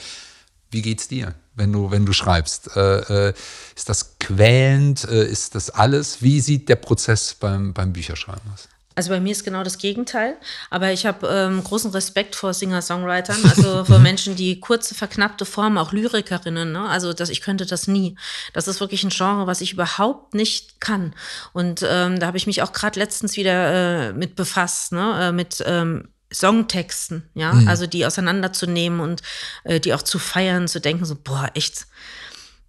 wie 0.70 0.82
geht's 0.82 1.08
dir, 1.08 1.34
wenn 1.54 1.72
du, 1.72 1.90
wenn 1.90 2.04
du 2.04 2.12
schreibst? 2.12 2.76
Äh, 2.76 3.28
äh, 3.28 3.34
ist 3.76 3.88
das 3.88 4.18
quälend? 4.18 5.04
Äh, 5.04 5.26
ist 5.26 5.54
das 5.54 5.70
alles? 5.70 6.22
Wie 6.22 6.40
sieht 6.40 6.68
der 6.68 6.76
Prozess 6.76 7.34
beim, 7.34 7.72
beim 7.72 7.92
Bücherschreiben 7.92 8.42
aus? 8.52 8.68
Also 8.94 9.10
bei 9.10 9.20
mir 9.20 9.32
ist 9.32 9.44
genau 9.44 9.64
das 9.64 9.78
Gegenteil. 9.78 10.36
Aber 10.70 10.92
ich 10.92 11.06
habe 11.06 11.26
ähm, 11.26 11.64
großen 11.64 11.90
Respekt 11.90 12.36
vor 12.36 12.54
Singer-Songwritern, 12.54 13.36
also 13.44 13.84
vor 13.84 13.98
Menschen, 14.00 14.36
die 14.36 14.60
kurze, 14.60 14.94
verknappte 14.94 15.44
Formen, 15.44 15.78
auch 15.78 15.92
Lyrikerinnen. 15.92 16.72
Ne? 16.72 16.88
Also 16.88 17.12
das, 17.12 17.28
ich 17.28 17.40
könnte 17.40 17.66
das 17.66 17.88
nie. 17.88 18.16
Das 18.52 18.68
ist 18.68 18.80
wirklich 18.80 19.02
ein 19.02 19.10
Genre, 19.10 19.46
was 19.46 19.60
ich 19.60 19.72
überhaupt 19.72 20.34
nicht 20.34 20.80
kann. 20.80 21.14
Und 21.52 21.84
ähm, 21.88 22.20
da 22.20 22.26
habe 22.26 22.36
ich 22.36 22.46
mich 22.46 22.62
auch 22.62 22.72
gerade 22.72 22.98
letztens 22.98 23.36
wieder 23.36 24.10
äh, 24.10 24.12
mit 24.12 24.36
befasst, 24.36 24.92
ne? 24.92 25.28
Äh, 25.28 25.32
mit 25.32 25.62
ähm, 25.66 26.08
Songtexten, 26.32 27.28
ja, 27.34 27.52
mhm. 27.52 27.68
also 27.68 27.86
die 27.86 28.04
auseinanderzunehmen 28.04 29.00
und 29.00 29.22
äh, 29.62 29.78
die 29.78 29.94
auch 29.94 30.02
zu 30.02 30.18
feiern, 30.18 30.66
zu 30.66 30.80
denken, 30.80 31.04
so, 31.04 31.14
boah, 31.14 31.50
echt, 31.54 31.86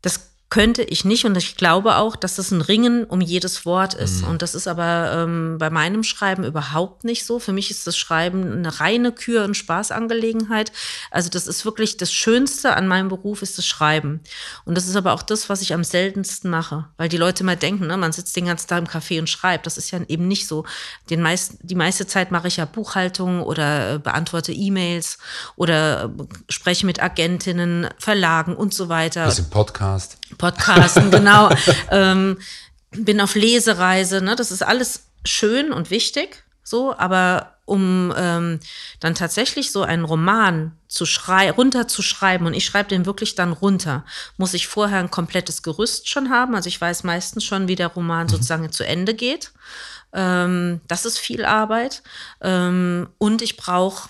das 0.01 0.34
könnte 0.49 0.83
ich 0.83 1.05
nicht. 1.05 1.25
Und 1.25 1.35
ich 1.37 1.55
glaube 1.55 1.95
auch, 1.95 2.15
dass 2.15 2.35
das 2.35 2.51
ein 2.51 2.61
Ringen 2.61 3.03
um 3.03 3.19
jedes 3.19 3.65
Wort 3.65 3.93
ist. 3.93 4.21
Mhm. 4.21 4.29
Und 4.29 4.41
das 4.41 4.53
ist 4.53 4.67
aber 4.67 5.11
ähm, 5.13 5.57
bei 5.59 5.69
meinem 5.69 6.03
Schreiben 6.03 6.43
überhaupt 6.43 7.03
nicht 7.03 7.25
so. 7.25 7.39
Für 7.39 7.51
mich 7.51 7.71
ist 7.71 7.87
das 7.87 7.97
Schreiben 7.97 8.51
eine 8.51 8.79
reine 8.79 9.11
Kür- 9.11 9.43
und 9.43 9.55
Spaßangelegenheit. 9.55 10.71
Also 11.09 11.29
das 11.29 11.47
ist 11.47 11.65
wirklich 11.65 11.97
das 11.97 12.13
Schönste 12.13 12.75
an 12.75 12.87
meinem 12.87 13.09
Beruf 13.09 13.41
ist 13.41 13.57
das 13.57 13.65
Schreiben. 13.65 14.21
Und 14.65 14.75
das 14.75 14.87
ist 14.87 14.95
aber 14.95 15.13
auch 15.13 15.23
das, 15.23 15.49
was 15.49 15.61
ich 15.61 15.73
am 15.73 15.83
seltensten 15.83 16.51
mache. 16.51 16.85
Weil 16.97 17.09
die 17.09 17.17
Leute 17.17 17.43
mal 17.43 17.57
denken, 17.57 17.87
ne, 17.87 17.97
man 17.97 18.11
sitzt 18.11 18.35
den 18.35 18.45
ganzen 18.45 18.67
Tag 18.67 18.79
im 18.79 18.87
Café 18.87 19.19
und 19.19 19.29
schreibt. 19.29 19.65
Das 19.65 19.77
ist 19.77 19.91
ja 19.91 19.99
eben 20.07 20.27
nicht 20.27 20.47
so. 20.47 20.65
Den 21.09 21.21
meist, 21.21 21.57
die 21.61 21.75
meiste 21.75 22.05
Zeit 22.05 22.31
mache 22.31 22.47
ich 22.47 22.57
ja 22.57 22.65
Buchhaltung 22.65 23.41
oder 23.41 23.95
äh, 23.95 23.99
beantworte 23.99 24.53
E-Mails 24.53 25.17
oder 25.55 26.05
äh, 26.05 26.23
spreche 26.49 26.85
mit 26.85 27.01
Agentinnen, 27.01 27.89
Verlagen 27.97 28.55
und 28.55 28.73
so 28.73 28.89
weiter. 28.89 29.25
Das 29.25 29.39
ist 29.39 29.47
ein 29.47 29.49
Podcast. 29.49 30.17
Podcasten, 30.37 31.11
genau. 31.11 31.49
ähm, 31.91 32.37
bin 32.91 33.21
auf 33.21 33.35
Lesereise, 33.35 34.21
ne? 34.21 34.35
Das 34.35 34.51
ist 34.51 34.63
alles 34.63 35.07
schön 35.25 35.71
und 35.71 35.89
wichtig, 35.89 36.43
so, 36.63 36.95
aber 36.97 37.55
um 37.65 38.13
ähm, 38.15 38.59
dann 38.99 39.15
tatsächlich 39.15 39.71
so 39.71 39.81
einen 39.81 40.05
Roman 40.05 40.77
zu 40.87 41.05
schrei 41.05 41.49
runterzuschreiben 41.49 42.45
und 42.45 42.53
ich 42.53 42.65
schreibe 42.65 42.89
den 42.89 43.07
wirklich 43.07 43.33
dann 43.33 43.53
runter, 43.53 44.05
muss 44.37 44.53
ich 44.53 44.67
vorher 44.67 44.99
ein 44.99 45.09
komplettes 45.09 45.63
Gerüst 45.63 46.07
schon 46.07 46.29
haben. 46.29 46.53
Also 46.55 46.67
ich 46.67 46.79
weiß 46.79 47.03
meistens 47.03 47.43
schon, 47.43 47.67
wie 47.67 47.75
der 47.75 47.87
Roman 47.87 48.27
mhm. 48.27 48.29
sozusagen 48.29 48.71
zu 48.71 48.85
Ende 48.85 49.15
geht. 49.15 49.51
Ähm, 50.13 50.79
das 50.87 51.05
ist 51.05 51.17
viel 51.17 51.43
Arbeit. 51.43 52.03
Ähm, 52.39 53.09
und 53.17 53.41
ich 53.41 53.57
brauche 53.57 54.09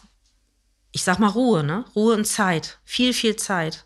ich 0.95 1.03
sag 1.03 1.19
mal 1.19 1.27
Ruhe, 1.27 1.61
ne? 1.61 1.83
Ruhe 1.93 2.13
und 2.13 2.23
Zeit, 2.23 2.77
viel, 2.85 3.11
viel 3.11 3.35
Zeit. 3.35 3.83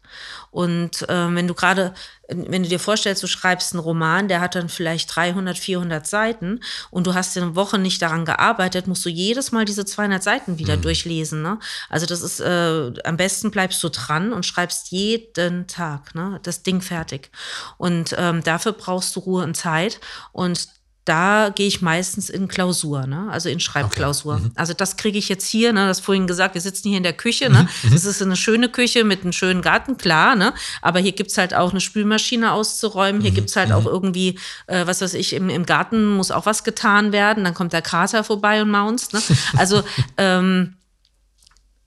Und 0.52 1.10
äh, 1.10 1.36
wenn 1.36 1.48
du 1.48 1.56
gerade, 1.56 1.95
wenn 2.28 2.62
du 2.62 2.69
dir 2.69 2.80
vorstellst, 2.80 3.24
du 3.24 3.28
schreibst 3.28 3.74
einen 3.74 3.80
Roman, 3.80 4.28
der 4.28 4.41
hat 4.41 4.54
dann 4.54 4.69
vielleicht 4.69 5.15
300, 5.15 5.58
400 5.58 6.06
Seiten 6.06 6.60
und 6.91 7.08
du 7.08 7.15
hast 7.15 7.36
eine 7.36 7.56
Woche 7.56 7.80
nicht 7.80 8.00
daran 8.04 8.26
gearbeitet, 8.26 8.86
musst 8.86 9.04
du 9.06 9.10
jedes 9.10 9.52
Mal 9.52 9.65
diese 9.65 9.86
200 9.86 10.22
Seiten 10.22 10.60
wieder 10.60 10.78
mhm. 10.78 10.84
durchlesen. 10.84 11.41
Ne? 11.41 11.58
Also 11.89 12.06
das 12.06 12.22
ist, 12.22 12.41
äh, 12.41 12.93
am 13.04 13.17
besten 13.17 13.50
bleibst 13.50 13.82
du 13.84 13.89
dran 13.89 14.32
und 14.32 14.45
schreibst 14.45 14.91
jeden 14.91 15.65
Tag 15.65 16.13
ne? 16.13 16.39
das 16.43 16.62
Ding 16.62 16.80
fertig. 16.80 17.32
Und 17.78 18.13
ähm, 18.19 18.43
dafür 18.43 18.74
brauchst 18.74 19.15
du 19.15 19.22
Ruhe 19.22 19.43
und 19.43 19.58
Zeit 19.58 20.00
und 20.32 20.79
da 21.10 21.50
gehe 21.50 21.65
ich 21.65 21.82
meistens 21.82 22.30
in 22.30 22.48
Klausur, 22.48 23.08
ne? 23.08 23.28
also 23.32 23.50
in 23.50 23.60
Schreibklausur. 23.60 24.36
Okay. 24.36 24.43
Mhm. 24.43 24.52
Also 24.56 24.74
das 24.74 24.95
kriege 24.95 25.17
ich 25.17 25.28
jetzt 25.28 25.48
hier, 25.48 25.74
ne? 25.74 25.88
das 25.88 26.00
vorhin 26.00 26.28
gesagt, 26.28 26.54
wir 26.54 26.62
sitzen 26.62 26.89
hier 26.89 26.98
in 26.98 27.04
der 27.04 27.13
Küche, 27.13 27.50
ne? 27.50 27.67
Mhm. 27.82 27.91
das 27.91 28.06
ist 28.06 28.22
eine 28.22 28.36
schöne 28.36 28.69
Küche 28.69 29.04
mit 29.04 29.24
einem 29.24 29.34
schönen 29.34 29.63
Garten, 29.63 29.98
klar, 29.98 30.36
ne? 30.36 30.54
aber 30.84 31.00
hier 31.00 31.13
gibt 31.13 31.32
es 31.32 31.38
halt 31.39 31.56
auch 31.56 31.72
eine 31.72 31.82
Spülmaschine 31.82 32.52
auszuräumen, 32.52 33.22
hier 33.22 33.32
mhm. 33.32 33.36
gibt 33.36 33.50
es 33.50 33.56
halt 33.56 33.72
auch 33.72 33.82
mhm. 33.82 33.88
irgendwie, 33.88 34.39
äh, 34.67 34.86
was 34.86 35.02
weiß 35.02 35.15
ich, 35.15 35.34
im, 35.34 35.50
im 35.50 35.65
Garten 35.65 36.06
muss 36.06 36.30
auch 36.30 36.45
was 36.45 36.63
getan 36.63 37.12
werden, 37.12 37.43
dann 37.43 37.56
kommt 37.56 37.74
der 37.74 37.82
Kater 37.82 38.24
vorbei 38.24 38.62
und 38.62 38.69
maunzt. 38.69 39.13
Ne? 39.13 39.22
Also 39.58 39.82
ähm, 40.17 40.76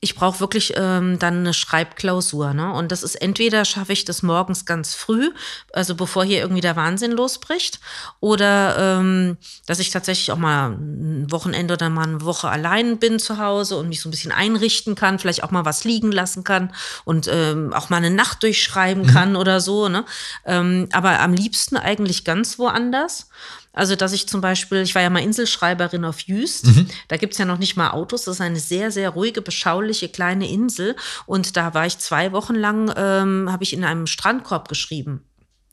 ich 0.04 0.16
brauche 0.16 0.40
wirklich 0.40 0.74
ähm, 0.76 1.20
dann 1.20 1.38
eine 1.38 1.54
Schreibklausur. 1.54 2.54
Ne? 2.54 2.72
Und 2.72 2.90
das 2.90 3.04
ist 3.04 3.14
entweder 3.14 3.64
schaffe 3.64 3.92
ich 3.92 4.04
das 4.04 4.24
morgens 4.24 4.66
ganz 4.66 4.94
früh, 4.94 5.30
also 5.72 5.94
bevor 5.94 6.24
hier 6.24 6.40
irgendwie 6.40 6.60
der 6.60 6.74
Wahnsinn 6.74 7.12
losbricht, 7.12 7.78
oder 8.18 8.98
ähm, 8.98 9.36
dass 9.66 9.78
ich 9.78 9.90
tatsächlich 9.90 10.32
auch 10.32 10.38
mal 10.38 10.72
ein 10.72 11.30
Wochenende 11.30 11.74
oder 11.74 11.88
mal 11.88 12.02
eine 12.02 12.22
Woche 12.22 12.48
allein 12.48 12.98
bin 12.98 13.20
zu 13.20 13.38
Hause 13.38 13.76
und 13.76 13.88
mich 13.88 14.00
so 14.00 14.08
ein 14.08 14.10
bisschen 14.10 14.32
einrichten 14.32 14.96
kann, 14.96 15.20
vielleicht 15.20 15.44
auch 15.44 15.52
mal 15.52 15.64
was 15.64 15.84
liegen 15.84 16.10
lassen 16.10 16.42
kann 16.42 16.74
und 17.04 17.28
ähm, 17.30 17.72
auch 17.72 17.88
mal 17.88 17.98
eine 17.98 18.10
Nacht 18.10 18.42
durchschreiben 18.42 19.04
mhm. 19.04 19.06
kann 19.06 19.36
oder 19.36 19.60
so. 19.60 19.88
Ne? 19.88 20.04
Ähm, 20.44 20.88
aber 20.90 21.20
am 21.20 21.32
liebsten 21.32 21.76
eigentlich 21.76 22.24
ganz 22.24 22.58
woanders. 22.58 23.28
Also, 23.72 23.96
dass 23.96 24.12
ich 24.12 24.28
zum 24.28 24.40
Beispiel, 24.40 24.82
ich 24.82 24.94
war 24.94 25.02
ja 25.02 25.10
mal 25.10 25.22
Inselschreiberin 25.22 26.04
auf 26.04 26.20
Jüst, 26.20 26.66
mhm. 26.66 26.88
da 27.08 27.16
gibt's 27.16 27.38
ja 27.38 27.44
noch 27.44 27.58
nicht 27.58 27.76
mal 27.76 27.90
Autos, 27.90 28.24
das 28.24 28.36
ist 28.36 28.40
eine 28.40 28.60
sehr, 28.60 28.90
sehr 28.90 29.10
ruhige, 29.10 29.40
beschauliche 29.40 30.08
kleine 30.08 30.48
Insel. 30.48 30.94
Und 31.26 31.56
da 31.56 31.72
war 31.74 31.86
ich 31.86 31.98
zwei 31.98 32.32
Wochen 32.32 32.54
lang, 32.54 32.92
ähm, 32.96 33.50
habe 33.50 33.64
ich 33.64 33.72
in 33.72 33.84
einem 33.84 34.06
Strandkorb 34.06 34.68
geschrieben. 34.68 35.24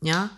Ja, 0.01 0.29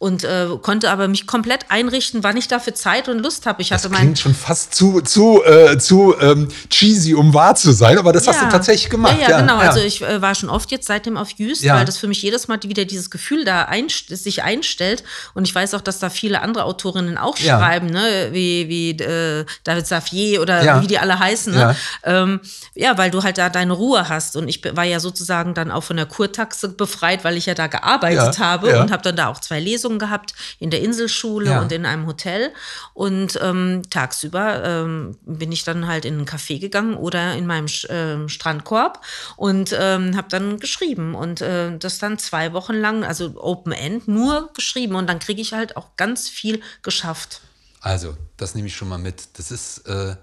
und 0.00 0.24
äh, 0.24 0.46
konnte 0.62 0.90
aber 0.90 1.08
mich 1.08 1.26
komplett 1.26 1.66
einrichten, 1.68 2.24
wann 2.24 2.34
ich 2.38 2.48
dafür 2.48 2.74
Zeit 2.74 3.10
und 3.10 3.18
Lust 3.18 3.44
habe. 3.44 3.60
Ich 3.60 3.70
hatte 3.70 3.90
das 3.90 3.98
klingt 3.98 4.18
schon 4.18 4.34
fast 4.34 4.74
zu, 4.74 5.02
zu, 5.02 5.44
äh, 5.44 5.76
zu 5.76 6.14
ähm, 6.18 6.48
cheesy, 6.70 7.14
um 7.14 7.34
wahr 7.34 7.54
zu 7.54 7.70
sein, 7.72 7.98
aber 7.98 8.14
das 8.14 8.24
ja. 8.24 8.32
hast 8.32 8.42
du 8.42 8.48
tatsächlich 8.48 8.88
gemacht. 8.88 9.18
Ja, 9.20 9.24
ja, 9.24 9.30
ja 9.32 9.40
genau. 9.42 9.58
Also 9.58 9.80
ich 9.80 10.00
äh, 10.00 10.22
war 10.22 10.34
schon 10.34 10.48
oft 10.48 10.70
jetzt 10.70 10.86
seitdem 10.86 11.18
auf 11.18 11.32
Jüst, 11.32 11.68
weil 11.68 11.84
das 11.84 11.98
für 11.98 12.08
mich 12.08 12.22
jedes 12.22 12.48
Mal 12.48 12.58
wieder 12.62 12.86
dieses 12.86 13.10
Gefühl 13.10 13.44
da 13.44 13.64
einst 13.64 14.08
sich 14.08 14.42
einstellt. 14.42 15.04
Und 15.34 15.46
ich 15.46 15.54
weiß 15.54 15.74
auch, 15.74 15.82
dass 15.82 15.98
da 15.98 16.08
viele 16.08 16.40
andere 16.40 16.64
Autorinnen 16.64 17.18
auch 17.18 17.36
schreiben, 17.36 17.88
ne? 17.88 18.28
wie, 18.32 18.70
wie 18.70 18.90
äh, 18.92 19.44
David 19.64 19.86
Safier 19.86 20.40
oder 20.40 20.80
wie 20.80 20.86
die 20.86 20.98
alle 20.98 21.18
heißen. 21.18 21.52
Ne? 21.52 21.76
Ähm, 22.04 22.40
ja, 22.74 22.96
weil 22.96 23.10
du 23.10 23.22
halt 23.22 23.36
da 23.36 23.50
deine 23.50 23.74
Ruhe 23.74 24.08
hast. 24.08 24.34
Und 24.36 24.48
ich 24.48 24.62
war 24.74 24.84
ja 24.84 24.98
sozusagen 24.98 25.52
dann 25.52 25.70
auch 25.70 25.82
von 25.82 25.98
der 25.98 26.06
Kurtaxe 26.06 26.70
befreit, 26.70 27.22
weil 27.22 27.36
ich 27.36 27.44
ja 27.44 27.52
da 27.52 27.66
gearbeitet 27.66 28.38
habe 28.38 28.80
und 28.80 28.90
habe 28.90 29.09
dann 29.10 29.16
da 29.16 29.28
auch 29.28 29.40
zwei 29.40 29.60
Lesungen 29.60 29.98
gehabt 29.98 30.34
in 30.58 30.70
der 30.70 30.80
Inselschule 30.80 31.50
ja. 31.50 31.60
und 31.60 31.72
in 31.72 31.86
einem 31.86 32.06
Hotel. 32.06 32.52
Und 32.94 33.38
ähm, 33.42 33.82
tagsüber 33.90 34.64
ähm, 34.64 35.16
bin 35.22 35.52
ich 35.52 35.64
dann 35.64 35.86
halt 35.86 36.04
in 36.04 36.18
ein 36.18 36.26
Café 36.26 36.58
gegangen 36.58 36.94
oder 36.94 37.34
in 37.34 37.46
meinem 37.46 37.66
äh, 37.66 38.28
Strandkorb 38.28 39.04
und 39.36 39.74
ähm, 39.78 40.16
habe 40.16 40.28
dann 40.28 40.58
geschrieben. 40.58 41.14
Und 41.14 41.40
äh, 41.40 41.76
das 41.78 41.98
dann 41.98 42.18
zwei 42.18 42.52
Wochen 42.52 42.74
lang, 42.74 43.04
also 43.04 43.34
Open 43.36 43.72
End, 43.72 44.08
nur 44.08 44.50
geschrieben. 44.54 44.94
Und 44.94 45.08
dann 45.08 45.18
kriege 45.18 45.40
ich 45.40 45.52
halt 45.52 45.76
auch 45.76 45.96
ganz 45.96 46.28
viel 46.28 46.60
geschafft. 46.82 47.40
Also, 47.80 48.16
das 48.36 48.54
nehme 48.54 48.68
ich 48.68 48.76
schon 48.76 48.88
mal 48.88 48.98
mit. 48.98 49.38
Das 49.38 49.50
ist. 49.50 49.86
Äh 49.86 50.16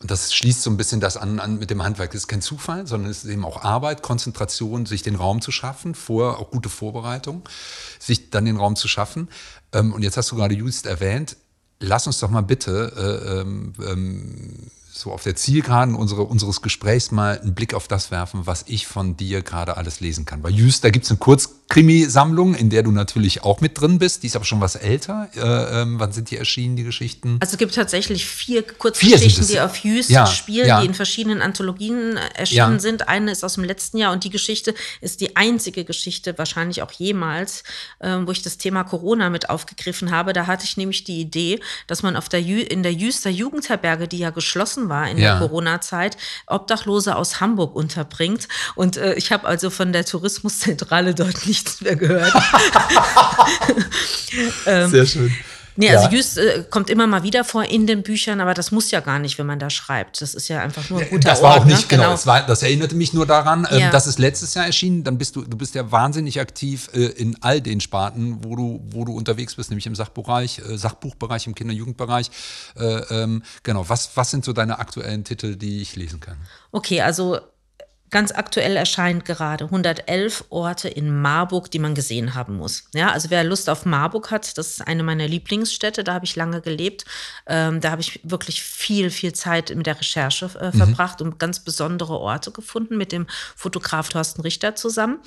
und 0.00 0.10
das 0.10 0.32
schließt 0.32 0.62
so 0.62 0.70
ein 0.70 0.78
bisschen 0.78 1.00
das 1.00 1.18
an, 1.18 1.40
an 1.40 1.58
mit 1.58 1.68
dem 1.68 1.82
Handwerk. 1.82 2.12
Das 2.12 2.22
ist 2.22 2.28
kein 2.28 2.40
Zufall, 2.40 2.86
sondern 2.86 3.10
es 3.10 3.24
ist 3.24 3.30
eben 3.30 3.44
auch 3.44 3.62
Arbeit, 3.62 4.02
Konzentration, 4.02 4.86
sich 4.86 5.02
den 5.02 5.14
Raum 5.14 5.42
zu 5.42 5.52
schaffen, 5.52 5.94
vorher 5.94 6.38
auch 6.38 6.50
gute 6.50 6.70
Vorbereitung, 6.70 7.46
sich 7.98 8.30
dann 8.30 8.46
den 8.46 8.56
Raum 8.56 8.76
zu 8.76 8.88
schaffen. 8.88 9.28
Ähm, 9.72 9.92
und 9.92 10.02
jetzt 10.02 10.16
hast 10.16 10.30
du 10.30 10.36
gerade 10.36 10.54
Just 10.54 10.86
erwähnt. 10.86 11.36
Lass 11.80 12.06
uns 12.06 12.18
doch 12.18 12.30
mal 12.30 12.42
bitte 12.42 12.92
äh, 12.96 13.40
ähm, 13.40 13.74
ähm, 13.86 14.70
so 14.90 15.12
auf 15.12 15.22
der 15.22 15.36
Zielgeraden 15.36 15.94
unsere, 15.94 16.22
unseres 16.22 16.62
Gesprächs 16.62 17.10
mal 17.10 17.38
einen 17.38 17.54
Blick 17.54 17.74
auf 17.74 17.86
das 17.86 18.10
werfen, 18.10 18.46
was 18.46 18.64
ich 18.68 18.86
von 18.86 19.18
dir 19.18 19.42
gerade 19.42 19.76
alles 19.76 20.00
lesen 20.00 20.24
kann. 20.24 20.40
Bei 20.40 20.50
Just, 20.50 20.82
da 20.82 20.90
gibt 20.90 21.04
es 21.04 21.10
eine 21.10 21.18
kurz 21.18 21.59
Krimi-Sammlung, 21.70 22.54
in 22.54 22.68
der 22.68 22.82
du 22.82 22.90
natürlich 22.90 23.44
auch 23.44 23.60
mit 23.60 23.80
drin 23.80 24.00
bist. 24.00 24.24
Die 24.24 24.26
ist 24.26 24.34
aber 24.34 24.44
schon 24.44 24.60
was 24.60 24.74
älter. 24.74 25.28
Äh, 25.36 25.82
ähm, 25.82 26.00
wann 26.00 26.10
sind 26.10 26.30
die 26.30 26.36
erschienen, 26.36 26.74
die 26.74 26.82
Geschichten? 26.82 27.38
Also 27.40 27.52
es 27.52 27.58
gibt 27.58 27.74
tatsächlich 27.74 28.26
vier 28.26 28.62
Kurzgeschichten, 28.62 29.46
die 29.46 29.60
auf 29.60 29.76
Jüst 29.76 30.10
ja, 30.10 30.26
spielen, 30.26 30.66
ja. 30.66 30.80
die 30.80 30.86
in 30.86 30.94
verschiedenen 30.94 31.40
Anthologien 31.40 32.16
äh, 32.16 32.20
erschienen 32.34 32.74
Ja. 32.74 32.78
sind. 32.80 33.08
Eine 33.08 33.30
ist 33.30 33.44
aus 33.44 33.54
dem 33.54 33.62
letzten 33.62 33.98
Jahr 33.98 34.12
und 34.12 34.24
die 34.24 34.30
Geschichte 34.30 34.74
ist 35.00 35.20
die 35.20 35.36
einzige 35.36 35.84
Geschichte, 35.84 36.36
wahrscheinlich 36.36 36.82
auch 36.82 36.90
jemals, 36.90 37.62
ähm, 38.00 38.26
wo 38.26 38.32
ich 38.32 38.42
das 38.42 38.58
Thema 38.58 38.82
Corona 38.82 39.30
mit 39.30 39.48
aufgegriffen 39.48 40.10
habe. 40.10 40.32
Da 40.32 40.48
hatte 40.48 40.64
ich 40.64 40.76
nämlich 40.76 41.04
die 41.04 41.20
Idee, 41.20 41.60
dass 41.86 42.02
man 42.02 42.16
auf 42.16 42.28
der 42.28 42.40
in 42.40 42.82
der 42.82 42.92
Jüster 42.92 43.30
Jugendherberge, 43.30 44.08
die 44.08 44.18
ja 44.18 44.30
geschlossen 44.30 44.88
war 44.88 45.08
in 45.08 45.18
der 45.18 45.38
Corona-Zeit, 45.38 46.16
Obdachlose 46.48 47.14
aus 47.14 47.40
Hamburg 47.40 47.76
unterbringt. 47.76 48.48
Und 48.74 48.96
äh, 48.96 49.14
ich 49.14 49.30
habe 49.30 49.46
also 49.46 49.70
von 49.70 49.92
der 49.92 50.04
Tourismuszentrale 50.04 51.14
dort 51.20 51.46
nichts 51.64 51.80
mehr 51.80 51.96
gehört. 51.96 52.32
Sehr 54.64 55.06
schön. 55.06 55.32
Nee, 55.76 55.86
Ja. 55.86 55.98
also 56.00 56.10
Jüst 56.10 56.36
äh, 56.36 56.64
kommt 56.68 56.90
immer 56.90 57.06
mal 57.06 57.22
wieder 57.22 57.42
vor 57.44 57.64
in 57.64 57.86
den 57.86 58.02
Büchern, 58.02 58.40
aber 58.40 58.52
das 58.54 58.70
muss 58.70 58.90
ja 58.90 59.00
gar 59.00 59.18
nicht, 59.18 59.38
wenn 59.38 59.46
man 59.46 59.58
da 59.58 59.70
schreibt. 59.70 60.20
Das 60.20 60.34
ist 60.34 60.48
ja 60.48 60.60
einfach 60.60 60.90
nur 60.90 61.00
ein 61.00 61.08
guter 61.08 61.30
das 61.30 61.40
war 61.42 61.52
Ort. 61.52 61.60
auch 61.60 61.64
nicht, 61.64 61.82
ne? 61.82 61.86
genau. 61.96 62.10
Das, 62.10 62.26
war, 62.26 62.44
das 62.44 62.62
erinnerte 62.62 62.94
mich 62.96 63.14
nur 63.14 63.24
daran, 63.24 63.66
ähm, 63.70 63.78
Ja. 63.78 63.90
das 63.90 64.06
ist 64.06 64.18
letztes 64.18 64.52
Jahr 64.54 64.66
erschienen. 64.66 65.04
Dann 65.04 65.16
bist 65.16 65.36
du, 65.36 65.42
du 65.42 65.56
bist 65.56 65.74
ja 65.76 65.90
wahnsinnig 65.90 66.38
aktiv 66.40 66.90
äh, 66.92 67.06
in 67.06 67.36
all 67.40 67.60
den 67.62 67.80
Sparten, 67.80 68.44
wo 68.44 68.56
du, 68.56 68.80
wo 68.90 69.04
du 69.06 69.14
unterwegs 69.16 69.54
bist, 69.54 69.70
nämlich 69.70 69.86
im 69.86 69.94
Sachbereich, 69.94 70.58
äh, 70.58 70.76
Sachbuchbereich, 70.76 71.46
im 71.46 71.54
Kinder-Jugendbereich. 71.54 72.30
Äh, 72.76 72.84
ähm, 72.84 73.42
genau. 73.62 73.88
Was, 73.88 74.10
was 74.16 74.30
sind 74.30 74.44
so 74.44 74.52
deine 74.52 74.80
aktuellen 74.80 75.24
Titel, 75.24 75.56
die 75.56 75.80
ich 75.80 75.96
lesen 75.96 76.20
kann? 76.20 76.36
Okay, 76.72 77.00
also 77.00 77.40
ganz 78.10 78.32
aktuell 78.32 78.76
erscheint 78.76 79.24
gerade 79.24 79.64
111 79.64 80.44
Orte 80.50 80.88
in 80.88 81.20
Marburg, 81.20 81.70
die 81.70 81.78
man 81.78 81.94
gesehen 81.94 82.34
haben 82.34 82.56
muss. 82.56 82.84
Ja, 82.94 83.12
also 83.12 83.30
wer 83.30 83.44
Lust 83.44 83.70
auf 83.70 83.86
Marburg 83.86 84.30
hat, 84.30 84.58
das 84.58 84.72
ist 84.72 84.86
eine 84.86 85.02
meiner 85.02 85.28
Lieblingsstädte, 85.28 86.04
da 86.04 86.14
habe 86.14 86.24
ich 86.24 86.36
lange 86.36 86.60
gelebt. 86.60 87.04
Ähm, 87.46 87.80
da 87.80 87.90
habe 87.90 88.02
ich 88.02 88.20
wirklich 88.22 88.62
viel, 88.62 89.10
viel 89.10 89.32
Zeit 89.32 89.74
mit 89.74 89.86
der 89.86 89.98
Recherche 89.98 90.46
äh, 90.60 90.72
verbracht 90.72 91.22
und 91.22 91.38
ganz 91.38 91.60
besondere 91.60 92.18
Orte 92.18 92.50
gefunden 92.50 92.96
mit 92.96 93.12
dem 93.12 93.26
Fotograf 93.56 94.08
Thorsten 94.08 94.42
Richter 94.42 94.74
zusammen. 94.74 95.18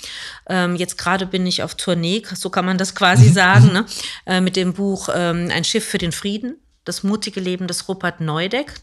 Ähm, 0.48 0.76
jetzt 0.76 0.98
gerade 0.98 1.26
bin 1.26 1.48
ich 1.48 1.64
auf 1.64 1.76
Tournee, 1.76 2.24
so 2.36 2.50
kann 2.50 2.66
man 2.66 2.78
das 2.78 2.96
quasi 2.96 3.30
sagen, 3.34 3.72
ne? 3.72 3.86
äh, 4.26 4.42
mit 4.42 4.56
dem 4.56 4.74
Buch 4.74 5.10
ähm, 5.14 5.50
Ein 5.52 5.64
Schiff 5.64 5.86
für 5.86 5.98
den 5.98 6.12
Frieden. 6.12 6.58
Das 6.86 7.04
mutige 7.04 7.40
Leben 7.40 7.68
des 7.68 7.88
Rupert 7.88 8.20
Neudeck. 8.22 8.74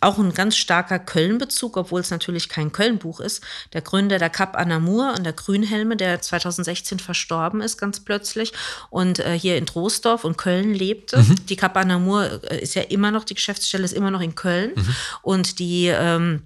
Auch 0.00 0.18
ein 0.18 0.34
ganz 0.34 0.56
starker 0.56 0.98
Köln-Bezug, 0.98 1.76
obwohl 1.76 2.00
es 2.00 2.10
natürlich 2.10 2.48
kein 2.48 2.72
Köln-Buch 2.72 3.20
ist. 3.20 3.42
Der 3.72 3.82
Gründer 3.82 4.18
der 4.18 4.30
Cap 4.30 4.56
Anamur 4.56 5.14
und 5.16 5.24
der 5.24 5.32
Grünhelme, 5.32 5.96
der 5.96 6.20
2016 6.20 6.98
verstorben 6.98 7.60
ist, 7.60 7.78
ganz 7.78 8.00
plötzlich. 8.00 8.52
Und 8.90 9.20
äh, 9.20 9.38
hier 9.38 9.56
in 9.56 9.66
Troisdorf 9.66 10.24
und 10.24 10.36
Köln 10.36 10.74
lebte. 10.74 11.24
Die 11.48 11.56
Cap 11.56 11.76
Anamur 11.76 12.42
äh, 12.50 12.60
ist 12.60 12.74
ja 12.74 12.82
immer 12.82 13.10
noch, 13.10 13.24
die 13.24 13.34
Geschäftsstelle 13.34 13.84
ist 13.84 13.92
immer 13.92 14.10
noch 14.10 14.20
in 14.20 14.34
Köln. 14.34 14.72
Und 15.22 15.58
die 15.58 15.86
ähm, 15.86 16.42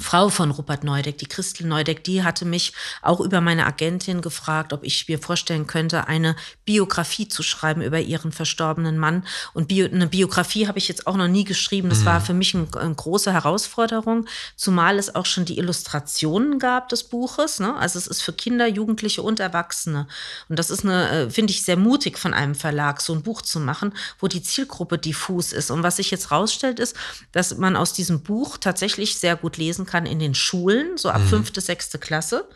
Frau 0.00 0.28
von 0.28 0.50
Rupert 0.50 0.84
Neudeck, 0.84 1.18
die 1.18 1.26
Christel 1.26 1.66
Neudeck, 1.66 2.04
die 2.04 2.22
hatte 2.22 2.44
mich 2.44 2.72
auch 3.02 3.20
über 3.20 3.40
meine 3.40 3.66
Agentin 3.66 4.20
gefragt, 4.20 4.72
ob 4.72 4.84
ich 4.84 5.08
mir 5.08 5.18
vorstellen 5.18 5.66
könnte, 5.66 6.06
eine 6.06 6.36
Biografie 6.64 7.28
zu 7.28 7.42
schreiben 7.42 7.82
über 7.82 8.00
ihren 8.00 8.32
verstorbenen 8.32 8.98
Mann. 8.98 9.24
Und 9.54 9.68
Bio, 9.68 9.86
eine 9.86 10.06
Biografie 10.06 10.68
habe 10.68 10.78
ich 10.78 10.88
jetzt 10.88 11.06
auch 11.06 11.16
noch 11.16 11.28
nie 11.28 11.44
geschrieben. 11.44 11.88
Das 11.88 12.04
war 12.04 12.20
für 12.20 12.34
mich 12.34 12.54
ein, 12.54 12.72
eine 12.74 12.94
große 12.94 13.32
Herausforderung, 13.32 14.26
zumal 14.56 14.98
es 14.98 15.14
auch 15.14 15.26
schon 15.26 15.44
die 15.44 15.58
Illustrationen 15.58 16.58
gab 16.58 16.88
des 16.88 17.04
Buches. 17.04 17.58
Ne? 17.58 17.76
Also 17.76 17.98
es 17.98 18.06
ist 18.06 18.22
für 18.22 18.32
Kinder, 18.32 18.66
Jugendliche 18.66 19.22
und 19.22 19.40
Erwachsene. 19.40 20.06
Und 20.48 20.58
das 20.58 20.70
ist 20.70 20.84
eine, 20.84 21.08
äh, 21.10 21.30
finde 21.30 21.52
ich, 21.52 21.64
sehr 21.64 21.76
mutig 21.76 22.18
von 22.18 22.34
einem 22.34 22.54
Verlag, 22.54 23.00
so 23.00 23.12
ein 23.14 23.22
Buch 23.22 23.42
zu 23.42 23.60
machen, 23.60 23.92
wo 24.20 24.28
die 24.28 24.42
Zielgruppe 24.42 24.98
diffus 24.98 25.52
ist. 25.52 25.70
Und 25.70 25.82
was 25.82 25.96
sich 25.96 26.10
jetzt 26.10 26.30
rausstellt, 26.30 26.78
ist, 26.78 26.96
dass 27.32 27.56
man 27.56 27.76
aus 27.76 27.92
diesem 27.92 28.22
Buch 28.22 28.58
tatsächlich 28.58 29.18
sehr 29.18 29.36
gut 29.36 29.56
lesen 29.56 29.86
kann 29.88 30.06
in 30.06 30.18
den 30.18 30.34
Schulen, 30.34 30.96
so 30.96 31.10
ab 31.10 31.22
fünfte, 31.22 31.60
sechste 31.60 31.98
Klasse, 31.98 32.48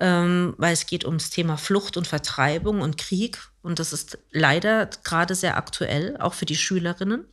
ähm, 0.00 0.54
weil 0.58 0.72
es 0.72 0.86
geht 0.86 1.04
ums 1.04 1.30
Thema 1.30 1.56
Flucht 1.56 1.96
und 1.96 2.06
Vertreibung 2.06 2.80
und 2.80 2.98
Krieg. 2.98 3.38
Und 3.62 3.78
das 3.78 3.92
ist 3.92 4.18
leider 4.30 4.90
gerade 5.04 5.34
sehr 5.34 5.56
aktuell, 5.56 6.16
auch 6.18 6.34
für 6.34 6.46
die 6.46 6.56
Schülerinnen. 6.56 7.24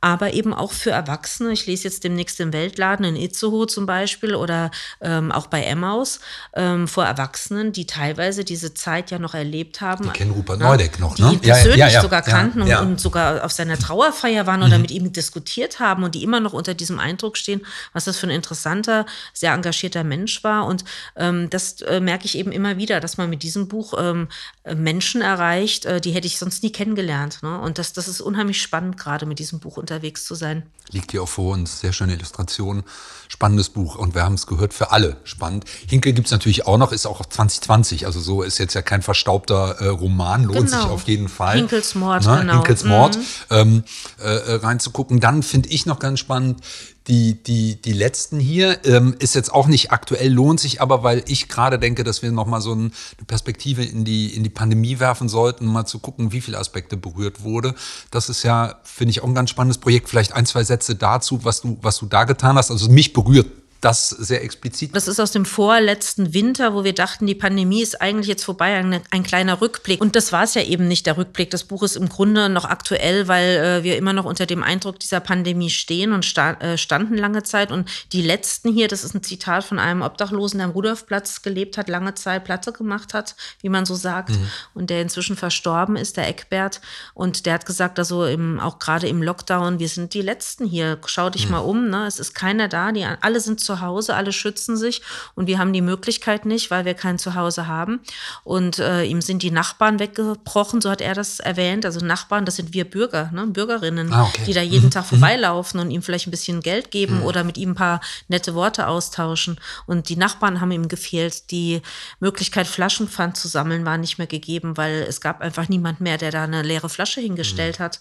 Aber 0.00 0.32
eben 0.32 0.54
auch 0.54 0.72
für 0.72 0.90
Erwachsene. 0.90 1.52
Ich 1.52 1.66
lese 1.66 1.84
jetzt 1.84 2.04
demnächst 2.04 2.38
im 2.40 2.52
Weltladen 2.52 3.04
in 3.04 3.16
Itzehoe 3.16 3.66
zum 3.66 3.86
Beispiel 3.86 4.34
oder 4.34 4.70
ähm, 5.00 5.32
auch 5.32 5.46
bei 5.48 5.62
Emmaus 5.62 6.20
ähm, 6.54 6.86
vor 6.86 7.04
Erwachsenen, 7.04 7.72
die 7.72 7.86
teilweise 7.86 8.44
diese 8.44 8.74
Zeit 8.74 9.10
ja 9.10 9.18
noch 9.18 9.34
erlebt 9.34 9.80
haben. 9.80 10.04
Die 10.04 10.10
kennen 10.10 10.30
Rupert 10.30 10.60
Ja, 10.60 10.68
Neudeck 10.68 11.00
noch, 11.00 11.16
die 11.16 11.22
ne? 11.22 11.32
ihn 11.32 11.40
Ja, 11.42 11.54
persönlich 11.54 11.92
ja, 11.92 12.00
sogar 12.00 12.22
kannten. 12.22 12.62
Und, 12.62 12.72
und 12.72 13.00
sogar 13.00 13.44
auf 13.44 13.52
seiner 13.52 13.78
Trauerfeier 13.78 14.46
waren 14.46 14.62
oder 14.62 14.78
mit 14.78 14.90
ihm 14.90 15.12
diskutiert 15.12 15.80
haben 15.80 16.04
und 16.04 16.14
die 16.14 16.22
immer 16.22 16.40
noch 16.40 16.52
unter 16.52 16.74
diesem 16.74 16.98
Eindruck 16.98 17.36
stehen, 17.36 17.64
was 17.92 18.04
das 18.04 18.18
für 18.18 18.26
ein 18.26 18.30
interessanter, 18.30 19.06
sehr 19.32 19.52
engagierter 19.52 20.04
Mensch 20.04 20.44
war. 20.44 20.66
Und 20.66 20.84
ähm, 21.16 21.50
das 21.50 21.80
äh, 21.82 22.00
merke 22.00 22.26
ich 22.26 22.36
eben 22.36 22.52
immer 22.52 22.76
wieder, 22.76 23.00
dass 23.00 23.16
man 23.16 23.30
mit 23.30 23.42
diesem 23.42 23.68
Buch 23.68 23.94
ähm, 23.98 24.28
äh, 24.64 24.74
Menschen 24.74 25.22
erreicht, 25.22 25.84
äh, 25.86 26.00
die 26.00 26.12
hätte 26.12 26.26
ich 26.26 26.38
sonst 26.38 26.62
nie 26.62 26.72
kennengelernt. 26.72 27.42
Ne? 27.42 27.58
Und 27.58 27.78
das, 27.78 27.92
das 27.92 28.08
ist 28.08 28.20
unheimlich 28.20 28.60
spannend, 28.60 28.96
gerade 28.98 29.26
mit 29.26 29.38
diesem 29.38 29.60
Buch 29.60 29.76
unterwegs 29.88 30.24
zu 30.24 30.34
sein. 30.34 30.64
Liegt 30.90 31.10
hier 31.10 31.22
auch 31.22 31.28
vor 31.28 31.52
uns. 31.54 31.80
Sehr 31.80 31.92
schöne 31.92 32.14
Illustration. 32.14 32.82
Spannendes 33.28 33.68
Buch. 33.68 33.96
Und 33.96 34.14
wir 34.14 34.22
haben 34.22 34.34
es 34.34 34.46
gehört, 34.46 34.72
für 34.72 34.90
alle 34.90 35.18
spannend. 35.24 35.64
Hinkel 35.86 36.12
gibt's 36.12 36.30
natürlich 36.30 36.66
auch 36.66 36.78
noch, 36.78 36.92
ist 36.92 37.06
auch 37.06 37.24
2020. 37.24 38.06
Also 38.06 38.20
so 38.20 38.42
ist 38.42 38.58
jetzt 38.58 38.74
ja 38.74 38.82
kein 38.82 39.02
verstaubter 39.02 39.76
äh, 39.80 39.88
Roman. 39.88 40.44
Lohnt 40.44 40.70
sich 40.70 40.78
Genau. 40.78 40.92
auf 40.92 41.02
jeden 41.02 41.28
Fall. 41.28 41.56
Hinkels 41.56 41.94
Mord, 41.94 42.24
ne? 42.26 42.38
genau. 42.40 42.54
Hinkels 42.54 42.84
Mord 42.84 43.18
ähm, 43.50 43.84
äh, 44.20 44.24
äh, 44.24 44.54
reinzugucken. 44.56 45.20
Dann 45.20 45.42
finde 45.42 45.68
ich 45.68 45.84
noch 45.84 45.98
ganz 45.98 46.20
spannend, 46.20 46.60
die, 47.08 47.42
die, 47.42 47.80
die 47.80 47.92
letzten 47.92 48.38
hier 48.38 48.84
ähm, 48.84 49.16
ist 49.18 49.34
jetzt 49.34 49.52
auch 49.52 49.66
nicht 49.66 49.92
aktuell, 49.92 50.30
lohnt 50.30 50.60
sich 50.60 50.82
aber, 50.82 51.02
weil 51.02 51.24
ich 51.26 51.48
gerade 51.48 51.78
denke, 51.78 52.04
dass 52.04 52.22
wir 52.22 52.30
nochmal 52.30 52.60
so 52.60 52.74
ein, 52.74 52.92
eine 53.16 53.26
Perspektive 53.26 53.82
in 53.82 54.04
die, 54.04 54.34
in 54.34 54.44
die 54.44 54.50
Pandemie 54.50 55.00
werfen 55.00 55.28
sollten, 55.28 55.66
mal 55.66 55.86
zu 55.86 55.98
gucken, 55.98 56.32
wie 56.32 56.42
viele 56.42 56.58
Aspekte 56.58 56.96
berührt 56.96 57.42
wurde. 57.42 57.74
Das 58.10 58.28
ist 58.28 58.42
ja, 58.42 58.78
finde 58.84 59.10
ich, 59.10 59.22
auch 59.22 59.28
ein 59.28 59.34
ganz 59.34 59.50
spannendes 59.50 59.78
Projekt. 59.78 60.08
Vielleicht 60.08 60.34
ein, 60.34 60.44
zwei 60.44 60.64
Sätze 60.64 60.96
dazu, 60.96 61.44
was 61.44 61.62
du, 61.62 61.78
was 61.80 61.98
du 61.98 62.06
da 62.06 62.24
getan 62.24 62.56
hast. 62.56 62.70
Also 62.70 62.90
mich 62.90 63.14
berührt 63.14 63.46
das 63.80 64.08
sehr 64.08 64.42
explizit. 64.42 64.94
Das 64.94 65.06
ist 65.06 65.20
aus 65.20 65.30
dem 65.30 65.44
vorletzten 65.44 66.34
Winter, 66.34 66.74
wo 66.74 66.82
wir 66.82 66.94
dachten, 66.94 67.26
die 67.26 67.34
Pandemie 67.36 67.82
ist 67.82 68.00
eigentlich 68.00 68.26
jetzt 68.26 68.44
vorbei, 68.44 68.76
ein, 68.76 69.00
ein 69.10 69.22
kleiner 69.22 69.60
Rückblick. 69.60 70.00
Und 70.00 70.16
das 70.16 70.32
war 70.32 70.42
es 70.42 70.54
ja 70.54 70.62
eben 70.62 70.88
nicht, 70.88 71.06
der 71.06 71.16
Rückblick. 71.16 71.50
Das 71.50 71.64
Buch 71.64 71.84
ist 71.84 71.96
im 71.96 72.08
Grunde 72.08 72.48
noch 72.48 72.64
aktuell, 72.64 73.28
weil 73.28 73.56
äh, 73.56 73.84
wir 73.84 73.96
immer 73.96 74.12
noch 74.12 74.24
unter 74.24 74.46
dem 74.46 74.64
Eindruck 74.64 74.98
dieser 74.98 75.20
Pandemie 75.20 75.70
stehen 75.70 76.12
und 76.12 76.24
sta 76.24 76.52
äh, 76.54 76.76
standen 76.76 77.16
lange 77.16 77.44
Zeit. 77.44 77.70
Und 77.70 77.88
die 78.12 78.22
letzten 78.22 78.72
hier, 78.72 78.88
das 78.88 79.04
ist 79.04 79.14
ein 79.14 79.22
Zitat 79.22 79.62
von 79.62 79.78
einem 79.78 80.02
Obdachlosen, 80.02 80.58
der 80.58 80.66
am 80.66 80.72
Rudolfplatz 80.72 81.42
gelebt 81.42 81.78
hat, 81.78 81.88
lange 81.88 82.14
Zeit 82.14 82.44
Platte 82.44 82.72
gemacht 82.72 83.14
hat, 83.14 83.36
wie 83.60 83.68
man 83.68 83.86
so 83.86 83.94
sagt, 83.94 84.32
und 84.74 84.90
der 84.90 85.02
inzwischen 85.02 85.36
verstorben 85.36 85.96
ist, 85.96 86.16
der 86.16 86.26
Eckbert. 86.28 86.80
Und 87.14 87.46
der 87.46 87.54
hat 87.54 87.66
gesagt, 87.66 87.98
also 87.98 88.24
im, 88.24 88.58
auch 88.58 88.78
gerade 88.80 89.06
im 89.06 89.22
Lockdown, 89.22 89.78
wir 89.78 89.88
sind 89.88 90.14
die 90.14 90.22
Letzten 90.22 90.66
hier. 90.66 90.98
Schau 91.06 91.30
dich 91.30 91.48
mal 91.48 91.58
um, 91.58 91.88
ne? 91.88 92.06
es 92.06 92.18
ist 92.18 92.34
keiner 92.34 92.68
da, 92.68 92.90
die 92.90 93.04
alle 93.04 93.40
sind 93.40 93.60
zu 93.68 93.80
Hause, 93.82 94.14
alle 94.14 94.32
schützen 94.32 94.78
sich 94.78 95.02
und 95.34 95.46
wir 95.46 95.58
haben 95.58 95.74
die 95.74 95.82
Möglichkeit 95.82 96.46
nicht, 96.46 96.70
weil 96.70 96.86
wir 96.86 96.94
kein 96.94 97.18
Zuhause 97.18 97.66
haben. 97.66 98.00
Und 98.44 98.78
äh, 98.78 99.04
ihm 99.04 99.20
sind 99.20 99.42
die 99.42 99.50
Nachbarn 99.50 99.98
weggebrochen, 99.98 100.80
so 100.80 100.88
hat 100.90 101.02
er 101.02 101.12
das 101.14 101.38
erwähnt. 101.38 101.84
Also 101.84 102.00
Nachbarn, 102.04 102.46
das 102.46 102.56
sind 102.56 102.72
wir 102.72 102.84
Bürger, 102.88 103.30
ne? 103.34 103.46
Bürgerinnen, 103.46 104.10
Ah, 104.10 104.24
okay. 104.24 104.44
die 104.46 104.54
da 104.54 104.62
jeden 104.62 104.90
Tag 104.90 105.04
vorbeilaufen 105.04 105.78
und 105.80 105.90
ihm 105.90 106.00
vielleicht 106.00 106.26
ein 106.26 106.30
bisschen 106.30 106.60
Geld 106.62 106.90
geben 106.90 107.22
oder 107.22 107.44
mit 107.44 107.58
ihm 107.58 107.72
ein 107.72 107.74
paar 107.74 108.00
nette 108.28 108.54
Worte 108.54 108.86
austauschen. 108.86 109.60
Und 109.86 110.08
die 110.08 110.16
Nachbarn 110.16 110.60
haben 110.62 110.70
ihm 110.70 110.88
gefehlt. 110.88 111.50
Die 111.50 111.82
Möglichkeit, 112.20 112.66
Flaschenpfand 112.66 113.36
zu 113.36 113.48
sammeln, 113.48 113.84
war 113.84 113.98
nicht 113.98 114.16
mehr 114.16 114.26
gegeben, 114.26 114.78
weil 114.78 115.02
es 115.06 115.20
gab 115.20 115.42
einfach 115.42 115.68
niemand 115.68 116.00
mehr, 116.00 116.16
der 116.16 116.30
da 116.30 116.44
eine 116.44 116.62
leere 116.62 116.88
Flasche 116.88 117.20
hingestellt 117.20 117.78
hat. 117.80 118.00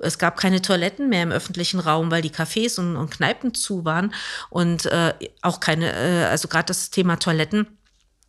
Es 0.00 0.18
gab 0.18 0.36
keine 0.36 0.62
Toiletten 0.62 1.08
mehr 1.08 1.22
im 1.22 1.32
öffentlichen 1.32 1.80
Raum, 1.80 2.10
weil 2.10 2.22
die 2.22 2.30
Cafés 2.30 2.78
und, 2.78 2.96
und 2.96 3.10
Kneipen 3.10 3.54
zu 3.54 3.84
waren 3.84 4.12
und 4.50 4.86
äh, 4.86 5.14
auch 5.42 5.60
keine, 5.60 5.92
äh, 5.92 6.24
also 6.24 6.48
gerade 6.48 6.66
das 6.66 6.90
Thema 6.90 7.16
Toiletten. 7.16 7.77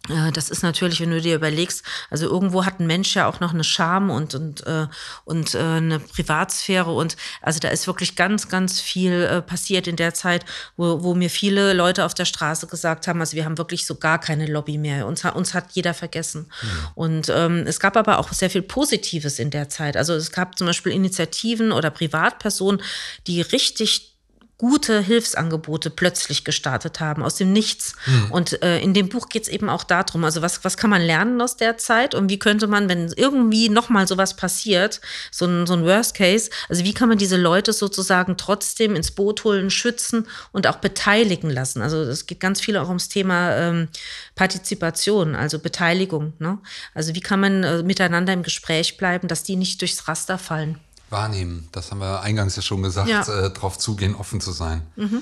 Äh, 0.09 0.31
Das 0.31 0.49
ist 0.49 0.63
natürlich, 0.63 0.99
wenn 1.01 1.11
du 1.11 1.21
dir 1.21 1.35
überlegst, 1.35 1.83
also 2.09 2.27
irgendwo 2.27 2.65
hat 2.65 2.79
ein 2.79 2.87
Mensch 2.87 3.15
ja 3.15 3.27
auch 3.27 3.39
noch 3.39 3.53
eine 3.53 3.63
Scham 3.63 4.09
und, 4.09 4.35
und, 4.35 4.65
äh, 4.67 4.87
und 5.25 5.55
äh, 5.55 5.59
eine 5.59 5.99
Privatsphäre 5.99 6.91
und 6.91 7.17
also 7.41 7.59
da 7.59 7.69
ist 7.69 7.87
wirklich 7.87 8.15
ganz, 8.15 8.49
ganz 8.49 8.79
viel 8.79 9.23
äh, 9.23 9.41
passiert 9.41 9.87
in 9.87 9.95
der 9.95 10.13
Zeit, 10.13 10.45
wo, 10.77 11.03
wo 11.03 11.13
mir 11.15 11.29
viele 11.29 11.73
Leute 11.73 12.05
auf 12.05 12.13
der 12.13 12.25
Straße 12.25 12.67
gesagt 12.67 13.07
haben, 13.07 13.19
also 13.19 13.35
wir 13.35 13.45
haben 13.45 13.57
wirklich 13.57 13.85
so 13.85 13.95
gar 13.95 14.19
keine 14.19 14.45
Lobby 14.45 14.77
mehr. 14.77 15.07
Uns, 15.07 15.23
uns 15.25 15.53
hat 15.53 15.71
jeder 15.71 15.93
vergessen. 15.93 16.51
Und 16.95 17.29
ähm, 17.29 17.65
es 17.67 17.79
gab 17.79 17.95
aber 17.97 18.19
auch 18.19 18.31
sehr 18.33 18.49
viel 18.49 18.61
Positives 18.61 19.39
in 19.39 19.51
der 19.51 19.69
Zeit. 19.69 19.97
Also 19.97 20.13
es 20.13 20.31
gab 20.31 20.57
zum 20.57 20.67
Beispiel 20.67 20.91
Initiativen 20.91 21.71
oder 21.71 21.89
Privatpersonen, 21.89 22.81
die 23.27 23.41
richtig 23.41 24.18
gute 24.59 24.99
Hilfsangebote 24.99 25.89
plötzlich 25.89 26.43
gestartet 26.43 26.99
haben, 26.99 27.23
aus 27.23 27.35
dem 27.35 27.53
Nichts. 27.53 27.95
Mhm. 28.05 28.31
Und 28.31 28.61
äh, 28.61 28.81
in 28.81 28.93
dem 28.93 29.07
Buch 29.07 29.29
geht 29.29 29.43
es 29.43 29.47
eben 29.47 29.69
auch 29.69 29.85
darum, 29.85 30.25
also 30.25 30.41
was, 30.41 30.65
was 30.65 30.75
kann 30.75 30.89
man 30.89 31.01
lernen 31.01 31.41
aus 31.41 31.55
der 31.55 31.77
Zeit 31.77 32.13
und 32.13 32.29
wie 32.29 32.39
könnte 32.39 32.67
man, 32.67 32.89
wenn 32.89 33.07
irgendwie 33.15 33.69
nochmal 33.69 34.05
sowas 34.05 34.35
passiert, 34.35 34.99
so 35.31 35.45
ein, 35.45 35.65
so 35.65 35.73
ein 35.73 35.85
Worst 35.85 36.13
Case, 36.13 36.49
also 36.67 36.83
wie 36.83 36.93
kann 36.93 37.07
man 37.07 37.17
diese 37.17 37.37
Leute 37.37 37.71
sozusagen 37.71 38.35
trotzdem 38.35 38.97
ins 38.97 39.11
Boot 39.11 39.45
holen, 39.45 39.69
schützen 39.69 40.27
und 40.51 40.67
auch 40.67 40.77
beteiligen 40.77 41.49
lassen. 41.49 41.81
Also 41.81 42.01
es 42.01 42.27
geht 42.27 42.41
ganz 42.41 42.59
viel 42.59 42.75
auch 42.75 42.89
ums 42.89 43.07
Thema 43.07 43.55
ähm, 43.55 43.87
Partizipation, 44.35 45.35
also 45.35 45.59
Beteiligung. 45.59 46.33
Ne? 46.39 46.57
Also 46.93 47.15
wie 47.15 47.21
kann 47.21 47.39
man 47.39 47.63
äh, 47.63 47.81
miteinander 47.83 48.33
im 48.33 48.43
Gespräch 48.43 48.97
bleiben, 48.97 49.29
dass 49.29 49.43
die 49.43 49.55
nicht 49.55 49.79
durchs 49.79 50.09
Raster 50.09 50.37
fallen. 50.37 50.79
Wahrnehmen, 51.11 51.67
das 51.71 51.91
haben 51.91 51.99
wir 51.99 52.21
eingangs 52.21 52.55
ja 52.55 52.61
schon 52.61 52.83
gesagt, 52.83 53.09
ja. 53.09 53.21
äh, 53.21 53.49
drauf 53.51 53.77
zugehen, 53.77 54.15
offen 54.15 54.41
zu 54.41 54.51
sein. 54.51 54.81
Mhm. 54.95 55.21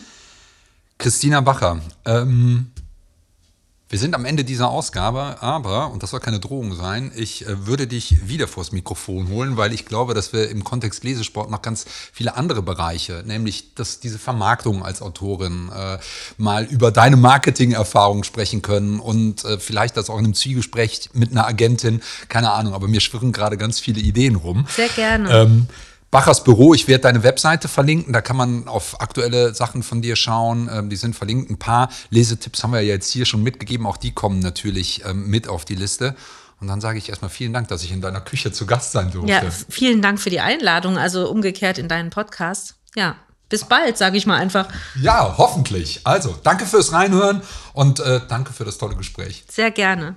Christina 0.98 1.42
Bacher, 1.42 1.80
ähm, 2.06 2.72
wir 3.90 4.00
sind 4.00 4.16
am 4.16 4.26
Ende 4.26 4.44
dieser 4.44 4.70
Ausgabe, 4.70 5.42
aber, 5.42 5.92
und 5.92 6.04
das 6.04 6.10
soll 6.10 6.20
keine 6.20 6.40
Drohung 6.40 6.74
sein, 6.74 7.12
ich 7.16 7.48
äh, 7.48 7.68
würde 7.68 7.88
dich 7.88 8.28
wieder 8.28 8.48
vors 8.48 8.72
Mikrofon 8.72 9.30
holen, 9.30 9.56
weil 9.56 9.72
ich 9.72 9.86
glaube, 9.86 10.14
dass 10.14 10.34
wir 10.34 10.50
im 10.50 10.64
Kontext 10.64 11.04
Lesesport 11.04 11.50
noch 11.50 11.62
ganz 11.62 11.86
viele 12.12 12.36
andere 12.36 12.62
Bereiche, 12.62 13.24
nämlich 13.26 13.74
dass 13.76 14.00
diese 14.00 14.20
Vermarktung 14.20 14.84
als 14.84 15.02
Autorin, 15.02 15.72
äh, 15.74 16.00
mal 16.38 16.66
über 16.66 16.92
deine 16.92 17.16
Marketing-Erfahrung 17.16 18.24
sprechen 18.24 18.62
können 18.62 19.00
und 19.00 19.46
äh, 19.46 19.58
vielleicht 19.58 19.96
das 19.96 20.10
auch 20.10 20.18
in 20.18 20.26
einem 20.26 20.34
Zwiegespräch 20.34 21.10
mit 21.14 21.32
einer 21.32 21.48
Agentin, 21.48 22.02
keine 22.28 22.52
Ahnung, 22.52 22.74
aber 22.74 22.88
mir 22.88 23.00
schwirren 23.00 23.32
gerade 23.32 23.58
ganz 23.58 23.80
viele 23.80 24.02
Ideen 24.02 24.36
rum. 24.36 24.66
Sehr 24.70 24.90
gerne. 24.90 25.32
Ähm, 25.32 25.68
Bachers 26.10 26.44
Büro, 26.44 26.74
ich 26.74 26.88
werde 26.88 27.04
deine 27.04 27.24
Webseite 27.24 27.68
verlinken, 27.68 28.14
da 28.14 28.22
kann 28.22 28.38
man 28.38 28.68
auf 28.68 29.02
aktuelle 29.02 29.54
Sachen 29.54 29.84
von 29.84 30.02
dir 30.02 30.16
schauen, 30.16 30.70
ähm, 30.72 30.90
die 30.90 30.96
sind 30.96 31.16
verlinkt. 31.16 31.50
Ein 31.50 31.60
paar 31.60 31.90
Lesetipps 32.10 32.64
haben 32.64 32.72
wir 32.72 32.82
ja 32.82 32.94
jetzt 32.94 33.12
hier 33.12 33.26
schon 33.26 33.44
mitgegeben, 33.44 33.86
auch 33.86 33.98
die 33.98 34.12
kommen 34.12 34.40
natürlich 34.40 35.04
ähm, 35.06 35.28
mit 35.28 35.48
auf 35.48 35.66
die 35.66 35.76
Liste. 35.76 36.16
Und 36.60 36.68
dann 36.68 36.82
sage 36.82 36.98
ich 36.98 37.10
erstmal 37.10 37.30
vielen 37.30 37.54
Dank, 37.54 37.68
dass 37.68 37.84
ich 37.84 37.92
in 37.92 38.02
deiner 38.02 38.22
Küche 38.22 38.52
zu 38.52 38.66
Gast 38.66 38.92
sein 38.92 39.12
durfte. 39.12 39.32
Ja, 39.32 39.44
vielen 39.70 40.02
Dank 40.02 40.20
für 40.20 40.30
die 40.30 40.40
Einladung, 40.40 40.98
also 40.98 41.30
umgekehrt 41.30 41.78
in 41.78 41.88
deinen 41.88 42.10
Podcast. 42.10 42.76
Ja, 42.96 43.16
bis 43.50 43.66
bald, 43.66 43.98
sage 43.98 44.18
ich 44.18 44.26
mal 44.26 44.38
einfach. 44.38 44.68
Ja, 45.00 45.36
hoffentlich. 45.38 46.02
Also, 46.04 46.36
danke 46.44 46.66
fürs 46.66 46.94
Reinhören 46.94 47.42
und 47.74 48.00
äh, 48.00 48.22
danke 48.28 48.54
für 48.54 48.66
das 48.66 48.78
tolle 48.78 48.96
Gespräch. 48.96 49.44
Sehr 49.50 49.72
gerne. 49.72 50.16